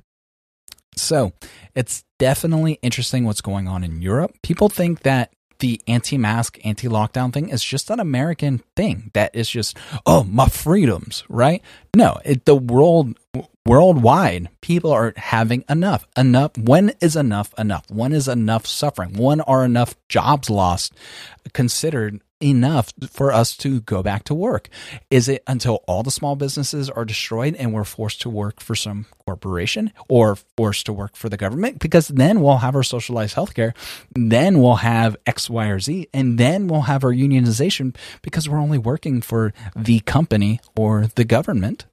So 0.96 1.33
it's 1.74 2.04
definitely 2.18 2.78
interesting 2.83 3.24
what's 3.24 3.40
going 3.40 3.68
on 3.68 3.85
in 3.85 4.02
Europe. 4.02 4.35
People 4.42 4.68
think 4.68 5.02
that 5.02 5.33
the 5.61 5.81
anti-mask, 5.88 6.59
anti-lockdown 6.64 7.33
thing 7.33 7.48
is 7.48 7.64
just 7.64 7.90
an 7.90 7.98
American 7.98 8.62
thing. 8.77 9.10
That 9.14 9.35
is 9.35 9.48
just, 9.50 9.77
oh, 10.06 10.23
my 10.25 10.48
freedoms, 10.48 11.25
right? 11.29 11.62
No, 11.96 12.19
it, 12.25 12.44
the 12.44 12.54
world 12.54 13.19
worldwide, 13.66 14.48
people 14.60 14.92
are 14.92 15.12
having 15.16 15.64
enough. 15.69 16.06
Enough. 16.16 16.56
When 16.56 16.92
is 17.00 17.16
enough 17.16 17.52
enough? 17.58 17.85
When 17.90 18.12
is 18.12 18.29
enough 18.29 18.66
suffering? 18.66 19.14
When 19.14 19.40
are 19.42 19.64
enough 19.64 19.94
jobs 20.08 20.48
lost 20.48 20.94
considered 21.52 22.21
enough 22.43 22.93
for 23.11 23.33
us 23.33 23.57
to 23.59 23.81
go 23.81 24.03
back 24.03 24.25
to 24.25 24.35
work? 24.35 24.69
Is 25.11 25.29
it 25.29 25.43
until 25.47 25.83
all 25.87 26.03
the 26.03 26.11
small 26.11 26.37
businesses 26.37 26.89
are 26.89 27.05
destroyed 27.05 27.55
and 27.57 27.73
we're 27.73 27.85
forced 27.85 28.21
to 28.23 28.31
work 28.31 28.61
for 28.61 28.75
some 28.75 29.07
corporation 29.25 29.93
or 30.09 30.37
forced 30.57 30.87
to 30.87 30.93
work 30.93 31.17
for 31.17 31.29
the 31.29 31.37
government? 31.37 31.79
Because 31.79 32.09
then 32.09 32.41
we'll 32.41 32.59
have 32.59 32.75
our 32.75 32.83
socialized 32.83 33.35
healthcare, 33.35 33.75
then 34.15 34.61
we'll 34.61 34.77
have 34.77 35.17
X, 35.27 35.51
Y, 35.51 35.67
or 35.67 35.81
Z, 35.81 36.09
and 36.13 36.39
then 36.39 36.69
we'll 36.69 36.83
have 36.83 37.05
our 37.05 37.13
unionization 37.13 37.97
because 38.23 38.49
we're 38.49 38.61
only 38.61 38.79
working 38.79 39.21
for 39.21 39.53
the 39.77 40.01
company 40.01 40.61
or 40.77 41.09
the 41.15 41.25
government. 41.25 41.87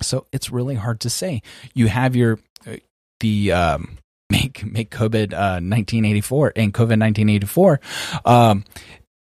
So 0.00 0.26
it's 0.32 0.50
really 0.50 0.74
hard 0.74 1.00
to 1.00 1.10
say. 1.10 1.42
You 1.74 1.88
have 1.88 2.16
your 2.16 2.40
uh, 2.66 2.76
the 3.20 3.52
um, 3.52 3.98
make 4.30 4.64
make 4.64 4.90
COVID 4.90 5.32
uh, 5.32 5.60
1984 5.60 6.52
and 6.56 6.72
COVID 6.72 6.98
1984. 7.00 7.80
Um, 8.24 8.64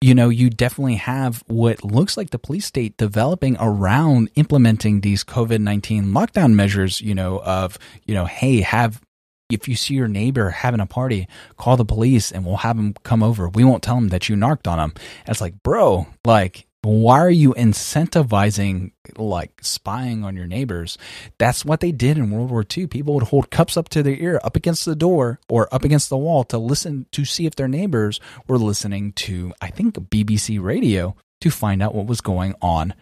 you 0.04 0.14
know, 0.14 0.28
you 0.28 0.50
definitely 0.50 0.96
have 0.96 1.46
what 1.48 1.82
looks 1.82 2.18
like 2.18 2.32
the 2.32 2.38
police 2.38 2.66
state 2.66 2.98
developing 2.98 3.56
around 3.58 4.30
implementing 4.36 5.00
these 5.00 5.24
COVID 5.24 5.62
19 5.62 6.08
lockdown 6.08 6.56
measures, 6.56 7.00
you 7.00 7.16
know, 7.16 7.40
of, 7.40 7.80
you 8.04 8.14
know, 8.14 8.26
hey, 8.26 8.60
have, 8.60 9.00
if 9.50 9.70
you 9.70 9.78
see 9.78 9.94
your 9.94 10.10
neighbor 10.10 10.50
having 10.50 10.82
a 10.82 10.86
party, 10.86 11.30
call 11.56 11.78
the 11.78 11.86
police 11.86 12.34
and 12.34 12.46
we'll 12.46 12.58
have 12.58 12.76
them 12.76 12.94
come 13.04 13.24
over. 13.24 13.48
We 13.48 13.64
won't 13.64 13.82
tell 13.82 13.96
them 13.96 14.10
that 14.10 14.28
you 14.28 14.36
narked 14.36 14.68
on 14.68 14.78
them. 14.78 14.92
And 14.96 15.30
it's 15.30 15.40
like, 15.40 15.64
bro, 15.64 16.08
like, 16.26 16.68
why 16.84 17.20
are 17.20 17.30
you 17.30 17.54
incentivizing 17.54 18.92
like 19.18 19.52
spying 19.62 20.24
on 20.24 20.36
your 20.36 20.48
neighbors? 20.48 20.98
That's 21.38 21.64
what 21.64 21.80
they 21.80 21.92
did 21.92 22.18
in 22.18 22.30
World 22.30 22.52
War 22.52 22.66
II. 22.78 22.88
People 22.88 23.14
would 23.16 23.24
hold 23.24 23.50
cups 23.50 23.78
up 23.78 23.90
to 23.90 24.04
their 24.04 24.16
ear, 24.16 24.40
up 24.44 24.56
against 24.56 24.86
the 24.86 24.96
door 24.96 25.40
or 25.50 25.74
up 25.74 25.86
against 25.86 26.10
the 26.10 26.18
wall 26.18 26.44
to 26.46 26.58
listen 26.58 27.06
to 27.12 27.24
see 27.26 27.46
if 27.46 27.56
their 27.56 27.68
neighbors 27.68 28.20
were 28.48 28.58
listening 28.58 29.14
to, 29.14 29.54
I 29.62 29.70
think, 29.70 29.96
BBC 29.96 30.62
radio 30.62 31.16
to 31.42 31.50
find 31.50 31.82
out 31.82 31.96
what 31.96 32.06
was 32.06 32.22
going 32.22 32.56
on 32.62 32.94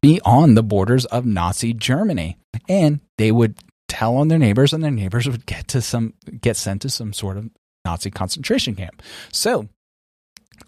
beyond 0.00 0.56
the 0.56 0.62
borders 0.62 1.04
of 1.06 1.26
Nazi 1.26 1.72
Germany. 1.72 2.38
And 2.68 3.00
they 3.18 3.32
would 3.32 3.56
tell 3.88 4.16
on 4.16 4.28
their 4.28 4.38
neighbors, 4.38 4.72
and 4.72 4.82
their 4.82 4.90
neighbors 4.90 5.28
would 5.28 5.46
get 5.46 5.68
to 5.68 5.82
some 5.82 6.14
get 6.40 6.56
sent 6.56 6.82
to 6.82 6.88
some 6.88 7.12
sort 7.12 7.36
of 7.36 7.50
Nazi 7.84 8.10
concentration 8.10 8.74
camp. 8.74 9.02
So 9.32 9.68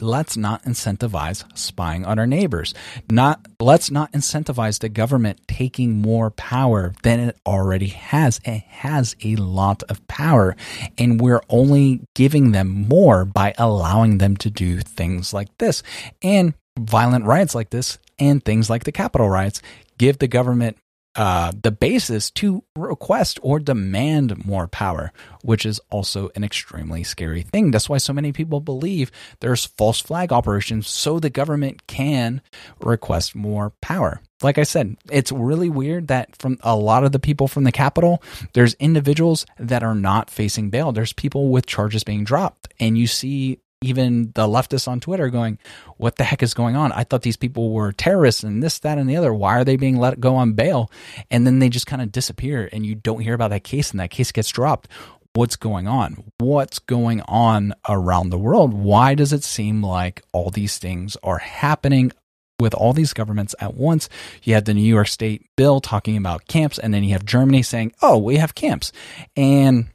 let's 0.01 0.37
not 0.37 0.63
incentivize 0.65 1.45
spying 1.57 2.05
on 2.05 2.19
our 2.19 2.27
neighbors. 2.27 2.75
Not 3.11 3.47
let's 3.61 3.91
not 3.91 4.13
incentivize 4.13 4.81
the 4.81 4.89
government 4.89 5.41
taking 5.49 6.01
more 6.01 6.31
power 6.31 6.95
than 7.03 7.21
it 7.21 7.37
already 7.47 7.89
has. 7.89 8.41
It 8.45 8.63
has 8.69 9.17
a 9.25 9.37
lot 9.37 9.83
of 9.85 10.07
power 10.09 10.57
and 10.97 11.21
we're 11.21 11.43
only 11.49 12.01
giving 12.15 12.53
them 12.53 12.87
more 12.89 13.25
by 13.25 13.55
allowing 13.59 14.19
them 14.19 14.37
to 14.39 14.51
do 14.51 14.81
things 14.81 15.33
like 15.33 15.49
this. 15.59 15.83
And 16.23 16.55
violent 16.79 17.25
riots 17.25 17.55
like 17.55 17.71
this 17.71 17.99
and 18.19 18.45
things 18.45 18.71
like 18.71 18.85
the 18.85 18.93
Capitol 18.93 19.29
riots 19.29 19.63
give 19.99 20.19
the 20.19 20.29
government 20.29 20.77
uh, 21.19 21.51
the 21.65 21.73
basis 21.73 22.31
to 22.31 22.63
request 22.77 23.41
or 23.43 23.59
demand 23.59 24.47
more 24.47 24.69
power, 24.69 25.13
which 25.43 25.67
is 25.67 25.81
also 25.91 26.31
an 26.37 26.45
extremely 26.45 27.03
scary 27.03 27.43
thing. 27.43 27.73
That's 27.73 27.89
why 27.89 27.99
so 27.99 28.13
many 28.13 28.31
people 28.31 28.61
believe 28.61 29.11
there's 29.41 29.65
false 29.65 29.99
flag 29.99 30.33
operations 30.33 30.87
so 30.87 31.19
the 31.19 31.29
government 31.29 31.89
can 31.89 32.41
request 32.81 33.35
more 33.35 33.73
power. 33.81 34.21
Like 34.43 34.59
I 34.59 34.63
said, 34.63 34.97
it's 35.11 35.33
really 35.33 35.69
weird 35.69 36.07
that 36.07 36.37
from 36.37 36.59
a 36.63 36.77
lot 36.77 37.03
of 37.03 37.11
the 37.11 37.19
people 37.19 37.49
from 37.49 37.65
the 37.65 37.73
Capitol, 37.73 38.23
there's 38.53 38.75
individuals 38.75 39.45
that 39.59 39.83
are 39.83 39.97
not 39.97 40.31
facing 40.31 40.71
bail. 40.71 40.93
There's 40.93 41.13
people 41.13 41.49
with 41.49 41.67
charges 41.67 42.05
being 42.05 42.23
dropped. 42.23 42.73
And 42.79 42.97
you 42.97 43.09
see 43.09 43.59
even 43.81 44.33
the 44.35 44.47
leftists 44.47 44.89
on 44.89 45.01
Twitter 45.01 45.29
going, 45.29 45.59
What 45.97 46.17
the 46.17 46.25
heck 46.25 46.43
is 46.43 46.55
going 46.55 46.77
on? 46.77 46.93
I 46.93 47.05
thought 47.05 47.23
these 47.23 47.37
people 47.37 47.73
were 47.73 47.93
terrorists 47.93 48.43
and 48.43 48.63
this, 48.63 48.79
that, 48.81 48.99
and 48.99 49.09
the 49.09 49.17
other. 49.17 49.33
Why 49.33 49.59
are 49.59 49.65
they 49.65 49.77
being 49.77 49.99
let 49.99 50.21
go 50.21 50.37
on 50.37 50.53
bail? 50.53 50.91
And 51.31 51.47
then 51.47 51.59
they 51.59 51.69
just 51.69 51.87
kind 51.87 52.03
of 52.03 52.13
disappear 52.13 52.69
and 52.73 52.85
you 52.85 52.95
don't 52.95 53.21
hear 53.21 53.35
about 53.35 53.51
that 53.51 53.65
case 53.65 53.91
and 53.91 54.01
that 54.01 54.11
case 54.11 54.33
gets 54.33 54.49
dropped. 54.49 54.89
What's 55.35 55.57
going 55.57 55.87
on? 55.87 56.25
What's 56.39 56.81
going 56.81 57.21
on 57.29 57.75
around 57.89 58.31
the 58.31 58.39
world? 58.39 58.73
Why 58.75 59.15
does 59.15 59.33
it 59.33 59.45
seem 59.45 59.85
like 59.85 60.23
all 60.33 60.51
these 60.51 60.79
things 60.79 61.17
are 61.23 61.39
happening 61.39 62.13
with 62.61 62.75
all 62.75 62.93
these 62.93 63.13
governments 63.13 63.55
at 63.61 63.75
once. 63.75 64.09
You 64.43 64.55
have 64.55 64.65
the 64.65 64.75
New 64.75 64.81
York 64.83 65.07
State 65.07 65.47
bill 65.57 65.81
talking 65.81 66.17
about 66.17 66.49
camps, 66.49 66.77
and 66.77 66.93
then 66.93 67.05
you 67.05 67.13
have 67.13 67.25
Germany 67.25 67.63
saying, 67.63 67.93
oh, 68.03 68.19
we 68.19 68.37
have 68.37 68.57
camps. 68.57 68.91
And 69.37 69.91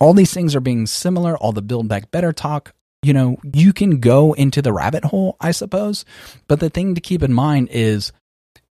all 0.00 0.14
these 0.14 0.32
things 0.32 0.56
are 0.56 0.60
being 0.60 0.86
similar, 0.86 1.36
all 1.36 1.52
the 1.52 1.60
Build 1.60 1.88
Back 1.88 2.10
Better 2.10 2.32
talk, 2.32 2.72
you 3.04 3.12
know, 3.12 3.36
you 3.52 3.72
can 3.72 4.00
go 4.00 4.32
into 4.32 4.62
the 4.62 4.72
rabbit 4.72 5.04
hole, 5.04 5.36
I 5.40 5.50
suppose. 5.50 6.04
But 6.48 6.60
the 6.60 6.70
thing 6.70 6.94
to 6.94 7.00
keep 7.00 7.22
in 7.22 7.32
mind 7.32 7.68
is 7.70 8.12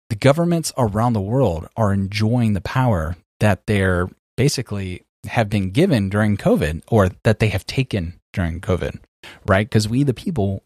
the 0.08 0.16
governments 0.16 0.72
around 0.76 1.12
the 1.12 1.20
world 1.20 1.68
are 1.76 1.92
enjoying 1.92 2.52
the 2.52 2.60
power 2.60 3.16
that 3.40 3.66
they're 3.66 4.08
basically 4.36 5.02
have 5.26 5.50
been 5.50 5.70
given 5.70 6.08
during 6.08 6.36
COVID 6.36 6.82
or 6.88 7.10
that 7.24 7.38
they 7.40 7.48
have 7.48 7.66
taken 7.66 8.20
during 8.32 8.60
COVID, 8.60 8.98
right? 9.46 9.68
Because 9.68 9.88
we, 9.88 10.02
the 10.02 10.14
people, 10.14 10.62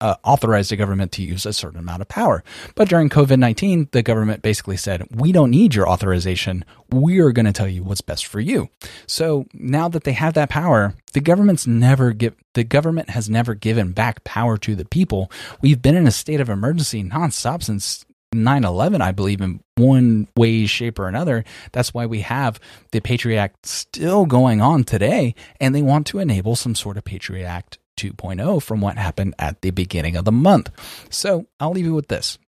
uh, 0.00 0.16
authorized 0.24 0.70
the 0.70 0.76
government 0.76 1.12
to 1.12 1.22
use 1.22 1.46
a 1.46 1.52
certain 1.52 1.78
amount 1.78 2.02
of 2.02 2.08
power. 2.08 2.44
But 2.74 2.88
during 2.88 3.08
COVID 3.08 3.38
19, 3.38 3.88
the 3.92 4.02
government 4.02 4.42
basically 4.42 4.76
said, 4.76 5.06
we 5.10 5.32
don't 5.32 5.50
need 5.50 5.74
your 5.74 5.88
authorization. 5.88 6.64
We're 6.90 7.32
going 7.32 7.46
to 7.46 7.52
tell 7.52 7.68
you 7.68 7.82
what's 7.82 8.00
best 8.00 8.26
for 8.26 8.40
you. 8.40 8.68
So 9.06 9.46
now 9.54 9.88
that 9.88 10.04
they 10.04 10.12
have 10.12 10.34
that 10.34 10.50
power, 10.50 10.94
the 11.12 11.20
government's 11.20 11.66
never 11.66 12.12
give, 12.12 12.34
the 12.54 12.64
government 12.64 13.10
has 13.10 13.30
never 13.30 13.54
given 13.54 13.92
back 13.92 14.24
power 14.24 14.58
to 14.58 14.74
the 14.74 14.84
people. 14.84 15.30
We've 15.62 15.80
been 15.80 15.96
in 15.96 16.06
a 16.06 16.12
state 16.12 16.40
of 16.40 16.48
emergency 16.48 17.02
nonstop 17.02 17.62
since 17.62 18.04
9 18.32 18.64
11, 18.64 19.00
I 19.00 19.12
believe, 19.12 19.40
in 19.40 19.60
one 19.76 20.28
way, 20.36 20.66
shape, 20.66 20.98
or 20.98 21.08
another. 21.08 21.44
That's 21.72 21.94
why 21.94 22.06
we 22.06 22.20
have 22.20 22.60
the 22.90 23.00
Patriot 23.00 23.38
Act 23.38 23.66
still 23.66 24.26
going 24.26 24.60
on 24.60 24.84
today, 24.84 25.34
and 25.60 25.74
they 25.74 25.82
want 25.82 26.06
to 26.08 26.18
enable 26.18 26.56
some 26.56 26.74
sort 26.74 26.96
of 26.96 27.04
Patriot 27.04 27.46
Act 27.46 27.78
2.0 27.96 28.62
from 28.62 28.80
what 28.80 28.98
happened 28.98 29.34
at 29.38 29.62
the 29.62 29.70
beginning 29.70 30.16
of 30.16 30.24
the 30.24 30.32
month. 30.32 30.70
So 31.10 31.46
I'll 31.60 31.72
leave 31.72 31.86
you 31.86 31.94
with 31.94 32.08
this. 32.08 32.38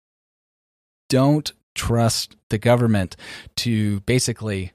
Don't 1.08 1.52
trust 1.74 2.36
the 2.50 2.58
government 2.58 3.16
to 3.56 4.00
basically 4.00 4.72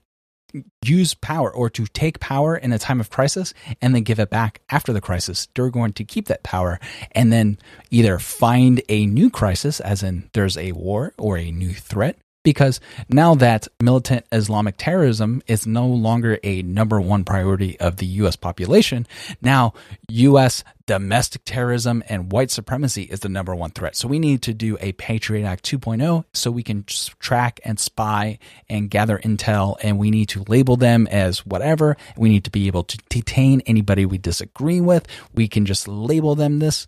use 0.84 1.14
power 1.16 1.52
or 1.52 1.70
to 1.70 1.86
take 1.88 2.20
power 2.20 2.56
in 2.56 2.72
a 2.72 2.80
time 2.80 3.00
of 3.00 3.10
crisis 3.10 3.54
and 3.82 3.96
then 3.96 4.04
give 4.04 4.20
it 4.20 4.30
back 4.30 4.62
after 4.70 4.94
the 4.94 5.02
crisis. 5.02 5.48
They're 5.56 5.70
going 5.70 5.94
to 5.94 6.04
keep 6.04 6.28
that 6.28 6.44
power 6.44 6.80
and 7.14 7.32
then 7.34 7.58
either 7.90 8.20
find 8.20 8.82
a 8.90 9.06
new 9.06 9.30
crisis, 9.30 9.80
as 9.80 10.04
in 10.04 10.30
there's 10.34 10.58
a 10.58 10.72
war 10.74 11.14
or 11.18 11.38
a 11.38 11.52
new 11.52 11.74
threat, 11.74 12.18
because 12.44 12.80
now 13.10 13.36
that 13.36 13.68
militant 13.82 14.26
Islamic 14.32 14.76
terrorism 14.78 15.42
is 15.48 15.66
no 15.66 15.88
longer 15.88 16.40
a 16.44 16.62
number 16.62 17.00
one 17.02 17.24
priority 17.24 17.80
of 17.80 17.98
the 17.98 18.06
US 18.06 18.36
population, 18.36 19.08
now 19.42 19.74
US 20.10 20.64
domestic 20.86 21.44
terrorism 21.46 22.04
and 22.10 22.32
white 22.32 22.52
supremacy 22.52 23.04
is 23.04 23.22
the 23.22 23.30
number 23.30 23.56
one 23.56 23.72
threat. 23.72 23.96
So 23.96 24.08
we 24.08 24.20
need 24.20 24.42
to 24.44 24.54
do 24.54 24.78
a 24.82 24.92
Patriot 24.94 25.46
Act 25.46 25.64
2.0 25.64 26.26
so 26.34 26.52
we 26.52 26.64
can 26.64 26.84
track 26.84 27.62
and 27.64 27.80
spy 27.80 28.40
and 28.70 28.90
gather 28.90 29.18
intel 29.18 29.78
and 29.82 29.98
we 29.98 30.12
need 30.12 30.30
to 30.30 30.44
label 30.48 30.76
them 30.76 31.08
as 31.08 31.46
whatever. 31.46 31.96
We 32.18 32.30
need 32.30 32.44
to 32.44 32.52
be 32.52 32.68
able 32.68 32.84
to 32.84 32.98
detain 33.10 33.62
anybody 33.62 34.06
we 34.06 34.18
disagree 34.18 34.82
with. 34.82 35.08
We 35.34 35.48
can 35.48 35.66
just 35.66 35.88
label 35.88 36.36
them 36.36 36.60
this. 36.60 36.86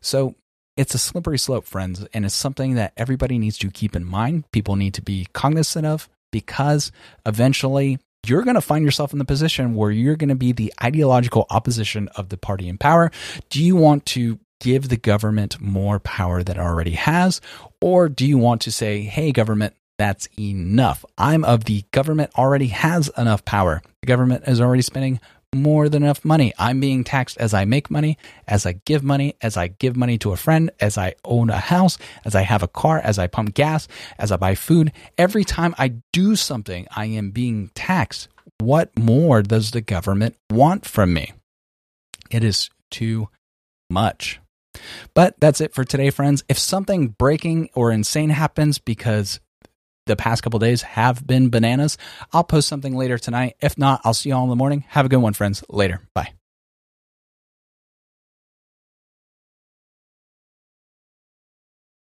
So 0.00 0.36
it's 0.76 0.94
a 0.94 0.98
slippery 0.98 1.38
slope, 1.38 1.64
friends, 1.66 2.06
and 2.12 2.24
it's 2.24 2.34
something 2.34 2.74
that 2.74 2.92
everybody 2.96 3.38
needs 3.38 3.58
to 3.58 3.70
keep 3.70 3.94
in 3.94 4.04
mind. 4.04 4.50
People 4.52 4.76
need 4.76 4.94
to 4.94 5.02
be 5.02 5.28
cognizant 5.32 5.86
of 5.86 6.08
because 6.30 6.90
eventually 7.26 7.98
you're 8.26 8.42
going 8.42 8.54
to 8.54 8.60
find 8.60 8.84
yourself 8.84 9.12
in 9.12 9.18
the 9.18 9.24
position 9.24 9.74
where 9.74 9.90
you're 9.90 10.16
going 10.16 10.28
to 10.28 10.34
be 10.34 10.52
the 10.52 10.72
ideological 10.82 11.46
opposition 11.50 12.08
of 12.16 12.28
the 12.28 12.36
party 12.36 12.68
in 12.68 12.78
power. 12.78 13.10
Do 13.50 13.62
you 13.62 13.76
want 13.76 14.06
to 14.06 14.38
give 14.60 14.88
the 14.88 14.96
government 14.96 15.60
more 15.60 15.98
power 15.98 16.42
that 16.42 16.56
it 16.56 16.60
already 16.60 16.92
has? 16.92 17.40
Or 17.80 18.08
do 18.08 18.24
you 18.24 18.38
want 18.38 18.62
to 18.62 18.72
say, 18.72 19.02
hey, 19.02 19.32
government, 19.32 19.74
that's 19.98 20.28
enough? 20.38 21.04
I'm 21.18 21.44
of 21.44 21.64
the 21.64 21.84
government 21.90 22.30
already 22.38 22.68
has 22.68 23.10
enough 23.18 23.44
power. 23.44 23.82
The 24.02 24.06
government 24.06 24.44
is 24.46 24.60
already 24.60 24.82
spending 24.82 25.20
more 25.54 25.88
than 25.88 26.02
enough 26.02 26.24
money. 26.24 26.52
I'm 26.58 26.80
being 26.80 27.04
taxed 27.04 27.36
as 27.38 27.52
I 27.52 27.64
make 27.64 27.90
money, 27.90 28.16
as 28.48 28.64
I 28.64 28.72
give 28.72 29.02
money, 29.02 29.36
as 29.40 29.56
I 29.56 29.68
give 29.68 29.96
money 29.96 30.18
to 30.18 30.32
a 30.32 30.36
friend, 30.36 30.70
as 30.80 30.96
I 30.96 31.14
own 31.24 31.50
a 31.50 31.58
house, 31.58 31.98
as 32.24 32.34
I 32.34 32.42
have 32.42 32.62
a 32.62 32.68
car, 32.68 32.98
as 32.98 33.18
I 33.18 33.26
pump 33.26 33.54
gas, 33.54 33.86
as 34.18 34.32
I 34.32 34.36
buy 34.36 34.54
food. 34.54 34.92
Every 35.18 35.44
time 35.44 35.74
I 35.78 35.94
do 36.12 36.36
something, 36.36 36.86
I 36.94 37.06
am 37.06 37.30
being 37.30 37.70
taxed. 37.74 38.28
What 38.58 38.96
more 38.98 39.42
does 39.42 39.72
the 39.72 39.80
government 39.80 40.36
want 40.50 40.86
from 40.86 41.12
me? 41.12 41.32
It 42.30 42.44
is 42.44 42.70
too 42.90 43.28
much. 43.90 44.40
But 45.14 45.38
that's 45.38 45.60
it 45.60 45.74
for 45.74 45.84
today, 45.84 46.10
friends. 46.10 46.44
If 46.48 46.58
something 46.58 47.08
breaking 47.08 47.68
or 47.74 47.92
insane 47.92 48.30
happens 48.30 48.78
because 48.78 49.38
the 50.06 50.16
past 50.16 50.42
couple 50.42 50.58
days 50.58 50.82
have 50.82 51.26
been 51.26 51.50
bananas. 51.50 51.98
I'll 52.32 52.44
post 52.44 52.68
something 52.68 52.96
later 52.96 53.18
tonight. 53.18 53.56
If 53.60 53.78
not, 53.78 54.00
I'll 54.04 54.14
see 54.14 54.30
you 54.30 54.34
all 54.34 54.44
in 54.44 54.50
the 54.50 54.56
morning. 54.56 54.84
Have 54.88 55.06
a 55.06 55.08
good 55.08 55.18
one, 55.18 55.34
friends. 55.34 55.62
Later. 55.68 56.00
Bye. 56.14 56.32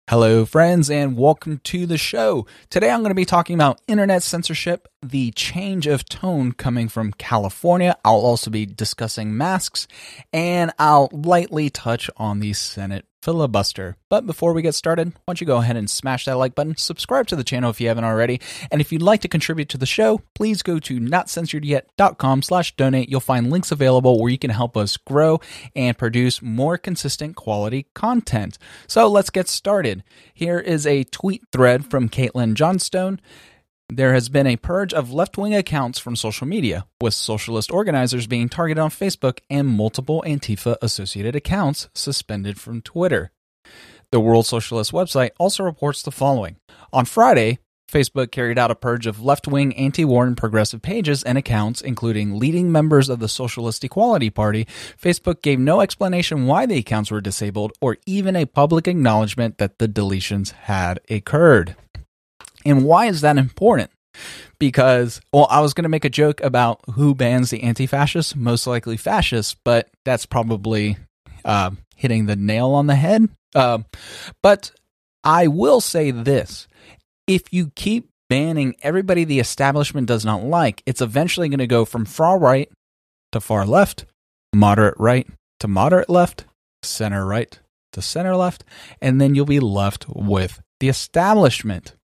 Hello, 0.09 0.47
friends, 0.47 0.89
and 0.91 1.19
welcome 1.19 1.61
to 1.65 1.85
the 1.85 1.99
show. 1.99 2.47
Today 2.71 2.91
I'm 2.91 3.01
going 3.01 3.11
to 3.11 3.15
be 3.15 3.27
talking 3.27 3.53
about 3.55 3.83
internet 3.87 4.23
censorship, 4.23 4.89
the 5.03 5.31
change 5.33 5.87
of 5.87 6.05
tone 6.05 6.53
coming 6.53 6.89
from 6.89 7.13
California. 7.13 7.97
I'll 8.05 8.17
also 8.17 8.51
be 8.51 8.67
discussing 8.67 9.37
masks, 9.37 9.87
and 10.33 10.73
I'll 10.79 11.09
lightly 11.13 11.71
touch 11.71 12.11
on 12.17 12.41
the 12.41 12.53
Senate 12.53 13.07
filibuster. 13.23 13.97
But 14.09 14.27
before 14.27 14.53
we 14.53 14.63
get 14.63 14.75
started, 14.75 15.09
why 15.09 15.15
don't 15.27 15.41
you 15.41 15.47
go 15.47 15.59
ahead 15.59 15.77
and 15.77 15.91
smash 15.91 16.25
that 16.25 16.39
like 16.39 16.55
button, 16.55 16.77
subscribe 16.77 17.27
to 17.29 17.37
the 17.37 17.45
channel 17.45 17.71
if 17.71 17.81
you 17.81 17.89
haven't 17.89 18.05
already, 18.05 18.41
and 18.71 18.81
if 18.81 18.93
you'd 18.93 19.03
like 19.03 19.21
to 19.23 19.29
contribute 19.29 19.69
to 19.71 19.79
the 19.79 19.87
show, 19.87 20.21
please 20.35 20.63
go 20.63 20.79
to 20.79 21.01
notcensoredyet.com 21.01 22.43
slash 22.43 22.77
donate. 22.77 23.09
You'll 23.09 23.21
find 23.21 23.51
links 23.51 23.73
available 23.73 24.21
where 24.21 24.31
you 24.31 24.39
can 24.39 24.51
help 24.51 24.77
us 24.77 24.97
grow 24.97 25.41
and 25.75 25.99
produce 25.99 26.43
more 26.43 26.79
consistent 26.79 27.37
quality 27.37 27.87
content. 27.95 28.57
So 28.87 29.09
let's 29.09 29.31
get 29.31 29.49
started. 29.49 30.05
Here 30.33 30.59
is 30.59 30.87
a 30.87 31.05
tweet 31.05 31.43
thread 31.53 31.91
from 31.91 32.09
Caitlin 32.09 32.55
Johnstone. 32.55 33.21
There 33.91 34.13
has 34.13 34.29
been 34.29 34.47
a 34.47 34.57
purge 34.57 34.93
of 34.93 35.13
left 35.13 35.39
wing 35.39 35.55
accounts 35.55 35.99
from 35.99 36.15
social 36.15 36.47
media, 36.47 36.87
with 37.01 37.15
socialist 37.15 37.71
organizers 37.71 38.27
being 38.27 38.51
targeted 38.51 38.83
on 38.83 38.91
Facebook 38.91 39.39
and 39.49 39.67
multiple 39.67 40.23
Antifa 40.27 40.77
associated 40.83 41.35
accounts 41.35 41.89
suspended 41.95 42.61
from 42.61 42.83
Twitter. 42.83 43.31
The 44.13 44.21
World 44.21 44.45
Socialist 44.45 44.93
website 44.93 45.31
also 45.39 45.63
reports 45.65 46.03
the 46.03 46.11
following 46.11 46.57
On 46.93 47.07
Friday, 47.07 47.61
Facebook 47.91 48.31
carried 48.31 48.59
out 48.59 48.71
a 48.71 48.75
purge 48.75 49.07
of 49.07 49.23
left 49.23 49.49
wing, 49.49 49.75
anti 49.75 50.05
war, 50.05 50.27
and 50.27 50.37
progressive 50.37 50.83
pages 50.83 51.23
and 51.23 51.39
accounts, 51.39 51.81
including 51.81 52.39
leading 52.39 52.71
members 52.71 53.09
of 53.09 53.21
the 53.21 53.29
Socialist 53.29 53.83
Equality 53.83 54.29
Party. 54.29 54.67
Facebook 55.01 55.41
gave 55.41 55.59
no 55.59 55.81
explanation 55.81 56.47
why 56.47 56.67
the 56.67 56.77
accounts 56.77 57.11
were 57.11 57.23
disabled 57.23 57.73
or 57.81 57.97
even 58.05 58.37
a 58.37 58.45
public 58.45 58.87
acknowledgement 58.87 59.57
that 59.57 59.79
the 59.79 59.89
deletions 59.89 60.51
had 60.53 61.01
occurred. 61.09 61.75
And 62.65 62.85
why 62.85 63.07
is 63.07 63.21
that 63.21 63.39
important? 63.39 63.91
Because, 64.59 65.21
well, 65.33 65.47
I 65.51 65.61
was 65.61 65.75
going 65.75 65.85
to 65.85 65.89
make 65.89 66.05
a 66.05 66.11
joke 66.11 66.41
about 66.43 66.81
who 66.95 67.15
bans 67.15 67.51
the 67.51 67.63
anti 67.63 67.87
fascists, 67.87 68.35
most 68.35 68.67
likely 68.67 68.97
fascists, 68.97 69.55
but 69.65 69.89
that's 70.05 70.27
probably 70.27 70.97
uh, 71.45 71.71
hitting 71.95 72.27
the 72.27 72.37
nail 72.37 72.71
on 72.71 72.87
the 72.87 72.97
head. 72.97 73.29
Uh, 73.55 73.79
but 74.43 74.73
I 75.23 75.47
will 75.47 75.81
say 75.81 76.11
this 76.11 76.67
if 77.27 77.53
you 77.53 77.71
keep 77.75 78.09
banning 78.29 78.75
everybody 78.83 79.25
the 79.25 79.41
establishment 79.41 80.07
does 80.07 80.25
not 80.25 80.43
like, 80.43 80.83
it's 80.87 81.01
eventually 81.01 81.49
going 81.49 81.59
to 81.59 81.67
go 81.67 81.85
from 81.85 82.05
far 82.05 82.39
right 82.39 82.71
to 83.33 83.41
far 83.41 83.67
left, 83.67 84.05
moderate 84.55 84.99
right 84.99 85.27
to 85.61 85.69
moderate 85.69 86.09
left, 86.09 86.45
center 86.83 87.27
right 87.27 87.59
to 87.93 88.03
center 88.03 88.37
left, 88.37 88.65
and 89.01 89.21
then 89.21 89.35
you'll 89.35 89.47
be 89.47 89.61
left 89.61 90.07
with 90.09 90.61
the 90.81 90.89
establishment. 90.89 91.95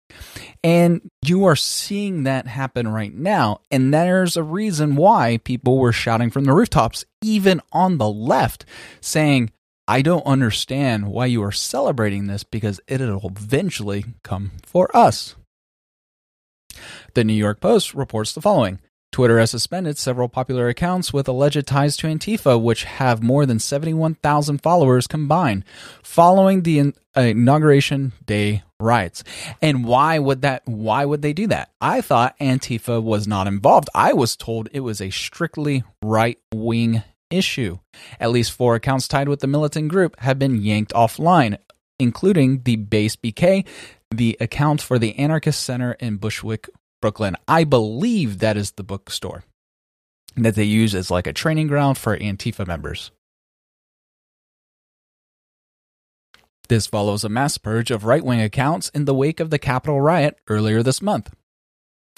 And 0.62 1.02
you 1.24 1.44
are 1.44 1.57
seeing 1.57 2.22
that 2.22 2.46
happen 2.46 2.88
right 2.88 3.12
now. 3.12 3.61
And 3.70 3.92
there's 3.92 4.36
a 4.36 4.42
reason 4.42 4.96
why 4.96 5.38
people 5.44 5.78
were 5.78 5.92
shouting 5.92 6.30
from 6.30 6.44
the 6.44 6.52
rooftops, 6.52 7.05
even 7.22 7.61
on 7.72 7.98
the 7.98 8.09
left, 8.09 8.64
saying, 9.00 9.50
I 9.86 10.00
don't 10.00 10.24
understand 10.24 11.09
why 11.09 11.26
you 11.26 11.42
are 11.42 11.52
celebrating 11.52 12.26
this 12.26 12.44
because 12.44 12.80
it'll 12.88 13.28
eventually 13.28 14.05
come 14.22 14.52
for 14.64 14.94
us. 14.96 15.36
The 17.14 17.24
New 17.24 17.34
York 17.34 17.61
Post 17.61 17.94
reports 17.94 18.32
the 18.32 18.40
following 18.40 18.80
Twitter 19.15 19.39
has 19.39 19.53
suspended 19.53 19.97
several 19.97 20.29
popular 20.29 20.67
accounts 20.69 21.12
with 21.12 21.29
alleged 21.29 21.69
ties 21.69 21.97
to 21.97 22.09
Antifa, 22.09 22.61
which 22.61 22.83
have 22.83 23.23
more 23.23 23.47
than 23.47 23.61
71,000 23.61 24.61
followers 24.61 25.07
combined, 25.07 25.65
following 26.03 26.62
the 26.62 26.93
uh, 27.17 27.21
inauguration 27.21 28.11
day 28.27 28.65
riots. 28.81 29.23
And 29.62 29.85
why 29.85 30.19
would 30.19 30.43
that? 30.43 30.62
Why 30.65 31.05
would 31.05 31.23
they 31.23 31.33
do 31.33 31.47
that? 31.47 31.71
I 31.81 32.01
thought 32.01 32.37
Antifa 32.41 33.01
was 33.01 33.29
not 33.29 33.47
involved. 33.47 33.89
I 33.95 34.15
was 34.15 34.35
told 34.35 34.69
it 34.73 34.81
was 34.81 35.01
a 35.01 35.11
strictly 35.11 35.85
right 36.03 36.41
wing 36.53 37.05
issue. 37.31 37.79
At 38.19 38.33
least 38.33 38.51
four 38.51 38.75
accounts 38.75 39.07
tied 39.07 39.29
with 39.29 39.39
the 39.39 39.47
militant 39.47 39.91
group 39.91 40.19
have 40.19 40.41
been 40.41 40.61
yanked 40.61 40.93
offline, 40.93 41.59
including 42.01 42.62
the 42.65 42.75
base 42.75 43.15
BK, 43.15 43.65
the 44.11 44.37
account 44.41 44.83
for 44.83 44.99
the 44.99 45.17
Anarchist 45.17 45.62
Center 45.62 45.93
in 46.01 46.17
Bushwick, 46.17 46.69
Brooklyn. 47.05 47.36
I 47.46 47.64
believe 47.64 48.38
that 48.38 48.57
is 48.57 48.70
the 48.70 48.82
bookstore 48.82 49.44
that 50.36 50.55
they 50.55 50.64
use 50.64 50.94
as 50.94 51.11
like 51.11 51.26
a 51.26 51.34
training 51.34 51.66
ground 51.66 51.98
for 51.98 52.16
Antifa 52.16 52.66
members. 52.66 53.11
This 56.70 56.86
follows 56.86 57.22
a 57.22 57.28
mass 57.28 57.59
purge 57.59 57.90
of 57.90 58.07
right 58.07 58.24
wing 58.24 58.40
accounts 58.40 58.88
in 58.94 59.05
the 59.05 59.12
wake 59.12 59.38
of 59.38 59.50
the 59.50 59.59
Capitol 59.59 60.00
riot 60.00 60.38
earlier 60.48 60.82
this 60.82 61.02
month. 61.02 61.30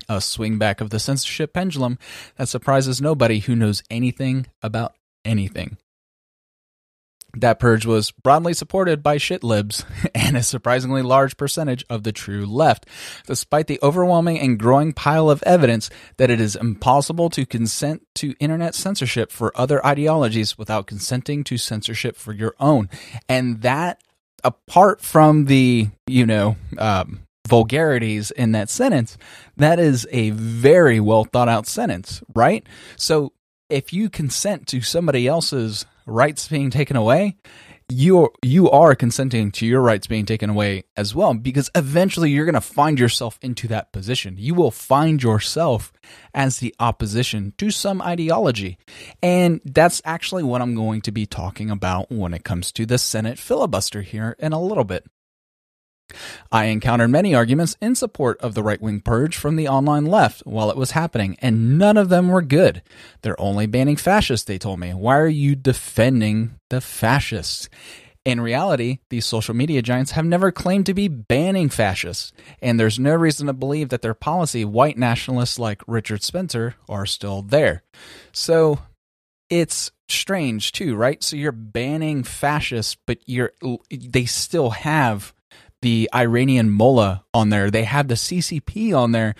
A 0.09 0.21
swing 0.21 0.57
back 0.57 0.81
of 0.81 0.91
the 0.91 1.01
censorship 1.01 1.53
pendulum 1.53 1.99
that 2.37 2.49
surprises 2.49 3.01
nobody 3.01 3.41
who 3.41 3.57
knows 3.57 3.83
anything 3.91 4.47
about 4.63 4.95
anything. 5.25 5.79
That 7.37 7.59
purge 7.59 7.85
was 7.85 8.11
broadly 8.11 8.55
supported 8.55 9.03
by 9.03 9.19
shitlibs 9.19 9.85
and 10.15 10.37
a 10.37 10.43
surprisingly 10.43 11.03
large 11.03 11.37
percentage 11.37 11.85
of 11.91 12.03
the 12.03 12.13
true 12.13 12.47
left, 12.47 12.87
despite 13.27 13.67
the 13.67 13.79
overwhelming 13.83 14.41
and 14.41 14.59
growing 14.59 14.93
pile 14.93 15.29
of 15.29 15.43
evidence 15.45 15.91
that 16.17 16.31
it 16.31 16.41
is 16.41 16.57
impossible 16.57 17.29
to 17.31 17.45
consent 17.45 18.07
to 18.15 18.35
internet 18.41 18.75
censorship 18.75 19.31
for 19.31 19.53
other 19.55 19.85
ideologies 19.87 20.57
without 20.57 20.87
consenting 20.87 21.45
to 21.45 21.59
censorship 21.59 22.17
for 22.17 22.33
your 22.33 22.55
own. 22.59 22.89
And 23.29 23.61
that, 23.63 24.01
apart 24.43 25.03
from 25.03 25.45
the, 25.45 25.89
you 26.07 26.25
know, 26.25 26.57
um, 26.79 27.21
vulgarities 27.47 28.31
in 28.31 28.53
that 28.53 28.71
sentence, 28.71 29.19
that 29.57 29.79
is 29.79 30.07
a 30.11 30.31
very 30.31 31.01
well 31.01 31.25
thought 31.25 31.49
out 31.49 31.67
sentence, 31.67 32.23
right? 32.35 32.67
So 32.97 33.33
if 33.69 33.93
you 33.93 34.09
consent 34.09 34.67
to 34.69 34.81
somebody 34.81 35.27
else's 35.27 35.87
rights 36.07 36.49
being 36.49 36.71
taken 36.71 36.97
away, 36.97 37.37
you 37.89 38.33
you 38.43 38.69
are 38.71 38.97
consenting 38.97 39.53
to 39.53 39.67
your 39.67 39.81
rights 39.81 40.09
being 40.09 40.27
taken 40.27 40.51
away 40.51 40.85
as 40.97 41.15
well 41.15 41.35
because 41.35 41.71
eventually 41.75 42.31
you're 42.31 42.45
going 42.45 42.55
to 42.55 42.61
find 42.61 42.99
yourself 42.99 43.39
into 43.43 43.69
that 43.69 43.93
position. 43.93 44.35
You 44.39 44.55
will 44.55 44.73
find 44.73 45.23
yourself 45.23 45.93
as 46.35 46.59
the 46.59 46.75
opposition 46.81 47.53
to 47.59 47.71
some 47.71 48.03
ideology. 48.03 48.79
And 49.23 49.61
that's 49.65 50.03
actually 50.05 50.43
what 50.43 50.63
I'm 50.63 50.75
going 50.75 51.01
to 51.03 51.13
be 51.13 51.27
talking 51.27 51.71
about 51.71 52.11
when 52.11 52.35
it 52.35 52.45
comes 52.45 52.73
to 52.73 52.87
the 52.87 52.99
Senate 52.99 53.39
filibuster 53.39 54.03
here 54.03 54.35
in 54.41 54.53
a 54.53 54.61
little 54.61 54.85
bit. 54.85 55.07
I 56.53 56.67
encountered 56.67 57.09
many 57.09 57.35
arguments 57.35 57.77
in 57.81 57.95
support 57.95 58.41
of 58.41 58.55
the 58.55 58.63
right 58.63 58.81
wing 58.81 59.01
purge 59.01 59.37
from 59.37 59.57
the 59.57 59.69
online 59.69 60.07
left 60.07 60.41
while 60.47 60.71
it 60.71 60.77
was 60.77 60.93
happening, 60.93 61.37
and 61.41 61.79
none 61.79 61.97
of 61.97 62.09
them 62.09 62.29
were 62.29 62.43
good. 62.43 62.83
They're 63.23 63.41
only 63.41 63.67
banning 63.67 63.97
fascists, 63.97 64.45
they 64.45 64.59
told 64.59 64.79
me. 64.79 64.91
Why 64.91 65.19
are 65.19 65.29
you 65.29 65.55
defending 65.57 66.59
the 66.71 66.81
fascists? 66.81 67.69
In 68.25 68.41
reality, 68.41 68.99
these 69.09 69.25
social 69.25 69.55
media 69.55 69.83
giants 69.83 70.13
have 70.13 70.25
never 70.25 70.51
claimed 70.51 70.87
to 70.87 70.95
be 70.95 71.07
banning 71.07 71.69
fascists, 71.69 72.33
and 72.61 72.79
there's 72.79 72.99
no 72.99 73.15
reason 73.15 73.47
to 73.47 73.53
believe 73.53 73.91
that 73.91 74.03
their 74.03 74.15
policy 74.15 74.65
white 74.65 74.99
nationalists 74.99 75.61
like 75.61 75.83
Richard 75.87 76.25
Spencer 76.25 76.75
are 76.89 77.07
still 77.07 77.43
there. 77.43 77.85
So 78.33 78.81
it's 79.49 79.93
strange 80.09 80.73
too, 80.73 80.97
right? 80.97 81.23
So 81.23 81.37
you're 81.37 81.53
banning 81.53 82.25
fascists, 82.25 82.97
but 83.07 83.19
you're 83.27 83.53
they 83.91 84.25
still 84.25 84.71
have 84.71 85.33
the 85.87 86.11
Iranian 86.13 86.69
mullah 86.69 87.25
on 87.33 87.51
there. 87.51 87.71
They 87.71 87.85
have 87.85 88.09
the 88.09 88.17
CCP 88.17 88.93
on 88.93 89.13
there 89.13 89.37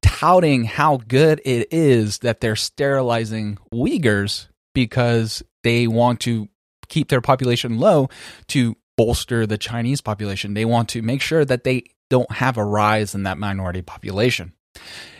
touting 0.00 0.64
how 0.64 0.96
good 0.96 1.42
it 1.44 1.68
is 1.70 2.20
that 2.20 2.40
they're 2.40 2.56
sterilizing 2.56 3.58
Uyghurs 3.70 4.46
because 4.74 5.42
they 5.62 5.86
want 5.86 6.20
to 6.20 6.48
keep 6.88 7.10
their 7.10 7.20
population 7.20 7.78
low 7.78 8.08
to 8.48 8.78
bolster 8.96 9.46
the 9.46 9.58
Chinese 9.58 10.00
population. 10.00 10.54
They 10.54 10.64
want 10.64 10.88
to 10.90 11.02
make 11.02 11.20
sure 11.20 11.44
that 11.44 11.64
they 11.64 11.84
don't 12.08 12.32
have 12.32 12.56
a 12.56 12.64
rise 12.64 13.14
in 13.14 13.24
that 13.24 13.36
minority 13.36 13.82
population. 13.82 14.54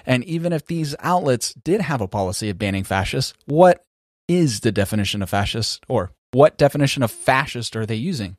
And 0.07 0.25
even 0.25 0.55
if 0.55 0.67
these 0.67 0.97
outlets 1.01 1.53
did 1.53 1.83
have 1.83 2.01
a 2.01 2.09
policy 2.09 2.49
of 2.49 2.59
banning 2.59 2.85
fascists, 2.85 3.35
what 3.45 3.85
is 4.29 4.61
the 4.61 4.73
definition 4.73 5.21
of 5.21 5.29
fascist 5.29 5.85
or 5.91 6.13
what 6.35 6.59
definition 6.59 7.03
of 7.03 7.11
fascist 7.11 7.77
are 7.77 7.87
they 7.87 7.95
using? 7.95 8.37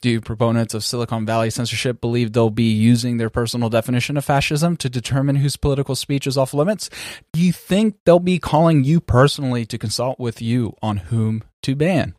Do 0.00 0.20
proponents 0.20 0.74
of 0.74 0.84
Silicon 0.84 1.26
Valley 1.26 1.50
censorship 1.50 2.00
believe 2.00 2.32
they'll 2.32 2.50
be 2.50 2.70
using 2.70 3.16
their 3.16 3.30
personal 3.30 3.70
definition 3.70 4.16
of 4.16 4.24
fascism 4.24 4.76
to 4.76 4.88
determine 4.88 5.36
whose 5.36 5.56
political 5.56 5.96
speech 5.96 6.26
is 6.26 6.36
off 6.36 6.54
limits? 6.54 6.90
Do 7.32 7.40
you 7.40 7.52
think 7.52 7.96
they'll 8.04 8.20
be 8.20 8.38
calling 8.38 8.84
you 8.84 9.00
personally 9.00 9.64
to 9.66 9.78
consult 9.78 10.20
with 10.20 10.42
you 10.42 10.76
on 10.82 10.98
whom 10.98 11.42
to 11.62 11.74
ban? 11.74 12.14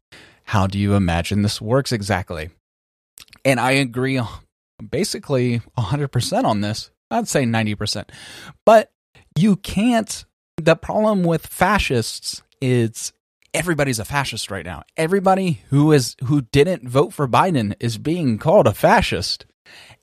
How 0.46 0.66
do 0.66 0.80
you 0.80 0.96
imagine 0.96 1.44
this 1.44 1.62
works 1.62 1.92
exactly? 1.92 2.50
And 3.46 3.60
I 3.60 3.72
agree 3.72 4.20
basically 4.90 5.62
100% 5.78 6.44
on 6.44 6.62
this. 6.62 6.90
I'd 7.12 7.28
say 7.28 7.44
90%. 7.44 8.10
But 8.66 8.92
you 9.38 9.56
can't, 9.58 10.26
the 10.58 10.76
problem 10.76 11.24
with 11.24 11.46
fascists 11.46 12.42
is 12.62 13.14
everybody's 13.54 14.00
a 14.00 14.06
fascist 14.06 14.52
right 14.52 14.66
now. 14.66 14.84
Everybody 14.98 15.62
who 15.70 15.92
is 15.92 16.16
who 16.26 16.42
didn't 16.42 16.88
vote 16.88 17.14
for 17.14 17.28
Biden 17.28 17.76
is 17.80 17.98
being 17.98 18.38
called 18.38 18.68
a 18.68 18.74
fascist. 18.74 19.46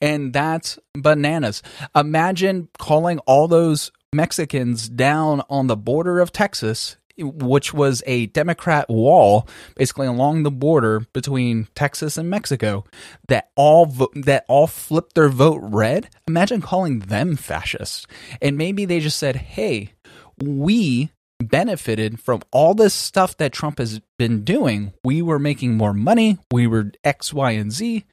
And 0.01 0.33
that's 0.33 0.79
bananas. 0.95 1.63
Imagine 1.95 2.69
calling 2.79 3.19
all 3.21 3.49
those 3.49 3.91
Mexicans 4.13 4.89
down 4.89 5.43
on 5.51 5.67
the 5.67 5.77
border 5.77 6.21
of 6.21 6.33
Texas, 6.33 6.97
which 7.19 7.75
was 7.75 8.03
a 8.07 8.27
Democrat 8.27 8.89
wall 8.89 9.49
basically 9.75 10.07
along 10.07 10.43
the 10.43 10.51
border 10.51 11.01
between 11.13 11.67
Texas 11.75 12.17
and 12.17 12.31
Mexico 12.31 12.85
that 13.29 13.51
all 13.57 13.87
vo- 13.87 14.13
that 14.15 14.45
all 14.49 14.67
flipped 14.67 15.15
their 15.15 15.29
vote 15.29 15.61
red. 15.63 16.09
Imagine 16.29 16.61
calling 16.61 17.01
them 17.01 17.37
fascists. 17.37 18.07
And 18.41 18.57
maybe 18.59 18.85
they 18.85 19.01
just 19.01 19.19
said, 19.19 19.37
"Hey, 19.37 19.93
we 20.39 21.11
benefited 21.39 22.21
from 22.21 22.43
all 22.51 22.75
this 22.75 22.95
stuff 22.95 23.37
that 23.37 23.53
Trump 23.53 23.79
has 23.79 24.01
been 24.19 24.45
doing. 24.45 24.93
We 25.05 25.23
were 25.23 25.39
making 25.39 25.77
more 25.77 25.95
money, 25.95 26.39
we 26.51 26.67
were 26.67 26.93
X, 27.05 27.33
Y, 27.33 27.53
and 27.53 27.73
Z, 27.73 28.05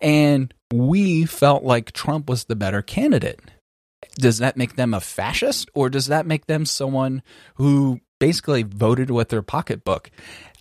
and 0.00 0.52
we 0.72 1.24
felt 1.24 1.62
like 1.62 1.92
Trump 1.92 2.28
was 2.28 2.44
the 2.44 2.56
better 2.56 2.82
candidate. 2.82 3.40
Does 4.16 4.38
that 4.38 4.56
make 4.56 4.76
them 4.76 4.94
a 4.94 5.00
fascist, 5.00 5.68
or 5.74 5.90
does 5.90 6.06
that 6.06 6.26
make 6.26 6.46
them 6.46 6.64
someone 6.64 7.22
who 7.56 8.00
basically 8.18 8.62
voted 8.62 9.10
with 9.10 9.28
their 9.28 9.42
pocketbook? 9.42 10.10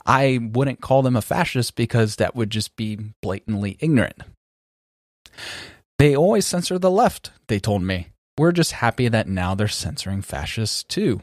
I 0.06 0.40
wouldn't 0.42 0.82
call 0.82 1.02
them 1.02 1.16
a 1.16 1.22
fascist 1.22 1.76
because 1.76 2.18
that 2.18 2.36
would 2.36 2.50
just 2.50 2.76
be 2.76 2.98
blatantly 3.22 3.78
ignorant. 3.80 4.22
They 5.98 6.16
always 6.16 6.46
censor 6.46 6.80
the 6.80 6.92
left, 6.92 7.32
they 7.48 7.60
told 7.60 7.84
me. 7.84 8.10
We're 8.38 8.54
just 8.54 8.72
happy 8.74 9.10
that 9.10 9.28
now 9.28 9.54
they're 9.54 9.68
censoring 9.68 10.22
fascists 10.22 10.84
too. 10.84 11.22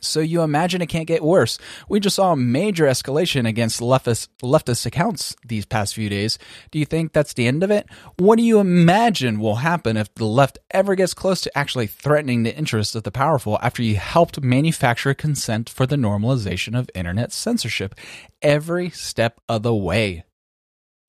So 0.00 0.20
you 0.20 0.42
imagine 0.42 0.82
it 0.82 0.88
can't 0.88 1.06
get 1.06 1.22
worse. 1.22 1.58
We 1.88 2.00
just 2.00 2.16
saw 2.16 2.32
a 2.32 2.36
major 2.36 2.86
escalation 2.86 3.46
against 3.46 3.80
leftist, 3.80 4.28
leftist 4.42 4.86
accounts 4.86 5.36
these 5.46 5.66
past 5.66 5.94
few 5.94 6.08
days. 6.08 6.38
Do 6.70 6.78
you 6.78 6.84
think 6.84 7.12
that's 7.12 7.34
the 7.34 7.46
end 7.46 7.62
of 7.62 7.70
it? 7.70 7.86
What 8.16 8.36
do 8.36 8.42
you 8.42 8.60
imagine 8.60 9.40
will 9.40 9.56
happen 9.56 9.96
if 9.96 10.12
the 10.14 10.24
left 10.24 10.58
ever 10.70 10.94
gets 10.94 11.14
close 11.14 11.40
to 11.42 11.58
actually 11.58 11.86
threatening 11.86 12.42
the 12.42 12.56
interests 12.56 12.94
of 12.94 13.02
the 13.02 13.10
powerful 13.10 13.58
after 13.62 13.82
you 13.82 13.96
helped 13.96 14.42
manufacture 14.42 15.14
consent 15.14 15.68
for 15.68 15.86
the 15.86 15.96
normalization 15.96 16.78
of 16.78 16.90
internet 16.94 17.32
censorship 17.32 17.94
every 18.42 18.90
step 18.90 19.40
of 19.48 19.62
the 19.62 19.74
way? 19.74 20.24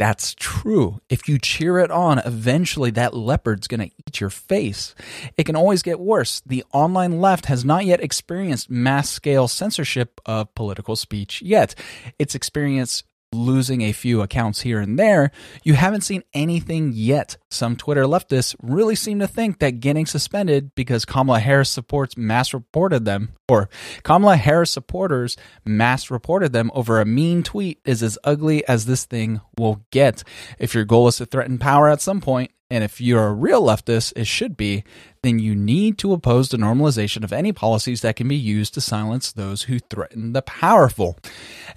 That's 0.02 0.34
true. 0.34 1.00
If 1.10 1.30
you 1.30 1.38
cheer 1.38 1.78
it 1.78 1.92
on, 1.92 2.18
eventually 2.18 2.90
that 2.90 3.14
leopard's 3.14 3.68
going 3.68 3.88
to 3.88 3.96
eat 3.96 4.20
your 4.20 4.32
face. 4.32 4.96
It 5.38 5.44
can 5.44 5.56
always 5.56 5.84
get 5.84 6.00
worse. 6.00 6.42
The 6.44 6.64
online 6.74 7.22
left 7.22 7.46
has 7.46 7.64
not 7.64 7.86
yet 7.86 8.02
experienced 8.02 8.68
mass 8.68 9.12
scale 9.12 9.48
censorship 9.48 10.20
of 10.26 10.56
political 10.56 10.96
speech 10.96 11.44
yet. 11.44 11.76
It's 12.18 12.34
experienced 12.34 13.04
losing 13.34 13.82
a 13.82 13.94
few 13.94 14.22
accounts 14.22 14.62
here 14.62 14.80
and 14.80 15.00
there, 15.00 15.32
you 15.64 15.74
haven't 15.74 16.02
seen 16.02 16.24
anything 16.34 16.92
yet. 16.94 17.38
Some 17.50 17.76
Twitter 17.76 18.04
leftists 18.04 18.56
really 18.62 18.96
seem 18.96 19.20
to 19.20 19.28
think 19.28 19.60
that 19.60 19.80
getting 19.80 20.06
suspended 20.06 20.76
because 20.76 21.06
Kamala 21.06 21.40
Harris 21.40 21.70
supports 21.70 22.18
mass 22.18 22.54
reported 22.54 23.06
them, 23.06 23.34
or 23.48 23.70
Kamala 24.04 24.36
Harris 24.36 24.72
supporters 24.72 25.38
mass 25.66 26.12
reported 26.12 26.54
them 26.54 26.72
over 26.74 27.00
a 27.00 27.06
mean 27.06 27.44
tweet 27.44 27.80
is 27.86 28.04
as 28.04 28.18
ugly 28.24 28.68
as 28.68 28.86
this 28.86 29.06
thing 29.06 29.42
will 29.58 29.86
get. 29.92 30.24
If 30.60 30.74
your 30.74 30.86
goal 30.86 31.08
is 31.08 31.18
to 31.18 31.26
threaten 31.26 31.58
power 31.58 31.90
at 31.90 32.02
some 32.02 32.22
point, 32.22 32.52
and 32.72 32.86
if 32.86 33.02
you're 33.02 33.28
a 33.28 33.34
real 33.34 33.62
leftist, 33.62 34.14
it 34.16 34.28
should 34.28 34.56
be, 34.56 34.86
then 35.24 35.40
you 35.40 35.54
need 35.54 35.98
to 35.98 36.14
oppose 36.14 36.48
the 36.48 36.56
normalization 36.56 37.22
of 37.22 37.34
any 37.34 37.52
policies 37.52 38.00
that 38.00 38.16
can 38.16 38.30
be 38.30 38.38
used 38.38 38.74
to 38.74 38.82
silence 38.82 39.34
those 39.34 39.64
who 39.64 39.78
threaten 39.78 40.32
the 40.32 40.42
powerful. 40.42 41.20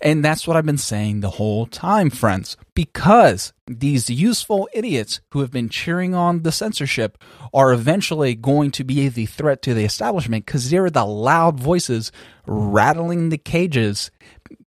And 0.01 0.25
that's 0.25 0.47
what 0.47 0.57
I've 0.57 0.65
been 0.65 0.79
saying 0.79 1.19
the 1.19 1.31
whole 1.31 1.67
time, 1.67 2.11
friends, 2.11 2.57
because 2.75 3.53
these 3.67 4.09
useful 4.09 4.69
idiots 4.73 5.21
who 5.33 5.41
have 5.41 5.51
been 5.51 5.69
cheering 5.69 6.15
on 6.15 6.45
the 6.45 6.53
censorship 6.53 7.19
are 7.53 7.73
eventually 7.73 8.37
going 8.37 8.71
to 8.71 8.85
be 8.85 9.09
the 9.09 9.27
threat 9.27 9.63
to 9.63 9.75
the 9.75 9.85
establishment 9.85 10.47
because 10.47 10.71
they're 10.71 10.91
the 10.91 11.05
loud 11.05 11.59
voices 11.59 12.13
rattling 12.47 13.31
the 13.31 13.39
cages, 13.39 14.13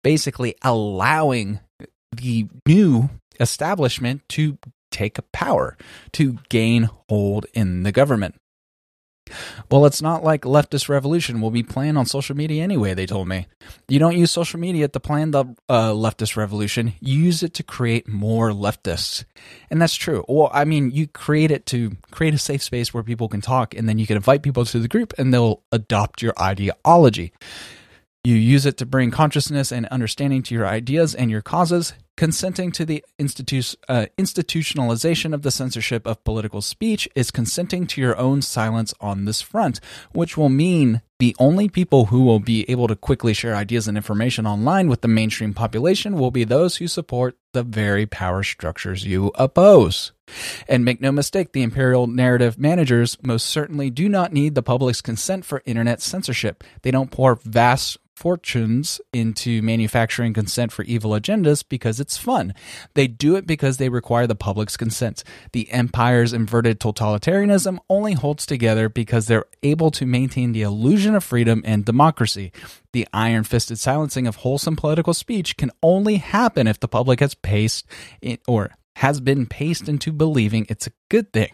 basically 0.02 0.54
allowing 0.62 1.60
the 2.10 2.46
new 2.66 3.10
establishment 3.38 4.22
to 4.30 4.56
take 4.96 5.18
power, 5.32 5.76
to 6.12 6.38
gain 6.48 6.88
hold 7.08 7.46
in 7.54 7.82
the 7.82 7.92
government. 7.92 8.34
Well, 9.70 9.86
it's 9.86 10.00
not 10.00 10.22
like 10.22 10.42
leftist 10.42 10.88
revolution 10.88 11.40
will 11.40 11.50
be 11.50 11.64
planned 11.64 11.98
on 11.98 12.06
social 12.06 12.36
media 12.36 12.62
anyway, 12.62 12.94
they 12.94 13.06
told 13.06 13.26
me. 13.26 13.48
You 13.88 13.98
don't 13.98 14.16
use 14.16 14.30
social 14.30 14.60
media 14.60 14.86
to 14.86 15.00
plan 15.00 15.32
the 15.32 15.46
uh, 15.68 15.90
leftist 15.90 16.36
revolution, 16.36 16.94
you 17.00 17.18
use 17.18 17.42
it 17.42 17.54
to 17.54 17.62
create 17.62 18.06
more 18.06 18.50
leftists. 18.50 19.24
And 19.68 19.82
that's 19.82 19.96
true. 19.96 20.24
Well, 20.28 20.50
I 20.52 20.64
mean, 20.64 20.92
you 20.92 21.08
create 21.08 21.50
it 21.50 21.66
to 21.66 21.96
create 22.12 22.34
a 22.34 22.38
safe 22.38 22.62
space 22.62 22.94
where 22.94 23.02
people 23.02 23.28
can 23.28 23.40
talk, 23.40 23.74
and 23.74 23.88
then 23.88 23.98
you 23.98 24.06
can 24.06 24.16
invite 24.16 24.42
people 24.42 24.64
to 24.64 24.78
the 24.78 24.88
group 24.88 25.12
and 25.18 25.34
they'll 25.34 25.62
adopt 25.72 26.22
your 26.22 26.34
ideology. 26.40 27.32
You 28.26 28.34
use 28.34 28.66
it 28.66 28.76
to 28.78 28.86
bring 28.86 29.12
consciousness 29.12 29.70
and 29.70 29.86
understanding 29.86 30.42
to 30.42 30.54
your 30.56 30.66
ideas 30.66 31.14
and 31.14 31.30
your 31.30 31.42
causes, 31.42 31.92
consenting 32.16 32.72
to 32.72 32.84
the 32.84 33.04
institu- 33.20 33.76
uh, 33.88 34.06
institutionalization 34.18 35.32
of 35.32 35.42
the 35.42 35.52
censorship 35.52 36.04
of 36.08 36.24
political 36.24 36.60
speech 36.60 37.08
is 37.14 37.30
consenting 37.30 37.86
to 37.86 38.00
your 38.00 38.18
own 38.18 38.42
silence 38.42 38.92
on 39.00 39.26
this 39.26 39.42
front, 39.42 39.78
which 40.10 40.36
will 40.36 40.48
mean 40.48 41.02
the 41.18 41.34
only 41.38 41.68
people 41.68 42.06
who 42.06 42.24
will 42.24 42.40
be 42.40 42.68
able 42.70 42.88
to 42.88 42.96
quickly 42.96 43.32
share 43.32 43.56
ideas 43.56 43.88
and 43.88 43.96
information 43.96 44.46
online 44.46 44.88
with 44.88 45.00
the 45.00 45.08
mainstream 45.08 45.54
population 45.54 46.18
will 46.18 46.30
be 46.30 46.44
those 46.44 46.76
who 46.76 46.86
support 46.86 47.38
the 47.52 47.62
very 47.62 48.04
power 48.04 48.42
structures 48.42 49.06
you 49.06 49.32
oppose. 49.34 50.12
And 50.68 50.84
make 50.84 51.00
no 51.00 51.12
mistake, 51.12 51.52
the 51.52 51.62
imperial 51.62 52.06
narrative 52.06 52.58
managers 52.58 53.16
most 53.22 53.46
certainly 53.46 53.88
do 53.88 54.08
not 54.08 54.32
need 54.32 54.54
the 54.54 54.62
public's 54.62 55.00
consent 55.00 55.44
for 55.44 55.62
internet 55.64 56.02
censorship. 56.02 56.62
They 56.82 56.90
don't 56.90 57.10
pour 57.10 57.36
vast 57.36 57.98
fortunes 58.16 58.98
into 59.12 59.60
manufacturing 59.60 60.32
consent 60.32 60.72
for 60.72 60.82
evil 60.84 61.10
agendas 61.10 61.62
because 61.68 62.00
it's 62.00 62.16
fun. 62.16 62.54
They 62.94 63.06
do 63.06 63.36
it 63.36 63.46
because 63.46 63.76
they 63.76 63.90
require 63.90 64.26
the 64.26 64.34
public's 64.34 64.76
consent. 64.76 65.22
The 65.52 65.70
empire's 65.70 66.32
inverted 66.32 66.80
totalitarianism 66.80 67.78
only 67.90 68.14
holds 68.14 68.46
together 68.46 68.88
because 68.88 69.26
they're 69.26 69.44
able 69.62 69.90
to 69.92 70.06
maintain 70.06 70.52
the 70.52 70.62
illusion 70.62 71.05
of 71.14 71.24
freedom 71.24 71.62
and 71.64 71.84
democracy. 71.84 72.52
The 72.92 73.06
iron 73.12 73.44
fisted 73.44 73.78
silencing 73.78 74.26
of 74.26 74.36
wholesome 74.36 74.76
political 74.76 75.14
speech 75.14 75.56
can 75.56 75.70
only 75.82 76.16
happen 76.16 76.66
if 76.66 76.80
the 76.80 76.88
public 76.88 77.20
has 77.20 77.34
paced 77.34 77.86
or 78.48 78.70
has 78.96 79.20
been 79.20 79.46
paced 79.46 79.88
into 79.88 80.12
believing 80.12 80.66
it's 80.68 80.86
a 80.86 80.92
good 81.10 81.32
thing. 81.32 81.52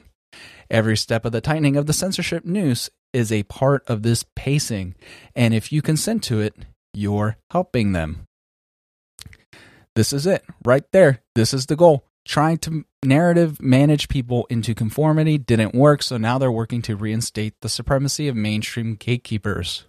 Every 0.70 0.96
step 0.96 1.24
of 1.24 1.32
the 1.32 1.40
tightening 1.40 1.76
of 1.76 1.86
the 1.86 1.92
censorship 1.92 2.44
noose 2.44 2.88
is 3.12 3.30
a 3.30 3.42
part 3.42 3.84
of 3.88 4.02
this 4.02 4.24
pacing. 4.34 4.94
And 5.36 5.52
if 5.52 5.70
you 5.70 5.82
consent 5.82 6.22
to 6.24 6.40
it, 6.40 6.54
you're 6.94 7.36
helping 7.50 7.92
them. 7.92 8.26
This 9.94 10.12
is 10.12 10.26
it 10.26 10.44
right 10.64 10.84
there. 10.92 11.20
This 11.34 11.52
is 11.52 11.66
the 11.66 11.76
goal. 11.76 12.06
Trying 12.24 12.58
to 12.58 12.84
narrative 13.04 13.60
manage 13.60 14.08
people 14.08 14.46
into 14.48 14.74
conformity 14.74 15.38
didn't 15.38 15.74
work, 15.74 16.02
so 16.02 16.16
now 16.16 16.38
they're 16.38 16.52
working 16.52 16.82
to 16.82 16.96
reinstate 16.96 17.54
the 17.60 17.68
supremacy 17.68 18.28
of 18.28 18.36
mainstream 18.36 18.94
gatekeepers. 18.94 19.84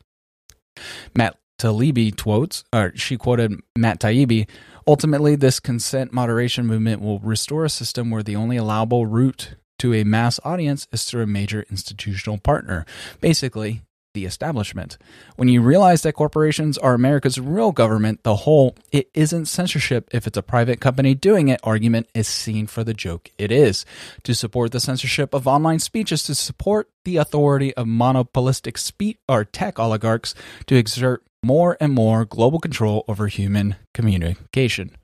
Matt 1.16 1.38
Taibbi 1.60 2.20
quotes, 2.20 2.64
or 2.74 2.92
she 2.96 3.18
quoted 3.18 3.60
Matt 3.78 4.00
Taibbi. 4.00 4.50
Ultimately, 4.88 5.36
this 5.36 5.60
consent 5.60 6.12
moderation 6.12 6.66
movement 6.66 7.02
will 7.02 7.20
restore 7.20 7.66
a 7.66 7.70
system 7.70 8.10
where 8.10 8.24
the 8.24 8.36
only 8.36 8.58
allowable 8.58 9.06
route 9.06 9.56
to 9.80 9.94
a 9.94 10.04
mass 10.04 10.40
audience 10.44 10.88
is 10.92 11.06
through 11.06 11.24
a 11.24 11.28
major 11.28 11.66
institutional 11.70 12.38
partner, 12.38 12.86
basically 13.22 13.82
the 14.14 14.26
establishment. 14.26 14.98
When 15.36 15.48
you 15.48 15.62
realize 15.62 16.04
that 16.04 16.14
corporations 16.14 16.78
are 16.78 16.94
America's 16.94 17.40
real 17.40 17.72
government, 17.72 18.24
the 18.24 18.38
whole 18.38 18.76
it 18.92 19.10
isn't 19.14 19.46
censorship 19.46 20.10
if 20.12 20.28
it's 20.28 20.38
a 20.38 20.44
private 20.44 20.80
company 20.80 21.16
doing 21.16 21.48
it 21.50 21.60
argument 21.64 22.08
is 22.14 22.28
seen 22.28 22.68
for 22.68 22.84
the 22.84 22.94
joke 22.94 23.30
it 23.38 23.52
is. 23.52 23.86
To 24.24 24.36
support 24.36 24.72
the 24.72 24.80
censorship 24.80 25.34
of 25.34 25.48
online 25.48 25.80
speech 25.80 26.12
is 26.12 26.24
to 26.24 26.36
support 26.36 26.90
the 27.06 27.18
authority 27.18 27.74
of 27.74 27.88
monopolistic 27.88 28.78
speech 28.78 29.18
or 29.28 29.44
tech 29.44 29.80
oligarchs 29.80 30.36
to 30.68 30.76
exert 30.76 31.24
more 31.44 31.76
and 31.82 31.94
more 31.94 32.24
global 32.24 32.60
control 32.60 33.04
over 33.08 33.28
human 33.28 33.76
communication. 33.94 34.96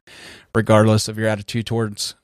Regardless 0.55 1.07
of 1.07 1.17
your 1.17 1.27
attitude 1.27 1.65
towards 1.65 2.15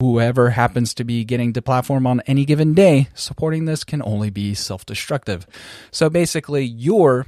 whoever 0.00 0.50
happens 0.50 0.94
to 0.94 1.04
be 1.04 1.24
getting 1.24 1.52
to 1.52 1.62
platform 1.62 2.06
on 2.06 2.22
any 2.26 2.46
given 2.46 2.72
day, 2.72 3.08
supporting 3.14 3.66
this 3.66 3.84
can 3.84 4.02
only 4.02 4.30
be 4.30 4.54
self 4.54 4.84
destructive. 4.86 5.46
So 5.92 6.10
basically, 6.10 6.64
you're, 6.64 7.26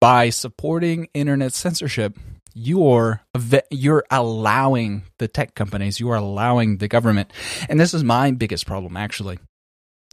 by 0.00 0.28
supporting 0.28 1.08
internet 1.14 1.54
censorship, 1.54 2.16
you're 2.54 3.22
you're 3.70 4.04
allowing 4.10 5.04
the 5.18 5.26
tech 5.26 5.54
companies, 5.54 5.98
you 5.98 6.10
are 6.10 6.16
allowing 6.16 6.76
the 6.76 6.88
government, 6.88 7.32
and 7.68 7.80
this 7.80 7.94
is 7.94 8.04
my 8.04 8.30
biggest 8.30 8.66
problem 8.66 8.96
actually, 8.96 9.38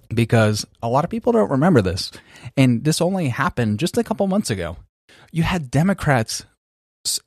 because 0.10 0.66
a 0.82 0.90
lot 0.90 1.04
of 1.04 1.12
people 1.12 1.34
don't 1.34 1.52
remember 1.52 1.82
this, 1.82 2.12
and 2.58 2.84
this 2.84 3.02
only 3.02 3.28
happened 3.28 3.80
just 3.80 3.98
a 3.98 4.04
couple 4.04 4.26
months 4.28 4.50
ago. 4.50 4.78
You 5.32 5.44
had 5.44 5.70
Democrats 5.70 6.46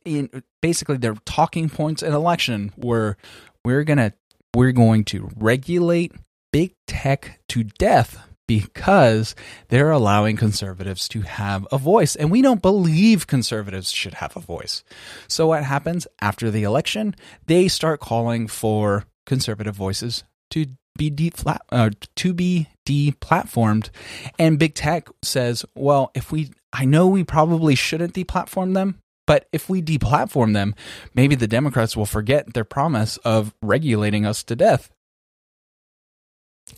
in 0.04 0.42
basically 0.62 0.96
their 0.96 1.16
talking 1.26 1.68
points 1.68 2.02
in 2.02 2.12
election 2.12 2.72
were 2.76 3.16
we're 3.64 3.84
going 3.84 3.98
to 3.98 4.12
we're 4.54 4.72
going 4.72 5.04
to 5.04 5.30
regulate 5.36 6.12
big 6.52 6.74
tech 6.86 7.40
to 7.48 7.64
death 7.64 8.18
because 8.46 9.34
they're 9.68 9.90
allowing 9.90 10.36
conservatives 10.36 11.08
to 11.08 11.22
have 11.22 11.66
a 11.72 11.78
voice. 11.78 12.14
And 12.14 12.30
we 12.30 12.42
don't 12.42 12.62
believe 12.62 13.26
conservatives 13.26 13.90
should 13.90 14.14
have 14.14 14.36
a 14.36 14.40
voice. 14.40 14.84
So, 15.28 15.48
what 15.48 15.64
happens 15.64 16.06
after 16.20 16.50
the 16.50 16.62
election? 16.62 17.14
They 17.46 17.68
start 17.68 18.00
calling 18.00 18.46
for 18.46 19.04
conservative 19.26 19.74
voices 19.74 20.24
to 20.50 20.66
be 20.96 21.10
de- 21.10 21.32
uh, 21.72 21.90
to 22.16 22.34
be 22.34 22.68
deplatformed 22.86 23.90
and 24.38 24.58
big 24.58 24.74
tech 24.74 25.08
says 25.22 25.64
well 25.74 26.10
if 26.14 26.30
we 26.30 26.50
i 26.72 26.84
know 26.84 27.08
we 27.08 27.24
probably 27.24 27.74
shouldn't 27.74 28.14
deplatform 28.14 28.74
them 28.74 29.00
but 29.26 29.48
if 29.52 29.68
we 29.68 29.82
deplatform 29.82 30.52
them 30.54 30.74
maybe 31.14 31.34
the 31.34 31.48
democrats 31.48 31.96
will 31.96 32.06
forget 32.06 32.54
their 32.54 32.64
promise 32.64 33.16
of 33.18 33.54
regulating 33.62 34.26
us 34.26 34.42
to 34.42 34.56
death 34.56 34.90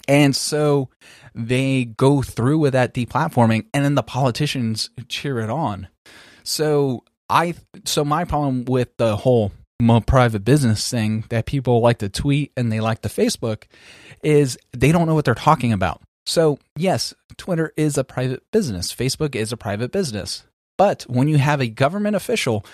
and 0.08 0.34
so 0.34 0.88
they 1.34 1.84
go 1.84 2.22
through 2.22 2.58
with 2.58 2.72
that 2.72 2.94
deplatforming 2.94 3.66
and 3.72 3.84
then 3.84 3.94
the 3.94 4.02
politicians 4.02 4.90
cheer 5.08 5.38
it 5.38 5.50
on. 5.50 5.88
So 6.42 7.04
I 7.28 7.54
so 7.84 8.04
my 8.04 8.24
problem 8.24 8.64
with 8.64 8.96
the 8.96 9.16
whole 9.16 9.52
private 10.06 10.44
business 10.44 10.88
thing 10.88 11.24
that 11.28 11.46
people 11.46 11.80
like 11.80 11.98
to 11.98 12.08
tweet 12.08 12.52
and 12.56 12.72
they 12.72 12.80
like 12.80 13.02
the 13.02 13.08
Facebook 13.08 13.64
is 14.22 14.58
they 14.72 14.92
don't 14.92 15.06
know 15.06 15.14
what 15.14 15.24
they're 15.24 15.34
talking 15.34 15.72
about. 15.72 16.00
So, 16.24 16.58
yes, 16.74 17.14
Twitter 17.36 17.72
is 17.76 17.96
a 17.96 18.02
private 18.02 18.42
business. 18.50 18.92
Facebook 18.92 19.36
is 19.36 19.52
a 19.52 19.56
private 19.56 19.92
business. 19.92 20.44
But 20.78 21.04
when 21.04 21.28
you 21.28 21.38
have 21.38 21.60
a 21.60 21.68
government 21.68 22.16
official 22.16 22.64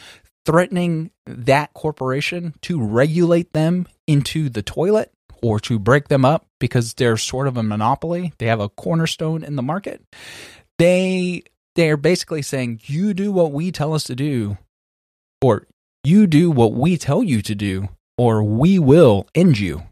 threatening 0.44 1.10
that 1.26 1.72
corporation 1.72 2.54
to 2.62 2.82
regulate 2.82 3.52
them 3.52 3.86
into 4.08 4.48
the 4.48 4.62
toilet, 4.62 5.12
or 5.42 5.58
to 5.58 5.78
break 5.78 6.08
them 6.08 6.24
up 6.24 6.46
because 6.60 6.94
they're 6.94 7.16
sort 7.16 7.48
of 7.48 7.56
a 7.56 7.62
monopoly. 7.62 8.32
They 8.38 8.46
have 8.46 8.60
a 8.60 8.68
cornerstone 8.68 9.42
in 9.42 9.56
the 9.56 9.62
market. 9.62 10.02
They 10.78 11.42
they're 11.74 11.96
basically 11.96 12.42
saying 12.42 12.80
you 12.84 13.12
do 13.12 13.32
what 13.32 13.52
we 13.52 13.72
tell 13.72 13.92
us 13.92 14.04
to 14.04 14.14
do 14.14 14.56
or 15.40 15.66
you 16.04 16.26
do 16.26 16.50
what 16.50 16.72
we 16.72 16.96
tell 16.96 17.22
you 17.22 17.42
to 17.42 17.54
do 17.54 17.88
or 18.16 18.42
we 18.42 18.78
will 18.78 19.26
end 19.34 19.58
you. 19.58 19.82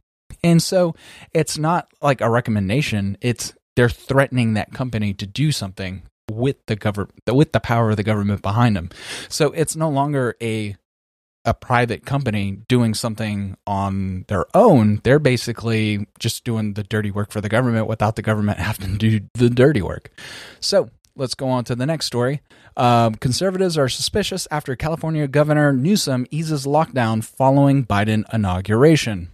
And 0.45 0.63
so 0.63 0.95
it's 1.33 1.59
not 1.59 1.89
like 2.01 2.21
a 2.21 2.31
recommendation, 2.31 3.19
it's 3.21 3.55
they're 3.77 3.89
threatening 3.89 4.55
that 4.55 4.73
company 4.73 5.15
to 5.15 5.27
do 5.27 5.53
something 5.53 6.03
with 6.33 6.57
the 6.67 6.77
government 6.77 7.13
with 7.27 7.53
the 7.53 7.61
power 7.61 7.91
of 7.91 7.97
the 7.97 8.03
government 8.03 8.43
behind 8.43 8.77
them. 8.77 8.91
So 9.29 9.53
it's 9.53 9.77
no 9.77 9.89
longer 9.89 10.37
a 10.43 10.77
a 11.45 11.55
private 11.55 12.05
company 12.05 12.59
doing 12.69 12.95
something 12.95 13.57
on 13.67 14.25
their 14.29 14.45
own, 14.55 15.01
they're 15.05 15.19
basically 15.19 16.07
just 16.19 16.45
doing 16.45 16.75
the 16.75 16.83
dirty 16.83 17.11
work 17.11 17.31
for 17.31 17.41
the 17.41 17.49
government 17.49 17.87
without 17.87 18.17
the 18.17 18.23
government 18.23 18.59
having 18.71 18.99
to 18.99 19.21
do 19.21 19.27
the 19.35 19.51
dirty 19.51 19.83
work. 19.83 20.11
So 20.61 20.91
let's 21.17 21.35
go 21.35 21.49
on 21.49 21.65
to 21.65 21.75
the 21.75 21.87
next 21.87 22.07
story. 22.07 22.43
Um, 22.77 23.15
conservatives 23.15 23.79
are 23.79 23.89
suspicious 23.89 24.47
after 24.51 24.77
California 24.77 25.27
Governor 25.27 25.73
Newsom 25.73 26.27
eases 26.31 26.67
lockdown 26.67 27.25
following 27.25 27.85
Biden 27.85 28.25
inauguration. 28.33 29.31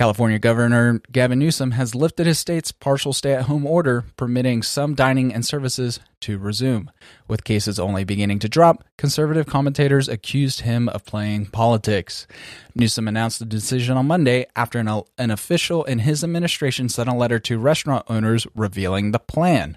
California 0.00 0.38
Governor 0.38 1.02
Gavin 1.12 1.38
Newsom 1.38 1.72
has 1.72 1.94
lifted 1.94 2.26
his 2.26 2.38
state's 2.38 2.72
partial 2.72 3.12
stay 3.12 3.34
at 3.34 3.42
home 3.42 3.66
order, 3.66 4.06
permitting 4.16 4.62
some 4.62 4.94
dining 4.94 5.30
and 5.30 5.44
services 5.44 6.00
to 6.20 6.38
resume. 6.38 6.90
With 7.28 7.44
cases 7.44 7.78
only 7.78 8.04
beginning 8.04 8.40
to 8.40 8.48
drop, 8.48 8.84
conservative 8.98 9.46
commentators 9.46 10.08
accused 10.08 10.62
him 10.62 10.88
of 10.88 11.04
playing 11.04 11.46
politics. 11.46 12.26
Newsom 12.74 13.08
announced 13.08 13.38
the 13.38 13.44
decision 13.44 13.96
on 13.96 14.06
Monday 14.06 14.46
after 14.56 14.78
an, 14.78 15.02
an 15.18 15.30
official 15.30 15.84
in 15.84 16.00
his 16.00 16.22
administration 16.24 16.88
sent 16.88 17.08
a 17.08 17.14
letter 17.14 17.38
to 17.38 17.58
restaurant 17.58 18.04
owners 18.08 18.46
revealing 18.54 19.12
the 19.12 19.18
plan. 19.18 19.76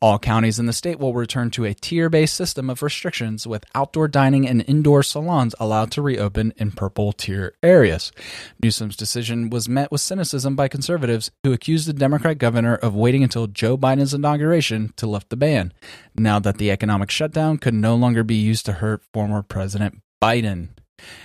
All 0.00 0.18
counties 0.18 0.58
in 0.58 0.66
the 0.66 0.72
state 0.72 0.98
will 0.98 1.14
return 1.14 1.50
to 1.52 1.64
a 1.64 1.74
tier 1.74 2.08
based 2.08 2.34
system 2.34 2.68
of 2.70 2.82
restrictions 2.82 3.46
with 3.46 3.64
outdoor 3.74 4.08
dining 4.08 4.48
and 4.48 4.64
indoor 4.66 5.02
salons 5.02 5.54
allowed 5.60 5.90
to 5.92 6.02
reopen 6.02 6.52
in 6.56 6.72
purple 6.72 7.12
tier 7.12 7.54
areas. 7.62 8.12
Newsom's 8.62 8.96
decision 8.96 9.50
was 9.50 9.68
met 9.68 9.92
with 9.92 10.00
cynicism 10.00 10.56
by 10.56 10.68
conservatives 10.68 11.30
who 11.44 11.52
accused 11.52 11.86
the 11.88 11.92
Democrat 11.92 12.38
governor 12.38 12.74
of 12.74 12.94
waiting 12.94 13.22
until 13.22 13.46
Joe 13.46 13.76
Biden's 13.76 14.14
inauguration 14.14 14.92
to 14.96 15.06
lift 15.06 15.30
the 15.30 15.36
ban 15.36 15.72
now 16.16 16.38
that 16.38 16.58
the 16.58 16.70
economic 16.70 17.10
shutdown 17.10 17.58
could 17.58 17.74
no 17.74 17.94
longer 17.94 18.24
be 18.24 18.36
used 18.36 18.66
to 18.66 18.72
hurt 18.72 19.02
former 19.12 19.42
President 19.42 20.00
Biden. 20.22 20.68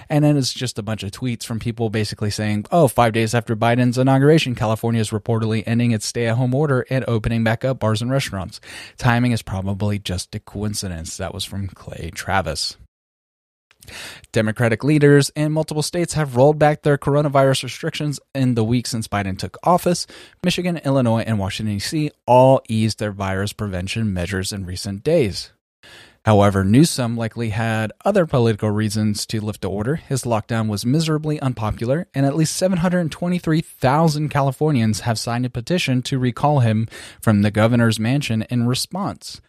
And 0.09 0.23
then 0.23 0.37
it's 0.37 0.53
just 0.53 0.79
a 0.79 0.83
bunch 0.83 1.03
of 1.03 1.11
tweets 1.11 1.45
from 1.45 1.59
people 1.59 1.89
basically 1.89 2.31
saying, 2.31 2.65
oh, 2.71 2.87
five 2.87 3.13
days 3.13 3.35
after 3.35 3.55
Biden's 3.55 3.97
inauguration, 3.97 4.55
California 4.55 5.01
is 5.01 5.11
reportedly 5.11 5.63
ending 5.65 5.91
its 5.91 6.05
stay 6.07 6.27
at 6.27 6.35
home 6.35 6.55
order 6.55 6.85
and 6.89 7.05
opening 7.07 7.43
back 7.43 7.63
up 7.63 7.79
bars 7.79 8.01
and 8.01 8.09
restaurants. 8.09 8.59
Timing 8.97 9.33
is 9.33 9.41
probably 9.41 9.99
just 9.99 10.33
a 10.33 10.39
coincidence. 10.39 11.17
That 11.17 11.33
was 11.33 11.45
from 11.45 11.67
Clay 11.67 12.09
Travis. 12.13 12.77
Democratic 14.31 14.83
leaders 14.83 15.31
in 15.35 15.51
multiple 15.51 15.83
states 15.83 16.13
have 16.13 16.35
rolled 16.35 16.59
back 16.59 16.81
their 16.81 16.97
coronavirus 16.97 17.63
restrictions 17.63 18.19
in 18.33 18.55
the 18.55 18.63
week 18.63 18.87
since 18.87 19.07
Biden 19.07 19.37
took 19.37 19.57
office. 19.63 20.07
Michigan, 20.43 20.77
Illinois, 20.85 21.21
and 21.21 21.39
Washington, 21.39 21.75
D.C. 21.75 22.11
all 22.25 22.61
eased 22.67 22.99
their 22.99 23.11
virus 23.11 23.53
prevention 23.53 24.13
measures 24.13 24.51
in 24.51 24.65
recent 24.65 25.03
days. 25.03 25.51
However, 26.27 26.65
Newsom 26.65 27.15
likely 27.15 27.51
had 27.51 27.93
other 28.03 28.25
political 28.25 28.69
reasons 28.69 29.25
to 29.27 29.39
lift 29.39 29.61
the 29.61 29.69
order. 29.69 29.95
His 29.95 30.23
lockdown 30.23 30.67
was 30.67 30.85
miserably 30.85 31.39
unpopular, 31.39 32.09
and 32.13 32.25
at 32.25 32.35
least 32.35 32.57
723,000 32.57 34.27
Californians 34.27 34.99
have 35.01 35.17
signed 35.17 35.45
a 35.45 35.49
petition 35.49 36.01
to 36.01 36.19
recall 36.19 36.59
him 36.59 36.89
from 37.21 37.43
the 37.43 37.51
governor's 37.51 37.97
mansion 37.97 38.45
in 38.49 38.67
response. 38.67 39.39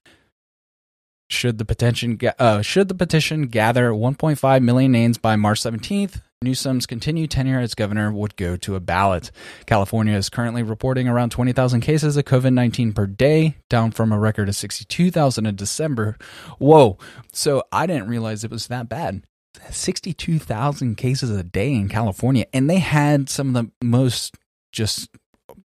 Should 1.30 1.58
the 1.58 1.64
petition 1.64 2.18
uh, 2.38 2.62
should 2.62 2.88
the 2.88 2.94
petition 2.94 3.48
gather 3.48 3.90
1.5 3.90 4.62
million 4.62 4.92
names 4.92 5.18
by 5.18 5.36
March 5.36 5.60
17th, 5.60 6.22
Newsom's 6.40 6.86
continued 6.86 7.32
tenure 7.32 7.58
as 7.58 7.74
governor 7.74 8.12
would 8.12 8.36
go 8.36 8.56
to 8.56 8.76
a 8.76 8.80
ballot. 8.80 9.32
California 9.66 10.14
is 10.14 10.28
currently 10.28 10.62
reporting 10.62 11.08
around 11.08 11.30
20,000 11.30 11.80
cases 11.80 12.16
of 12.16 12.24
COVID 12.24 12.52
19 12.52 12.92
per 12.92 13.06
day, 13.06 13.56
down 13.68 13.90
from 13.90 14.12
a 14.12 14.18
record 14.18 14.48
of 14.48 14.54
62,000 14.54 15.46
in 15.46 15.56
December. 15.56 16.16
Whoa. 16.58 16.96
So 17.32 17.64
I 17.72 17.86
didn't 17.86 18.08
realize 18.08 18.44
it 18.44 18.52
was 18.52 18.68
that 18.68 18.88
bad. 18.88 19.24
62,000 19.70 20.94
cases 20.94 21.30
a 21.30 21.42
day 21.42 21.74
in 21.74 21.88
California. 21.88 22.46
And 22.52 22.70
they 22.70 22.78
had 22.78 23.28
some 23.28 23.48
of 23.48 23.54
the 23.54 23.72
most 23.84 24.36
just 24.70 25.08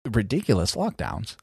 ridiculous 0.05 0.75
lockdowns. 0.75 1.35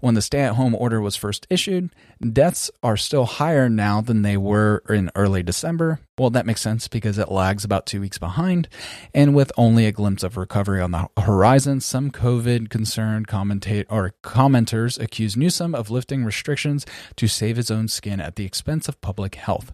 When 0.00 0.14
the 0.14 0.22
stay 0.22 0.40
at 0.40 0.54
home 0.54 0.74
order 0.74 1.00
was 1.00 1.16
first 1.16 1.46
issued, 1.50 1.90
deaths 2.20 2.70
are 2.82 2.96
still 2.96 3.24
higher 3.24 3.68
now 3.68 4.00
than 4.00 4.22
they 4.22 4.36
were 4.36 4.82
in 4.88 5.10
early 5.14 5.42
December. 5.42 6.00
Well, 6.18 6.30
that 6.30 6.46
makes 6.46 6.60
sense 6.60 6.86
because 6.86 7.18
it 7.18 7.30
lags 7.30 7.64
about 7.64 7.86
two 7.86 8.00
weeks 8.00 8.18
behind. 8.18 8.68
And 9.14 9.34
with 9.34 9.52
only 9.56 9.86
a 9.86 9.92
glimpse 9.92 10.22
of 10.22 10.36
recovery 10.36 10.80
on 10.80 10.90
the 10.90 11.08
horizon, 11.18 11.80
some 11.80 12.10
COVID 12.10 12.68
concerned 12.68 13.26
commentate 13.26 13.86
or 13.88 14.14
commenters 14.22 15.00
accuse 15.00 15.36
Newsom 15.36 15.74
of 15.74 15.90
lifting 15.90 16.24
restrictions 16.24 16.84
to 17.16 17.26
save 17.26 17.56
his 17.56 17.70
own 17.70 17.88
skin 17.88 18.20
at 18.20 18.36
the 18.36 18.44
expense 18.44 18.88
of 18.88 19.00
public 19.00 19.36
health. 19.36 19.72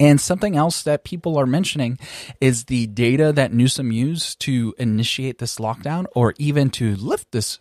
And 0.00 0.20
something 0.20 0.56
else 0.56 0.82
that 0.82 1.04
people 1.04 1.36
are 1.38 1.46
mentioning 1.46 1.98
is 2.40 2.64
the 2.64 2.86
data 2.88 3.32
that 3.32 3.52
Newsom 3.52 3.92
used 3.92 4.40
to 4.40 4.74
initiate 4.78 5.38
this 5.38 5.56
lockdown 5.56 6.06
or 6.14 6.34
even 6.38 6.70
to 6.70 6.96
lift 6.96 7.30
this 7.30 7.60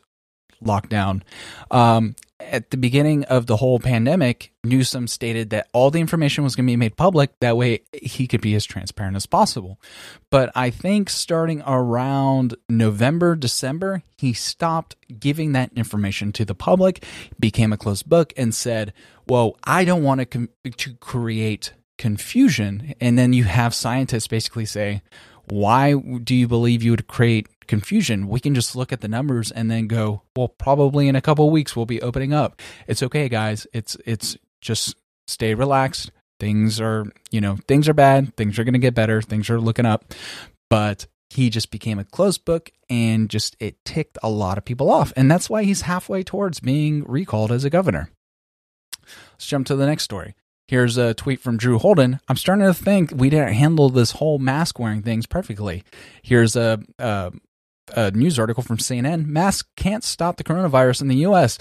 lockdown. 0.64 1.22
Um, 1.70 2.16
at 2.39 2.72
the 2.72 2.78
beginning 2.78 3.24
of 3.26 3.45
the 3.45 3.57
whole 3.57 3.80
pandemic, 3.80 4.51
Newsom 4.64 5.07
stated 5.07 5.51
that 5.51 5.68
all 5.74 5.91
the 5.91 5.99
information 5.99 6.43
was 6.43 6.55
going 6.55 6.66
to 6.66 6.72
be 6.72 6.78
made 6.78 6.97
public. 6.97 7.32
That 7.39 7.55
way 7.55 7.82
he 7.93 8.28
could 8.28 8.41
be 8.41 8.55
as 8.55 8.66
transparent 8.66 9.16
as 9.16 9.26
possible. 9.26 9.80
But 10.30 10.51
I 10.55 10.70
think 10.70 11.09
starting 11.09 11.61
around 11.66 12.55
November, 12.68 13.36
December, 13.36 14.03
he 14.18 14.34
stopped 14.34 14.95
giving 15.20 15.53
that 15.53 15.72
information 15.76 16.32
to 16.34 16.45
the 16.45 16.55
public, 16.55 17.05
became 17.39 17.72
a 17.72 17.78
closed 17.78 18.09
book, 18.09 18.34
and 18.36 18.53
said, 18.53 18.93
Well, 19.28 19.57
I 19.64 19.86
don't 19.86 20.03
want 20.03 20.20
to, 20.20 20.26
com- 20.26 20.49
to 20.78 20.93
create 20.95 21.74
confusion. 21.98 22.94
And 23.00 23.18
then 23.18 23.34
you 23.34 23.44
have 23.44 23.74
scientists 23.74 24.28
basically 24.28 24.66
say, 24.66 25.02
why 25.50 25.94
do 25.94 26.36
you 26.36 26.48
believe 26.48 26.84
you 26.84 26.91
would 26.91 27.08
create 27.08 27.48
confusion? 27.68 28.28
We 28.28 28.39
can 28.39 28.56
just 28.56 28.76
look 28.76 28.94
at 28.94 29.02
the 29.02 29.08
numbers 29.08 29.52
and 29.52 29.70
then 29.70 29.88
go, 29.88 30.22
well, 30.36 30.48
probably 30.48 31.08
in 31.08 31.16
a 31.16 31.22
couple 31.22 31.50
weeks 31.50 31.76
we'll 31.76 31.86
be 31.86 32.02
opening 32.02 32.34
up. 32.34 32.62
It's 32.88 33.04
okay, 33.04 33.28
guys. 33.30 33.68
It's 33.74 33.98
it's 34.06 34.38
just 34.62 34.96
stay 35.28 35.54
relaxed. 35.54 36.12
Things 36.39 36.82
are, 36.82 37.06
you 37.32 37.41
know, 37.41 37.58
things 37.68 37.88
are 37.88 37.94
bad. 37.94 38.36
Things 38.36 38.58
are 38.58 38.64
going 38.64 38.74
to 38.74 38.80
get 38.80 38.96
better. 38.96 39.22
Things 39.22 39.50
are 39.50 39.60
looking 39.60 39.86
up. 39.86 40.14
But 40.70 41.08
he 41.30 41.50
just 41.50 41.72
became 41.72 42.00
a 42.00 42.04
closed 42.04 42.46
book 42.46 42.72
and 42.89 43.30
just 43.30 43.56
it 43.60 43.84
ticked 43.86 44.18
a 44.24 44.30
lot 44.30 44.58
of 44.58 44.66
people 44.66 44.89
off. 44.89 45.14
And 45.16 45.30
that's 45.30 45.50
why 45.50 45.64
he's 45.64 45.82
halfway 45.82 46.24
towards 46.24 46.60
being 46.60 47.04
recalled 47.06 47.52
as 47.52 47.66
a 47.66 47.70
governor. 47.70 48.10
Let's 49.34 49.48
jump 49.48 49.68
to 49.68 49.76
the 49.76 49.86
next 49.86 50.04
story. 50.04 50.36
Here's 50.74 50.97
a 50.97 51.13
tweet 51.13 51.39
from 51.39 51.57
Drew 51.57 51.78
Holden. 51.78 52.19
I'm 52.28 52.36
starting 52.36 52.65
to 52.65 52.74
think 52.74 53.11
we 53.13 53.30
didn't 53.30 53.53
handle 53.53 53.91
this 53.91 54.09
whole 54.09 54.39
mask 54.39 54.80
wearing 54.80 55.03
things 55.03 55.28
perfectly. 55.28 55.84
Here's 56.24 56.55
a, 56.55 56.80
a, 56.97 57.32
a 57.95 58.09
news 58.09 58.39
article 58.39 58.63
from 58.63 58.78
CNN. 58.78 59.28
Masks 59.28 59.69
can't 59.78 60.03
stop 60.03 60.38
the 60.38 60.43
coronavirus 60.43 61.03
in 61.03 61.09
the 61.09 61.17
U.S., 61.17 61.59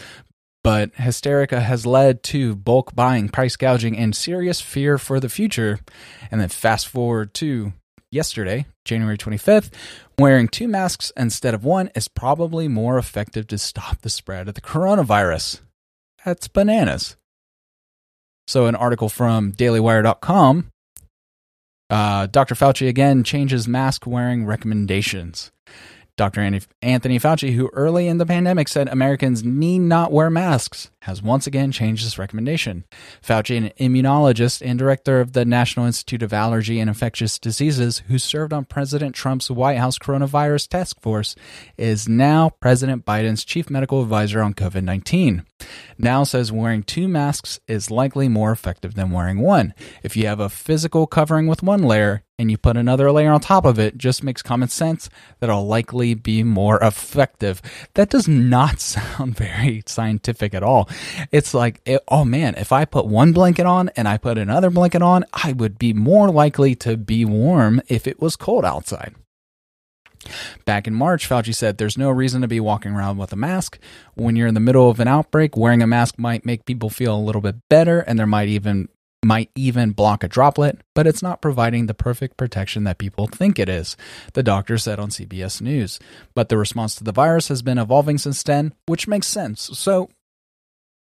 but 0.64 0.94
hysterica 0.94 1.60
has 1.60 1.84
led 1.84 2.22
to 2.22 2.56
bulk 2.56 2.94
buying, 2.94 3.28
price 3.28 3.54
gouging, 3.54 3.98
and 3.98 4.16
serious 4.16 4.62
fear 4.62 4.96
for 4.96 5.20
the 5.20 5.28
future. 5.28 5.80
And 6.30 6.40
then 6.40 6.48
fast 6.48 6.88
forward 6.88 7.34
to 7.34 7.74
yesterday, 8.10 8.64
January 8.86 9.18
25th, 9.18 9.74
wearing 10.18 10.48
two 10.48 10.68
masks 10.68 11.12
instead 11.18 11.52
of 11.52 11.66
one 11.66 11.90
is 11.94 12.08
probably 12.08 12.66
more 12.66 12.96
effective 12.96 13.46
to 13.48 13.58
stop 13.58 14.00
the 14.00 14.08
spread 14.08 14.48
of 14.48 14.54
the 14.54 14.62
coronavirus. 14.62 15.60
That's 16.24 16.48
bananas. 16.48 17.16
So, 18.46 18.66
an 18.66 18.74
article 18.74 19.08
from 19.08 19.52
dailywire.com 19.52 20.72
uh, 21.92 22.26
Dr. 22.26 22.54
Fauci 22.54 22.88
again 22.88 23.22
changes 23.22 23.68
mask 23.68 24.06
wearing 24.06 24.46
recommendations. 24.46 25.52
Dr. 26.16 26.40
Anthony 26.80 27.18
Fauci, 27.18 27.52
who 27.52 27.68
early 27.74 28.08
in 28.08 28.16
the 28.16 28.24
pandemic 28.24 28.68
said 28.68 28.88
Americans 28.88 29.44
need 29.44 29.80
not 29.80 30.10
wear 30.10 30.30
masks, 30.30 30.90
has 31.02 31.22
once 31.22 31.46
again 31.46 31.72
changed 31.72 32.04
his 32.04 32.18
recommendation. 32.18 32.84
Fauci, 33.22 33.56
an 33.56 33.70
immunologist 33.80 34.62
and 34.64 34.78
director 34.78 35.20
of 35.20 35.32
the 35.32 35.44
National 35.44 35.86
Institute 35.86 36.22
of 36.22 36.32
Allergy 36.32 36.78
and 36.78 36.88
Infectious 36.88 37.38
Diseases, 37.38 38.02
who 38.06 38.18
served 38.18 38.52
on 38.52 38.64
President 38.64 39.14
Trump's 39.14 39.50
White 39.50 39.78
House 39.78 39.98
coronavirus 39.98 40.68
task 40.68 41.00
force, 41.00 41.34
is 41.76 42.08
now 42.08 42.50
President 42.60 43.04
Biden's 43.04 43.44
chief 43.44 43.68
medical 43.68 44.00
advisor 44.00 44.40
on 44.42 44.54
COVID 44.54 44.84
19. 44.84 45.44
Now 45.98 46.24
says 46.24 46.52
wearing 46.52 46.82
two 46.82 47.08
masks 47.08 47.58
is 47.66 47.90
likely 47.90 48.28
more 48.28 48.52
effective 48.52 48.94
than 48.94 49.10
wearing 49.10 49.38
one. 49.38 49.74
If 50.02 50.16
you 50.16 50.26
have 50.26 50.40
a 50.40 50.48
physical 50.48 51.06
covering 51.06 51.46
with 51.46 51.62
one 51.62 51.82
layer, 51.82 52.22
and 52.42 52.50
you 52.50 52.58
put 52.58 52.76
another 52.76 53.12
layer 53.12 53.30
on 53.30 53.40
top 53.40 53.64
of 53.64 53.78
it, 53.78 53.96
just 53.96 54.24
makes 54.24 54.42
common 54.42 54.68
sense 54.68 55.08
that 55.38 55.48
it'll 55.48 55.66
likely 55.66 56.14
be 56.14 56.42
more 56.42 56.78
effective. 56.82 57.62
That 57.94 58.10
does 58.10 58.26
not 58.26 58.80
sound 58.80 59.36
very 59.36 59.82
scientific 59.86 60.52
at 60.52 60.62
all. 60.62 60.88
It's 61.30 61.54
like, 61.54 61.80
it, 61.84 62.02
oh 62.08 62.24
man, 62.24 62.54
if 62.56 62.72
I 62.72 62.84
put 62.84 63.06
one 63.06 63.32
blanket 63.32 63.66
on 63.66 63.90
and 63.96 64.08
I 64.08 64.18
put 64.18 64.38
another 64.38 64.70
blanket 64.70 65.02
on, 65.02 65.24
I 65.32 65.52
would 65.52 65.78
be 65.78 65.92
more 65.92 66.30
likely 66.30 66.74
to 66.76 66.96
be 66.96 67.24
warm 67.24 67.80
if 67.88 68.06
it 68.06 68.20
was 68.20 68.36
cold 68.36 68.64
outside. 68.64 69.14
Back 70.64 70.86
in 70.86 70.94
March, 70.94 71.28
Fauci 71.28 71.54
said 71.54 71.78
there's 71.78 71.98
no 71.98 72.10
reason 72.10 72.42
to 72.42 72.48
be 72.48 72.60
walking 72.60 72.92
around 72.92 73.18
with 73.18 73.32
a 73.32 73.36
mask. 73.36 73.78
When 74.14 74.36
you're 74.36 74.46
in 74.46 74.54
the 74.54 74.60
middle 74.60 74.88
of 74.88 75.00
an 75.00 75.08
outbreak, 75.08 75.56
wearing 75.56 75.82
a 75.82 75.86
mask 75.86 76.18
might 76.18 76.46
make 76.46 76.64
people 76.64 76.90
feel 76.90 77.16
a 77.16 77.18
little 77.18 77.40
bit 77.40 77.56
better, 77.68 78.00
and 78.00 78.18
there 78.18 78.26
might 78.26 78.48
even 78.48 78.88
might 79.24 79.50
even 79.54 79.92
block 79.92 80.24
a 80.24 80.28
droplet, 80.28 80.80
but 80.94 81.06
it's 81.06 81.22
not 81.22 81.40
providing 81.40 81.86
the 81.86 81.94
perfect 81.94 82.36
protection 82.36 82.82
that 82.82 82.98
people 82.98 83.28
think 83.28 83.56
it 83.56 83.68
is, 83.68 83.96
the 84.32 84.42
doctor 84.42 84.76
said 84.76 84.98
on 84.98 85.10
CBS 85.10 85.60
News. 85.60 86.00
But 86.34 86.48
the 86.48 86.58
response 86.58 86.96
to 86.96 87.04
the 87.04 87.12
virus 87.12 87.46
has 87.46 87.62
been 87.62 87.78
evolving 87.78 88.18
since 88.18 88.42
then, 88.42 88.74
which 88.86 89.06
makes 89.06 89.28
sense. 89.28 89.70
So 89.74 90.10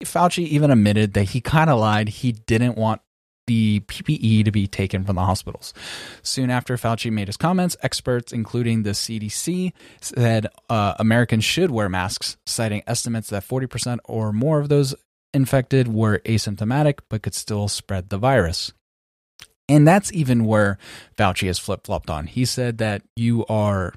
Fauci 0.03 0.47
even 0.47 0.71
admitted 0.71 1.15
that 1.15 1.25
he 1.25 1.41
kind 1.41 1.71
of 1.71 1.79
lied. 1.79 2.09
He 2.09 2.33
didn't 2.33 2.77
want 2.77 3.01
the 3.47 3.81
PPE 3.81 4.45
to 4.45 4.51
be 4.51 4.67
taken 4.67 5.05
from 5.05 5.17
the 5.17 5.25
hospitals. 5.25 5.75
Soon 6.23 6.51
after 6.51 6.77
Fauci 6.77 7.13
made 7.13 7.29
his 7.29 7.37
comments, 7.37 7.77
experts, 7.83 8.33
including 8.33 8.83
the 8.83 8.91
CDC, 8.91 9.73
said 10.01 10.47
uh, 10.71 10.95
Americans 10.99 11.45
should 11.45 11.71
wear 11.71 11.89
masks, 11.89 12.37
citing 12.47 12.83
estimates 12.87 13.29
that 13.31 13.47
40% 13.47 13.99
or 14.05 14.33
more 14.33 14.61
of 14.61 14.69
those 14.69 14.95
infected 15.33 15.89
were 15.89 16.21
asymptomatic 16.21 17.01
but 17.09 17.23
could 17.23 17.35
still 17.35 17.69
spread 17.69 18.09
the 18.09 18.19
virus. 18.19 18.73
And 19.69 19.89
that's 19.89 20.13
even 20.13 20.45
where 20.45 20.79
Fauci 21.17 21.47
has 21.47 21.59
flip 21.59 21.87
flopped 21.87 22.11
on. 22.11 22.27
He 22.27 22.45
said 22.45 22.79
that 22.79 23.03
you 23.17 23.47
are 23.47 23.95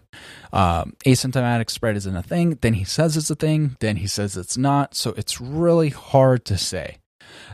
um, 0.54 0.94
asymptomatic 1.06 1.70
spread 1.70 1.98
isn't 1.98 2.16
a 2.16 2.24
thing. 2.24 2.58
Then 2.62 2.76
he 2.76 2.86
says 2.86 3.18
it's 3.18 3.30
a 3.30 3.36
thing. 3.36 3.76
Then 3.80 3.98
he 3.98 4.08
says 4.08 4.38
it's 4.38 4.58
not. 4.58 4.96
So 4.96 5.14
it's 5.18 5.42
really 5.42 5.90
hard 5.90 6.46
to 6.46 6.58
say. 6.58 7.00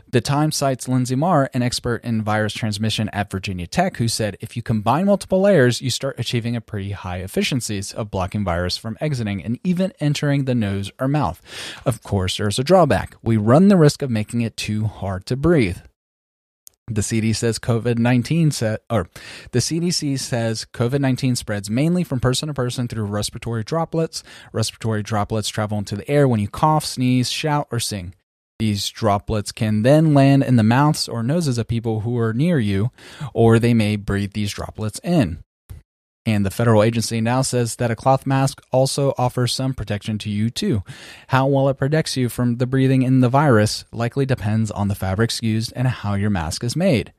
The 0.08 0.20
Times 0.20 0.56
cites 0.56 0.86
Linsey 0.86 1.16
Marr, 1.16 1.50
an 1.52 1.62
expert 1.62 2.04
in 2.04 2.22
virus 2.22 2.52
transmission 2.52 3.08
at 3.08 3.30
Virginia 3.30 3.66
Tech, 3.66 3.96
who 3.96 4.06
said 4.06 4.36
if 4.40 4.56
you 4.56 4.62
combine 4.62 5.06
multiple 5.06 5.40
layers, 5.40 5.82
you 5.82 5.90
start 5.90 6.18
achieving 6.18 6.54
a 6.54 6.60
pretty 6.60 6.92
high 6.92 7.18
efficiencies 7.18 7.92
of 7.92 8.12
blocking 8.12 8.44
virus 8.44 8.76
from 8.76 8.96
exiting 9.00 9.42
and 9.42 9.58
even 9.64 9.92
entering 9.98 10.44
the 10.44 10.54
nose 10.54 10.92
or 11.00 11.08
mouth. 11.08 11.42
Of 11.84 12.02
course, 12.04 12.36
there's 12.36 12.60
a 12.60 12.64
drawback. 12.64 13.16
We 13.22 13.36
run 13.36 13.66
the 13.66 13.76
risk 13.76 14.02
of 14.02 14.10
making 14.10 14.42
it 14.42 14.56
too 14.56 14.84
hard 14.84 15.26
to 15.26 15.36
breathe. 15.36 15.78
The 16.86 17.00
CDC 17.00 17.36
says 17.36 17.58
COVID 17.58 17.98
19 17.98 18.50
set, 18.50 18.82
or 18.90 19.08
the 19.52 19.60
CDC 19.60 20.18
says 20.20 20.66
COVID 20.74 21.00
19 21.00 21.34
spreads 21.34 21.70
mainly 21.70 22.04
from 22.04 22.20
person 22.20 22.48
to 22.48 22.54
person 22.54 22.88
through 22.88 23.04
respiratory 23.04 23.64
droplets. 23.64 24.22
Respiratory 24.52 25.02
droplets 25.02 25.48
travel 25.48 25.78
into 25.78 25.96
the 25.96 26.08
air 26.10 26.28
when 26.28 26.40
you 26.40 26.48
cough, 26.48 26.84
sneeze, 26.84 27.30
shout, 27.30 27.68
or 27.70 27.80
sing. 27.80 28.14
These 28.58 28.90
droplets 28.90 29.50
can 29.50 29.82
then 29.82 30.12
land 30.12 30.42
in 30.42 30.56
the 30.56 30.62
mouths 30.62 31.08
or 31.08 31.22
noses 31.22 31.56
of 31.56 31.68
people 31.68 32.00
who 32.00 32.18
are 32.18 32.34
near 32.34 32.58
you, 32.58 32.90
or 33.32 33.58
they 33.58 33.72
may 33.72 33.96
breathe 33.96 34.34
these 34.34 34.52
droplets 34.52 35.00
in. 35.02 35.42
And 36.26 36.46
the 36.46 36.50
federal 36.50 36.82
agency 36.82 37.20
now 37.20 37.42
says 37.42 37.76
that 37.76 37.90
a 37.90 37.96
cloth 37.96 38.26
mask 38.26 38.62
also 38.72 39.12
offers 39.18 39.52
some 39.52 39.74
protection 39.74 40.16
to 40.18 40.30
you 40.30 40.48
too. 40.48 40.82
How 41.28 41.46
well 41.46 41.68
it 41.68 41.76
protects 41.76 42.16
you 42.16 42.28
from 42.28 42.56
the 42.56 42.66
breathing 42.66 43.02
in 43.02 43.20
the 43.20 43.28
virus 43.28 43.84
likely 43.92 44.24
depends 44.24 44.70
on 44.70 44.88
the 44.88 44.94
fabrics 44.94 45.42
used 45.42 45.72
and 45.76 45.86
how 45.86 46.14
your 46.14 46.30
mask 46.30 46.64
is 46.64 46.76
made. 46.76 47.12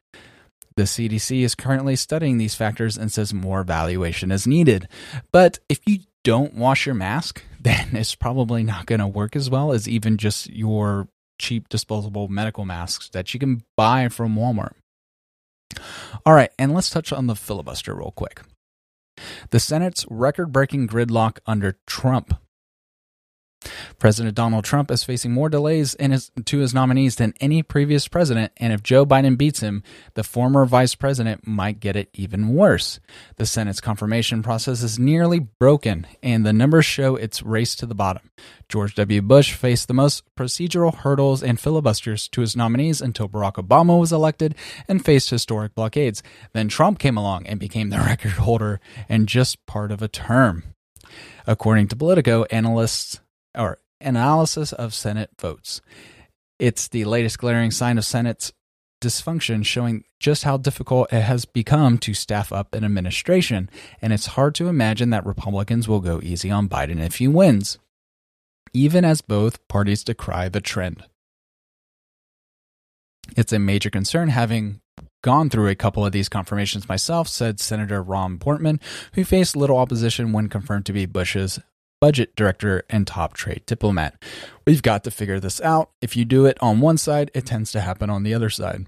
The 0.75 0.83
CDC 0.83 1.41
is 1.41 1.55
currently 1.55 1.95
studying 1.95 2.37
these 2.37 2.55
factors 2.55 2.97
and 2.97 3.11
says 3.11 3.33
more 3.33 3.61
evaluation 3.61 4.31
is 4.31 4.47
needed. 4.47 4.89
But 5.31 5.59
if 5.69 5.79
you 5.85 5.99
don't 6.23 6.55
wash 6.55 6.85
your 6.85 6.95
mask, 6.95 7.43
then 7.61 7.95
it's 7.95 8.15
probably 8.15 8.63
not 8.63 8.87
going 8.87 8.99
to 8.99 9.07
work 9.07 9.35
as 9.35 9.49
well 9.49 9.71
as 9.71 9.87
even 9.87 10.17
just 10.17 10.49
your 10.49 11.07
cheap 11.39 11.69
disposable 11.69 12.27
medical 12.27 12.65
masks 12.65 13.09
that 13.09 13.33
you 13.33 13.39
can 13.39 13.63
buy 13.77 14.07
from 14.09 14.35
Walmart. 14.35 14.73
All 16.25 16.33
right, 16.33 16.51
and 16.57 16.73
let's 16.73 16.89
touch 16.89 17.11
on 17.13 17.27
the 17.27 17.35
filibuster 17.35 17.93
real 17.93 18.11
quick. 18.11 18.41
The 19.51 19.59
Senate's 19.59 20.05
record 20.09 20.51
breaking 20.51 20.87
gridlock 20.87 21.39
under 21.45 21.77
Trump 21.85 22.33
President 23.99 24.35
Donald 24.35 24.65
Trump 24.65 24.91
is 24.91 25.03
facing 25.03 25.31
more 25.31 25.49
delays 25.49 25.95
his, 25.99 26.31
to 26.45 26.59
his 26.59 26.73
nominees 26.73 27.15
than 27.15 27.33
any 27.39 27.63
previous 27.63 28.07
president, 28.07 28.51
and 28.57 28.73
if 28.73 28.83
Joe 28.83 29.05
Biden 29.05 29.37
beats 29.37 29.59
him, 29.59 29.83
the 30.13 30.23
former 30.23 30.65
vice 30.65 30.95
president 30.95 31.47
might 31.47 31.79
get 31.79 31.95
it 31.95 32.09
even 32.13 32.49
worse. 32.49 32.99
The 33.37 33.45
Senate's 33.45 33.81
confirmation 33.81 34.43
process 34.43 34.81
is 34.81 34.99
nearly 34.99 35.39
broken, 35.39 36.07
and 36.21 36.45
the 36.45 36.53
numbers 36.53 36.85
show 36.85 37.15
it's 37.15 37.43
race 37.43 37.75
to 37.75 37.85
the 37.85 37.95
bottom. 37.95 38.29
George 38.67 38.95
W. 38.95 39.21
Bush 39.21 39.53
faced 39.53 39.87
the 39.87 39.93
most 39.93 40.23
procedural 40.35 40.95
hurdles 40.95 41.43
and 41.43 41.59
filibusters 41.59 42.27
to 42.29 42.41
his 42.41 42.55
nominees 42.55 43.01
until 43.01 43.29
Barack 43.29 43.53
Obama 43.53 43.99
was 43.99 44.11
elected 44.11 44.55
and 44.87 45.05
faced 45.05 45.29
historic 45.29 45.75
blockades. 45.75 46.23
Then 46.53 46.67
Trump 46.67 46.99
came 46.99 47.17
along 47.17 47.45
and 47.47 47.59
became 47.59 47.89
the 47.89 47.97
record 48.05 48.31
holder 48.31 48.79
in 49.07 49.25
just 49.27 49.65
part 49.65 49.91
of 49.91 50.01
a 50.01 50.07
term. 50.07 50.63
According 51.47 51.89
to 51.89 51.95
Politico, 51.95 52.43
analysts 52.45 53.19
or 53.57 53.79
analysis 54.01 54.73
of 54.73 54.93
Senate 54.93 55.31
votes. 55.39 55.81
It's 56.59 56.87
the 56.87 57.05
latest 57.05 57.39
glaring 57.39 57.71
sign 57.71 57.97
of 57.97 58.05
Senate's 58.05 58.53
dysfunction, 59.01 59.65
showing 59.65 60.03
just 60.19 60.43
how 60.43 60.57
difficult 60.57 61.11
it 61.11 61.21
has 61.21 61.45
become 61.45 61.97
to 61.99 62.13
staff 62.13 62.51
up 62.51 62.73
an 62.73 62.83
administration. 62.83 63.69
And 64.01 64.13
it's 64.13 64.27
hard 64.27 64.55
to 64.55 64.67
imagine 64.67 65.09
that 65.11 65.25
Republicans 65.25 65.87
will 65.87 65.99
go 65.99 66.19
easy 66.23 66.49
on 66.49 66.69
Biden 66.69 67.03
if 67.03 67.15
he 67.15 67.27
wins, 67.27 67.77
even 68.73 69.05
as 69.05 69.21
both 69.21 69.67
parties 69.67 70.03
decry 70.03 70.49
the 70.49 70.61
trend. 70.61 71.03
It's 73.35 73.53
a 73.53 73.59
major 73.59 73.89
concern 73.89 74.29
having 74.29 74.81
gone 75.23 75.49
through 75.49 75.67
a 75.67 75.75
couple 75.75 76.05
of 76.05 76.11
these 76.11 76.29
confirmations 76.29 76.87
myself, 76.87 77.27
said 77.27 77.59
Senator 77.59 78.01
Rob 78.01 78.39
Portman, 78.39 78.79
who 79.13 79.23
faced 79.23 79.55
little 79.55 79.77
opposition 79.77 80.31
when 80.31 80.49
confirmed 80.49 80.85
to 80.85 80.93
be 80.93 81.07
Bush's 81.07 81.59
budget 82.01 82.35
director 82.35 82.83
and 82.89 83.07
top 83.07 83.33
trade 83.33 83.63
diplomat. 83.65 84.21
We've 84.65 84.81
got 84.81 85.03
to 85.03 85.11
figure 85.11 85.39
this 85.39 85.61
out. 85.61 85.91
If 86.01 86.15
you 86.15 86.25
do 86.25 86.45
it 86.45 86.57
on 86.61 86.79
one 86.79 86.97
side, 86.97 87.31
it 87.33 87.45
tends 87.45 87.71
to 87.71 87.81
happen 87.81 88.09
on 88.09 88.23
the 88.23 88.33
other 88.33 88.49
side. 88.49 88.87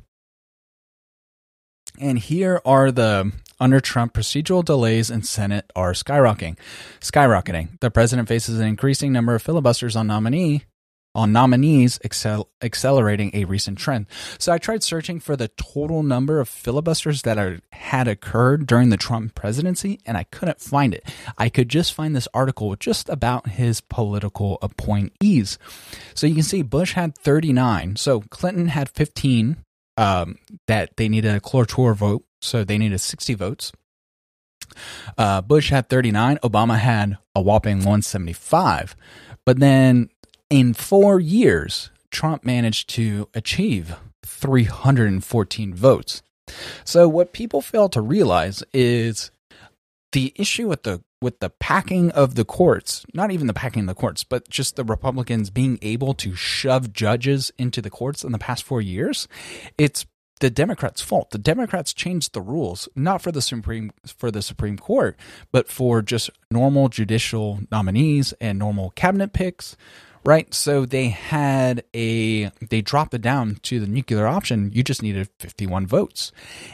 And 1.99 2.19
here 2.19 2.61
are 2.65 2.91
the 2.91 3.31
under 3.59 3.79
Trump 3.79 4.13
procedural 4.13 4.63
delays 4.63 5.09
in 5.09 5.23
Senate 5.23 5.71
are 5.75 5.93
skyrocketing. 5.93 6.57
Skyrocketing. 6.99 7.79
The 7.79 7.89
president 7.89 8.27
faces 8.27 8.59
an 8.59 8.67
increasing 8.67 9.11
number 9.11 9.33
of 9.33 9.41
filibusters 9.41 9.95
on 9.95 10.07
nominee 10.07 10.65
on 11.17 11.31
nominees 11.31 11.99
excel, 12.03 12.47
accelerating 12.61 13.31
a 13.33 13.43
recent 13.45 13.79
trend. 13.79 14.05
So 14.37 14.53
I 14.53 14.59
tried 14.59 14.83
searching 14.83 15.19
for 15.19 15.35
the 15.35 15.47
total 15.47 16.03
number 16.03 16.39
of 16.39 16.47
filibusters 16.47 17.23
that 17.23 17.39
are, 17.39 17.59
had 17.71 18.07
occurred 18.07 18.67
during 18.67 18.89
the 18.89 18.97
Trump 18.97 19.33
presidency, 19.33 19.99
and 20.05 20.15
I 20.15 20.25
couldn't 20.25 20.61
find 20.61 20.93
it. 20.93 21.03
I 21.35 21.49
could 21.49 21.69
just 21.69 21.93
find 21.93 22.15
this 22.15 22.27
article 22.35 22.75
just 22.75 23.09
about 23.09 23.49
his 23.49 23.81
political 23.81 24.59
appointees. 24.61 25.57
So 26.13 26.27
you 26.27 26.35
can 26.35 26.43
see 26.43 26.61
Bush 26.61 26.93
had 26.93 27.17
39. 27.17 27.95
So 27.95 28.21
Clinton 28.29 28.67
had 28.67 28.87
15 28.87 29.57
um, 29.97 30.37
that 30.67 30.97
they 30.97 31.09
needed 31.09 31.33
a 31.33 31.39
cloture 31.39 31.95
vote, 31.95 32.25
so 32.41 32.63
they 32.63 32.77
needed 32.77 32.99
60 32.99 33.33
votes. 33.33 33.71
Uh, 35.17 35.41
Bush 35.41 35.71
had 35.71 35.89
39, 35.89 36.37
Obama 36.43 36.77
had 36.77 37.17
a 37.33 37.41
whopping 37.41 37.77
175. 37.77 38.95
But 39.45 39.59
then 39.59 40.09
in 40.49 40.73
four 40.73 41.19
years, 41.19 41.89
Trump 42.11 42.45
managed 42.45 42.89
to 42.91 43.29
achieve 43.33 43.95
314 44.23 45.73
votes. 45.73 46.21
So 46.83 47.07
what 47.09 47.33
people 47.33 47.61
fail 47.61 47.89
to 47.89 48.01
realize 48.01 48.63
is 48.73 49.31
the 50.13 50.33
issue 50.35 50.67
with 50.67 50.83
the 50.83 51.01
with 51.21 51.39
the 51.39 51.49
packing 51.49 52.11
of 52.11 52.35
the 52.35 52.45
courts, 52.45 53.05
not 53.13 53.31
even 53.31 53.47
the 53.47 53.53
packing 53.53 53.81
of 53.81 53.87
the 53.87 53.95
courts, 53.95 54.23
but 54.23 54.47
just 54.49 54.75
the 54.75 54.83
Republicans 54.83 55.49
being 55.49 55.79
able 55.81 56.13
to 56.13 56.35
shove 56.35 56.93
judges 56.93 57.51
into 57.57 57.81
the 57.81 57.89
courts 57.89 58.23
in 58.23 58.31
the 58.31 58.37
past 58.37 58.63
4 58.63 58.81
years, 58.81 59.27
it's 59.77 60.05
the 60.39 60.51
Democrats' 60.51 61.01
fault. 61.01 61.31
The 61.31 61.39
Democrats 61.39 61.93
changed 61.93 62.33
the 62.33 62.41
rules 62.41 62.87
not 62.95 63.23
for 63.23 63.31
the 63.31 63.41
Supreme 63.41 63.91
for 64.05 64.29
the 64.29 64.43
Supreme 64.43 64.77
Court, 64.77 65.17
but 65.51 65.67
for 65.67 66.03
just 66.03 66.29
normal 66.51 66.89
judicial 66.89 67.61
nominees 67.71 68.33
and 68.39 68.59
normal 68.59 68.91
cabinet 68.91 69.33
picks, 69.33 69.75
right? 70.27 70.53
So 70.53 70.85
they 70.85 71.07
had 71.07 71.85
a 71.95 72.51
they 72.69 72.81
dropped 72.81 73.13
it 73.13 73.21
down 73.21 73.59
to 73.63 73.79
the 73.79 73.87
nuclear 73.87 74.27
option. 74.27 74.71
You 74.73 74.83
just 74.83 75.01
needed 75.01 75.29
51 75.39 75.87
votes. 75.87 76.33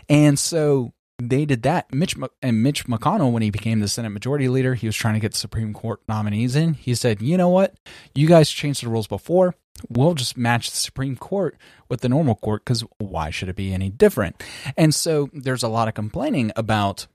And 0.10 0.40
so 0.40 0.92
they 1.20 1.46
did 1.46 1.62
that. 1.62 1.94
Mitch 1.94 2.16
and 2.42 2.64
Mitch 2.64 2.88
McConnell, 2.88 3.32
when 3.32 3.44
he 3.44 3.52
became 3.52 3.80
the 3.80 3.88
Senate 3.88 4.10
Majority 4.10 4.50
Leader, 4.50 4.74
he 4.74 4.88
was 4.88 4.96
trying 4.96 5.14
to 5.14 5.20
get 5.20 5.36
Supreme 5.36 5.72
Court 5.72 6.02
nominees 6.08 6.56
in. 6.56 6.74
He 6.74 6.96
said, 6.96 7.22
"You 7.22 7.38
know 7.38 7.50
what? 7.50 7.76
You 8.16 8.28
guys 8.28 8.50
changed 8.50 8.84
the 8.84 8.90
rules 8.90 9.06
before. 9.06 9.54
We'll 9.88 10.16
just 10.16 10.36
match 10.36 10.72
the 10.72 10.78
Supreme 10.78 11.16
Court 11.16 11.56
with 11.90 12.02
the 12.02 12.10
normal 12.10 12.36
court 12.36 12.66
because 12.66 12.84
why 12.98 13.30
should 13.30 13.50
it 13.50 13.56
be 13.56 13.72
any 13.72 13.92
different?" 13.92 14.42
And 14.76 14.96
so 14.96 15.30
there's 15.32 15.62
a 15.62 15.68
lot 15.68 15.88
of 15.88 15.94
complaining 15.94 16.52
about 16.56 17.06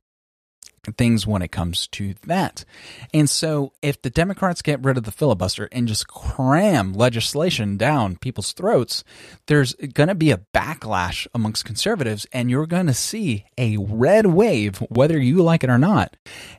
things 0.97 1.27
when 1.27 1.43
it 1.43 1.53
comes 1.53 1.87
to 1.89 2.15
that. 2.27 2.65
And 3.13 3.29
so, 3.29 3.73
if 3.83 4.01
the 4.03 4.11
Democrats 4.11 4.63
get 4.63 4.83
rid 4.83 4.97
of 4.97 5.05
the 5.05 5.13
filibuster 5.13 5.69
and 5.73 5.89
just 5.89 6.09
cram 6.09 6.93
legislation 6.93 7.77
down 7.77 8.17
people's 8.17 8.53
throats, 8.53 9.05
there's 9.47 9.75
going 9.75 10.09
to 10.09 10.15
be 10.15 10.31
a 10.31 10.41
backlash 10.55 11.27
amongst 11.35 11.65
conservatives, 11.65 12.27
and 12.33 12.51
you're 12.51 12.67
going 12.67 12.87
to 12.87 12.95
see 12.95 13.45
a 13.57 13.77
red 13.79 14.27
wave, 14.27 14.79
whether 14.89 15.19
you 15.19 15.43
like 15.43 15.65
it 15.65 15.71
or 15.71 15.79
not. 15.79 16.17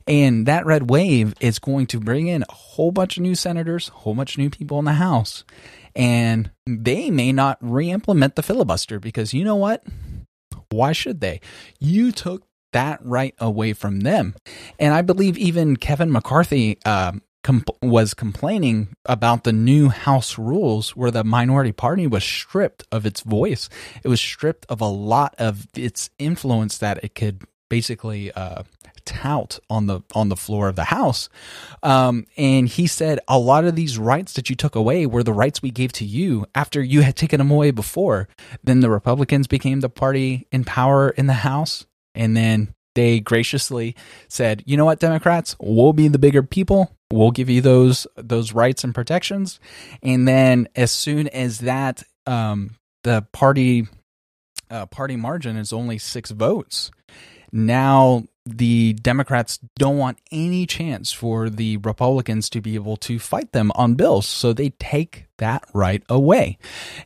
And 0.08 0.46
that 0.46 0.66
red 0.66 0.90
wave 0.90 1.34
is 1.40 1.60
going 1.60 1.88
to 1.88 2.00
bring 2.00 2.28
in 2.28 2.44
a 2.44 2.54
whole 2.54 2.92
bunch 2.92 3.18
of 3.18 3.24
new 3.24 3.36
senators, 3.36 3.90
a 3.90 3.92
whole 3.92 4.16
bunch 4.16 4.36
of 4.36 4.40
new 4.40 4.50
people 4.50 4.80
in 4.80 4.86
the 4.86 4.94
House. 4.94 5.44
And 5.96 6.52
they 6.66 7.10
may 7.10 7.32
not 7.32 7.58
re 7.62 7.90
implement 7.90 8.36
the 8.36 8.44
filibuster 8.44 9.00
because 9.00 9.34
you 9.34 9.44
know 9.44 9.56
what? 9.56 9.84
Why 10.72 10.92
should 10.92 11.20
they? 11.20 11.42
You 11.80 12.12
took 12.12 12.44
that 12.72 13.00
right 13.04 13.36
away 13.40 13.74
from 13.74 14.02
them. 14.02 14.36
And 14.78 14.94
I 14.94 15.02
believe 15.02 15.38
even 15.38 15.78
Kevin 15.78 16.12
McCarthy 16.12 16.78
uh, 16.86 17.14
comp- 17.44 17.70
was 17.82 18.14
complaining 18.14 18.96
about 19.06 19.44
the 19.44 19.54
new 19.54 19.90
House 19.90 20.38
rules 20.38 20.96
where 20.96 21.12
the 21.12 21.24
minority 21.24 21.72
party 21.72 22.08
was 22.08 22.24
stripped 22.24 22.84
of 22.92 23.06
its 23.06 23.22
voice. 23.22 23.70
It 24.04 24.08
was 24.08 24.22
stripped 24.22 24.66
of 24.70 24.82
a 24.82 24.86
lot 24.86 25.36
of 25.38 25.68
its 25.76 26.10
influence 26.20 26.78
that 26.80 27.04
it 27.04 27.16
could 27.16 27.44
basically 27.70 28.32
uh, 28.32 28.64
tout 29.06 29.60
on 29.70 29.88
the 29.88 30.02
on 30.14 30.30
the 30.30 30.36
floor 30.36 30.68
of 30.68 30.76
the 30.76 30.86
house 30.86 31.30
um, 31.82 32.26
and 32.38 32.68
he 32.68 32.86
said 32.86 33.20
a 33.28 33.40
lot 33.40 33.66
of 33.66 33.76
these 33.76 33.98
rights 33.98 34.34
that 34.34 34.50
you 34.50 34.56
took 34.56 34.76
away 34.76 35.06
were 35.06 35.24
the 35.24 35.34
rights 35.34 35.62
we 35.62 35.72
gave 35.72 35.92
to 35.92 36.06
you 36.06 36.46
after 36.54 36.82
you 36.82 37.02
had 37.02 37.16
taken 37.16 37.40
them 37.40 37.50
away 37.50 37.72
before 37.72 38.28
then 38.64 38.82
the 38.82 38.90
republicans 38.90 39.48
became 39.48 39.80
the 39.80 39.90
party 39.90 40.48
in 40.52 40.64
power 40.64 41.10
in 41.10 41.28
the 41.28 41.34
house 41.34 41.86
and 42.20 42.36
then 42.36 42.74
they 42.96 43.22
graciously 43.22 43.96
said, 44.28 44.62
"You 44.66 44.78
know 44.78 44.86
what, 44.86 45.00
Democrats, 45.00 45.56
we'll 45.60 45.94
be 45.94 46.10
the 46.10 46.20
bigger 46.20 46.44
people. 46.44 46.96
We'll 47.12 47.32
give 47.32 47.50
you 47.50 47.62
those 47.62 48.06
those 48.16 48.54
rights 48.54 48.84
and 48.84 48.94
protections." 48.94 49.60
And 50.04 50.28
then 50.28 50.68
as 50.76 50.92
soon 50.92 51.30
as 51.30 51.60
that 51.60 52.04
um, 52.28 52.76
the 53.04 53.26
party 53.32 53.88
uh, 54.70 54.86
party 54.88 55.16
margin 55.16 55.56
is 55.56 55.72
only 55.72 55.98
six 55.98 56.32
votes, 56.32 56.92
now 57.52 58.24
the 58.46 58.94
Democrats 58.94 59.60
don't 59.78 59.98
want 59.98 60.20
any 60.32 60.66
chance 60.66 61.12
for 61.12 61.50
the 61.50 61.78
Republicans 61.78 62.50
to 62.50 62.62
be 62.62 62.76
able 62.76 62.98
to 62.98 63.20
fight 63.20 63.52
them 63.52 63.72
on 63.76 63.96
bills. 63.96 64.26
So 64.26 64.54
they 64.54 64.70
take 64.70 65.28
that 65.38 65.64
right 65.74 66.04
away. 66.10 66.58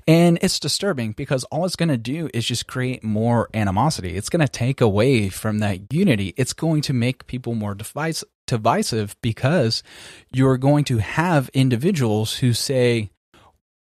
And 0.08 0.40
it's 0.42 0.60
disturbing 0.60 1.12
because 1.12 1.44
all 1.46 1.66
it's 1.66 1.76
going 1.76 1.90
to 1.90 1.98
do 1.98 2.30
is 2.34 2.46
just 2.46 2.68
create 2.68 3.04
more 3.04 3.50
animosity. 3.54 4.16
It's 4.16 4.30
going 4.30 4.46
to 4.46 4.52
take 4.52 4.80
away 4.80 5.30
from 5.30 5.60
that 5.60 5.92
unity. 5.92 6.34
It's 6.38 6.54
going 6.54 6.82
to 6.84 6.94
make 6.94 7.28
people 7.28 7.56
more 7.56 7.76
divisive 7.76 9.16
because 9.22 9.84
you're 10.32 10.58
going 10.58 10.86
to 10.86 10.98
have 11.00 11.50
individuals 11.54 12.38
who 12.38 12.54
say, 12.54 13.10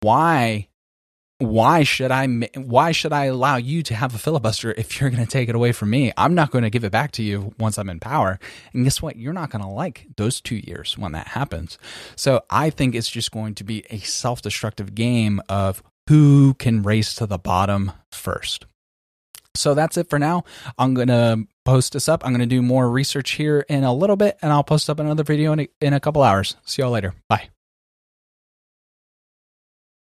why 0.01 0.69
why 1.43 1.83
should 1.83 2.11
I 2.11 2.27
why 2.57 2.93
should 2.93 3.13
I 3.13 3.27
allow 3.27 3.57
you 3.57 3.83
to 3.85 3.95
have 3.95 4.15
a 4.15 4.19
filibuster 4.19 4.73
if 4.73 5.01
you're 5.01 5.11
going 5.11 5.25
to 5.25 5.31
take 5.31 5.49
it 5.49 5.55
away 5.55 5.73
from 5.73 5.91
me? 5.91 6.13
I'm 6.17 6.35
not 6.35 6.51
going 6.51 6.65
to 6.65 6.71
give 6.71 6.85
it 6.85 6.93
back 6.93 7.13
to 7.13 7.23
you 7.23 7.55
once 7.59 7.79
I'm 7.79 7.89
in 7.89 8.01
power. 8.01 8.39
And 8.73 8.85
guess 8.85 9.03
what? 9.03 9.17
You're 9.17 9.33
not 9.33 9.51
going 9.51 9.63
to 9.63 9.69
like 9.69 10.07
those 10.17 10.41
2 10.41 10.57
years 10.57 10.97
when 10.97 11.13
that 11.13 11.29
happens. 11.29 11.79
So 12.17 12.43
I 12.51 12.71
think 12.71 12.95
it's 12.95 13.11
just 13.11 13.33
going 13.33 13.55
to 13.57 13.65
be 13.65 13.85
a 13.91 13.99
self-destructive 13.99 14.95
game 14.95 15.41
of 15.49 15.83
who 16.09 16.55
can 16.55 16.83
race 16.83 17.15
to 17.17 17.27
the 17.27 17.39
bottom 17.39 17.93
first. 18.11 18.67
So 19.55 19.75
that's 19.75 19.97
it 19.97 20.09
for 20.09 20.19
now. 20.19 20.45
I'm 20.79 20.95
going 20.95 21.09
to 21.09 21.47
post 21.65 21.93
this 21.93 22.09
up. 22.09 22.25
I'm 22.25 22.33
going 22.33 22.41
to 22.41 22.47
do 22.47 22.63
more 22.63 22.91
research 22.91 23.33
here 23.33 23.65
in 23.69 23.85
a 23.85 23.95
little 23.95 24.17
bit 24.17 24.39
and 24.43 24.53
I'll 24.53 24.65
post 24.65 24.89
up 24.89 24.99
another 24.99 25.25
video 25.25 25.53
in 25.53 25.61
a, 25.61 25.69
in 25.81 25.93
a 25.93 26.01
couple 26.01 26.23
hours. 26.23 26.57
See 26.65 26.83
y'all 26.83 26.91
later. 26.91 27.15
Bye. 27.29 27.49